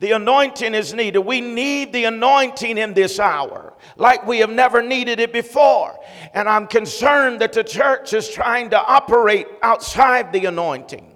The 0.00 0.12
anointing 0.12 0.74
is 0.74 0.94
needed. 0.94 1.18
We 1.20 1.42
need 1.42 1.92
the 1.92 2.04
anointing 2.04 2.78
in 2.78 2.94
this 2.94 3.18
hour 3.20 3.74
like 3.96 4.26
we 4.26 4.38
have 4.38 4.50
never 4.50 4.82
needed 4.82 5.20
it 5.20 5.32
before. 5.32 5.98
And 6.32 6.48
I'm 6.48 6.66
concerned 6.66 7.40
that 7.42 7.52
the 7.52 7.64
church 7.64 8.14
is 8.14 8.28
trying 8.30 8.70
to 8.70 8.82
operate 8.82 9.46
outside 9.62 10.32
the 10.32 10.46
anointing. 10.46 11.14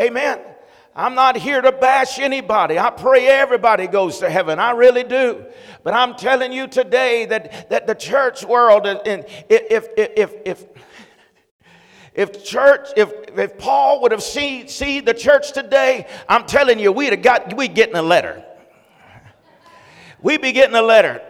Amen. 0.00 0.40
I'm 0.94 1.14
not 1.14 1.36
here 1.36 1.60
to 1.60 1.72
bash 1.72 2.18
anybody. 2.18 2.78
I 2.78 2.90
pray 2.90 3.26
everybody 3.26 3.86
goes 3.86 4.18
to 4.18 4.28
heaven. 4.28 4.58
I 4.58 4.72
really 4.72 5.04
do. 5.04 5.44
But 5.82 5.94
I'm 5.94 6.14
telling 6.14 6.52
you 6.52 6.66
today 6.66 7.24
that, 7.26 7.70
that 7.70 7.86
the 7.86 7.94
church 7.94 8.44
world, 8.44 8.86
and 8.86 9.24
if, 9.48 9.88
if, 9.96 10.08
if, 10.16 10.32
if, 10.44 10.64
if 12.14 12.44
church, 12.44 12.88
if, 12.96 13.10
if 13.38 13.56
Paul 13.56 14.02
would 14.02 14.12
have 14.12 14.22
seen, 14.22 14.68
seen 14.68 15.06
the 15.06 15.14
church 15.14 15.52
today, 15.52 16.06
I'm 16.28 16.44
telling 16.44 16.78
you, 16.78 16.92
we'd 16.92 17.12
have 17.12 17.22
got, 17.22 17.56
we'd 17.56 17.74
getting 17.74 17.96
a 17.96 18.02
letter. 18.02 18.44
We'd 20.20 20.42
be 20.42 20.52
getting 20.52 20.76
a 20.76 20.82
letter. 20.82 21.22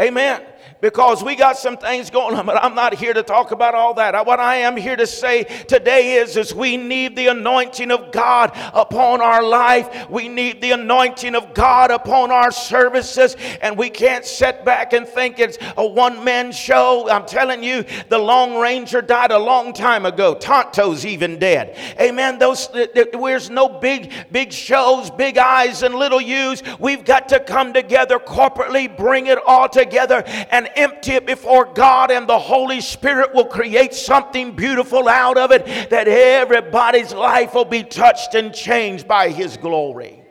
Amen 0.00 0.44
because 0.80 1.22
we 1.22 1.36
got 1.36 1.56
some 1.56 1.76
things 1.76 2.10
going 2.10 2.36
on, 2.36 2.46
but 2.46 2.62
I'm 2.62 2.74
not 2.74 2.94
here 2.94 3.14
to 3.14 3.22
talk 3.22 3.50
about 3.50 3.74
all 3.74 3.94
that. 3.94 4.26
What 4.26 4.40
I 4.40 4.56
am 4.56 4.76
here 4.76 4.96
to 4.96 5.06
say 5.06 5.44
today 5.44 6.14
is, 6.14 6.36
is 6.36 6.54
we 6.54 6.76
need 6.76 7.16
the 7.16 7.28
anointing 7.28 7.90
of 7.90 8.12
God 8.12 8.52
upon 8.74 9.20
our 9.20 9.42
life. 9.42 10.08
We 10.10 10.28
need 10.28 10.60
the 10.60 10.72
anointing 10.72 11.34
of 11.34 11.54
God 11.54 11.90
upon 11.90 12.30
our 12.30 12.50
services, 12.50 13.36
and 13.60 13.76
we 13.76 13.90
can't 13.90 14.24
sit 14.24 14.64
back 14.64 14.92
and 14.92 15.06
think 15.06 15.38
it's 15.38 15.58
a 15.76 15.86
one-man 15.86 16.52
show. 16.52 17.08
I'm 17.08 17.26
telling 17.26 17.62
you, 17.62 17.84
the 18.08 18.18
Lone 18.18 18.60
Ranger 18.60 19.02
died 19.02 19.30
a 19.30 19.38
long 19.38 19.72
time 19.72 20.06
ago. 20.06 20.34
Tonto's 20.34 21.06
even 21.06 21.38
dead. 21.38 21.76
Amen. 22.00 22.38
Those 22.38 22.68
there's 22.94 23.50
no 23.50 23.68
big, 23.68 24.12
big 24.30 24.52
shows, 24.52 25.10
big 25.10 25.38
eyes 25.38 25.82
and 25.82 25.94
little 25.94 26.20
U's. 26.20 26.62
We've 26.78 27.04
got 27.04 27.28
to 27.30 27.40
come 27.40 27.72
together 27.72 28.18
corporately, 28.18 28.94
bring 28.94 29.26
it 29.26 29.38
all 29.46 29.68
together, 29.68 30.22
and 30.50 30.65
and 30.66 30.78
empty 30.92 31.12
it 31.12 31.26
before 31.26 31.66
God, 31.66 32.10
and 32.10 32.28
the 32.28 32.38
Holy 32.38 32.80
Spirit 32.80 33.34
will 33.34 33.44
create 33.44 33.94
something 33.94 34.54
beautiful 34.54 35.08
out 35.08 35.38
of 35.38 35.52
it 35.52 35.90
that 35.90 36.08
everybody's 36.08 37.12
life 37.12 37.54
will 37.54 37.64
be 37.64 37.82
touched 37.82 38.34
and 38.34 38.54
changed 38.54 39.06
by 39.06 39.30
His 39.30 39.56
glory. 39.56 40.22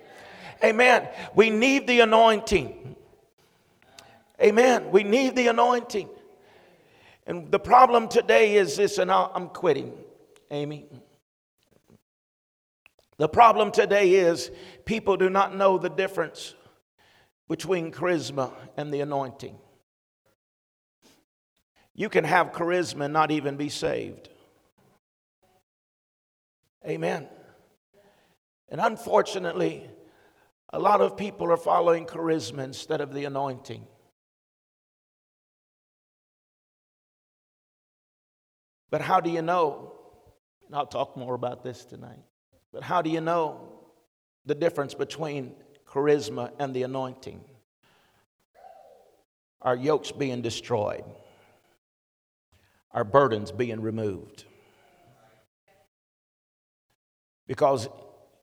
Amen. 0.63 1.07
We 1.35 1.49
need 1.49 1.87
the 1.87 2.01
anointing. 2.01 2.95
Amen. 4.41 4.91
We 4.91 5.03
need 5.03 5.35
the 5.35 5.47
anointing. 5.47 6.09
And 7.27 7.51
the 7.51 7.59
problem 7.59 8.07
today 8.07 8.55
is 8.55 8.77
this, 8.77 8.97
and 8.97 9.11
I'm 9.11 9.49
quitting, 9.49 9.93
Amy. 10.51 10.85
The 13.17 13.29
problem 13.29 13.71
today 13.71 14.11
is 14.11 14.51
people 14.83 15.15
do 15.17 15.29
not 15.29 15.55
know 15.55 15.77
the 15.77 15.89
difference 15.89 16.53
between 17.47 17.91
charisma 17.91 18.51
and 18.75 18.93
the 18.93 18.99
anointing. 19.01 19.57
You 21.95 22.09
can 22.09 22.25
have 22.25 22.51
charisma 22.51 23.05
and 23.05 23.13
not 23.13 23.31
even 23.31 23.55
be 23.55 23.69
saved. 23.69 24.29
Amen. 26.85 27.27
And 28.69 28.81
unfortunately, 28.81 29.89
A 30.75 30.79
lot 30.79 30.99
of 30.99 31.15
people 31.15 31.49
are 31.53 31.57
following 31.57 32.05
charisma 32.05 32.65
instead 32.65 32.99
of 32.99 33.13
the 33.13 33.23
anointing. 33.23 33.87
But 38.91 38.99
how 38.99 39.21
do 39.21 39.29
you 39.29 39.41
know? 39.41 39.93
And 40.67 40.75
I'll 40.75 40.85
talk 40.85 41.15
more 41.15 41.33
about 41.33 41.63
this 41.63 41.85
tonight. 41.85 42.23
But 42.73 42.83
how 42.83 43.01
do 43.01 43.09
you 43.09 43.21
know 43.21 43.69
the 44.45 44.53
difference 44.53 44.93
between 44.93 45.53
charisma 45.87 46.51
and 46.59 46.75
the 46.75 46.83
anointing? 46.83 47.39
Our 49.61 49.77
yokes 49.77 50.11
being 50.11 50.41
destroyed, 50.41 51.05
our 52.95 53.03
burdens 53.03 53.51
being 53.51 53.81
removed. 53.81 54.45
Because 57.45 57.89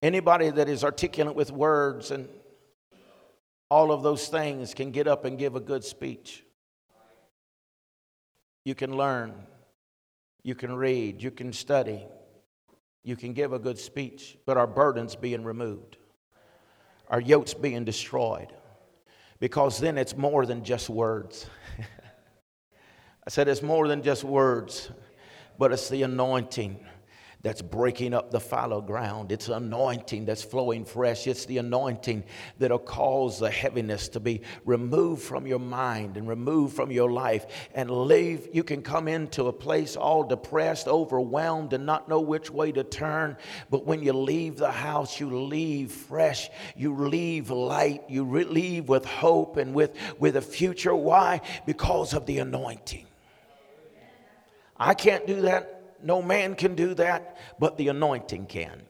anybody 0.02 0.50
that 0.50 0.68
is 0.68 0.84
articulate 0.84 1.34
with 1.34 1.50
words 1.50 2.10
and 2.10 2.28
all 3.70 3.90
of 3.90 4.02
those 4.02 4.28
things 4.28 4.74
can 4.74 4.90
get 4.90 5.08
up 5.08 5.24
and 5.24 5.38
give 5.38 5.56
a 5.56 5.60
good 5.60 5.82
speech. 5.82 6.44
You 8.64 8.74
can 8.74 8.94
learn, 8.94 9.32
you 10.44 10.54
can 10.54 10.76
read, 10.76 11.22
you 11.22 11.30
can 11.30 11.54
study, 11.54 12.06
you 13.02 13.16
can 13.16 13.32
give 13.32 13.54
a 13.54 13.58
good 13.58 13.78
speech, 13.78 14.36
but 14.44 14.58
our 14.58 14.66
burdens 14.66 15.16
being 15.16 15.42
removed, 15.42 15.96
our 17.08 17.20
yokes 17.20 17.54
being 17.54 17.84
destroyed, 17.84 18.52
because 19.40 19.80
then 19.80 19.96
it's 19.96 20.16
more 20.16 20.44
than 20.44 20.62
just 20.62 20.90
words. 20.90 21.46
I 23.24 23.30
said 23.30 23.48
it's 23.48 23.62
more 23.62 23.86
than 23.86 24.02
just 24.02 24.24
words, 24.24 24.90
but 25.56 25.72
it's 25.72 25.88
the 25.88 26.02
anointing 26.02 26.84
that's 27.42 27.62
breaking 27.62 28.14
up 28.14 28.30
the 28.30 28.40
fallow 28.40 28.80
ground. 28.80 29.32
It's 29.32 29.48
anointing 29.48 30.24
that's 30.24 30.42
flowing 30.42 30.84
fresh. 30.84 31.26
It's 31.26 31.44
the 31.44 31.58
anointing 31.58 32.22
that'll 32.58 32.78
cause 32.78 33.40
the 33.40 33.50
heaviness 33.50 34.08
to 34.10 34.20
be 34.20 34.42
removed 34.64 35.22
from 35.22 35.46
your 35.46 35.58
mind 35.58 36.16
and 36.16 36.28
removed 36.28 36.74
from 36.74 36.92
your 36.92 37.10
life 37.10 37.46
and 37.74 37.90
leave. 37.90 38.48
You 38.52 38.62
can 38.62 38.80
come 38.80 39.08
into 39.08 39.48
a 39.48 39.52
place 39.52 39.96
all 39.96 40.22
depressed, 40.22 40.86
overwhelmed, 40.86 41.72
and 41.72 41.84
not 41.84 42.08
know 42.08 42.20
which 42.20 42.50
way 42.50 42.70
to 42.72 42.84
turn. 42.84 43.36
But 43.70 43.86
when 43.86 44.02
you 44.02 44.12
leave 44.12 44.56
the 44.56 44.70
house, 44.70 45.18
you 45.18 45.28
leave 45.44 45.90
fresh. 45.90 46.48
You 46.76 46.94
leave 46.96 47.50
light. 47.50 48.04
You 48.08 48.24
leave 48.24 48.88
with 48.88 49.04
hope 49.04 49.56
and 49.56 49.74
with, 49.74 49.96
with 50.20 50.36
a 50.36 50.42
future. 50.42 50.94
Why? 50.94 51.40
Because 51.66 52.14
of 52.14 52.26
the 52.26 52.38
anointing. 52.38 53.06
I 54.76 54.94
can't 54.94 55.26
do 55.26 55.42
that 55.42 55.82
no 56.02 56.20
man 56.22 56.54
can 56.54 56.74
do 56.74 56.94
that, 56.94 57.36
but 57.58 57.76
the 57.76 57.88
anointing 57.88 58.46
can. 58.46 58.82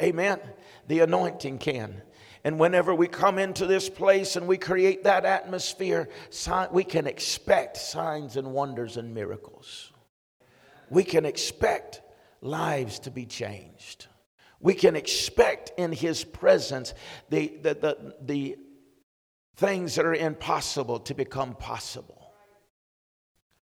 Amen. 0.00 0.40
The 0.88 1.00
anointing 1.00 1.58
can. 1.58 2.02
And 2.42 2.58
whenever 2.58 2.94
we 2.94 3.06
come 3.06 3.38
into 3.38 3.66
this 3.66 3.90
place 3.90 4.36
and 4.36 4.48
we 4.48 4.56
create 4.56 5.04
that 5.04 5.26
atmosphere, 5.26 6.08
we 6.70 6.84
can 6.84 7.06
expect 7.06 7.76
signs 7.76 8.36
and 8.36 8.52
wonders 8.52 8.96
and 8.96 9.12
miracles. 9.12 9.92
We 10.88 11.04
can 11.04 11.26
expect 11.26 12.00
lives 12.40 13.00
to 13.00 13.10
be 13.10 13.26
changed. 13.26 14.06
We 14.58 14.74
can 14.74 14.96
expect 14.96 15.72
in 15.78 15.92
His 15.92 16.24
presence 16.24 16.94
the, 17.28 17.58
the, 17.62 17.74
the, 17.74 18.14
the 18.22 18.56
things 19.56 19.96
that 19.96 20.06
are 20.06 20.14
impossible 20.14 21.00
to 21.00 21.14
become 21.14 21.54
possible. 21.54 22.32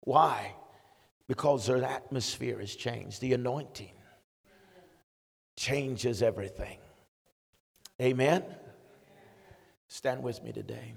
Why? 0.02 0.56
Because 1.28 1.66
their 1.66 1.84
atmosphere 1.84 2.60
has 2.60 2.76
changed. 2.76 3.22
The 3.22 3.34
anointing 3.34 3.94
changes 5.56 6.22
everything. 6.22 6.78
Amen? 8.02 8.44
Stand 9.88 10.22
with 10.22 10.44
me 10.44 10.52
today. 10.52 10.94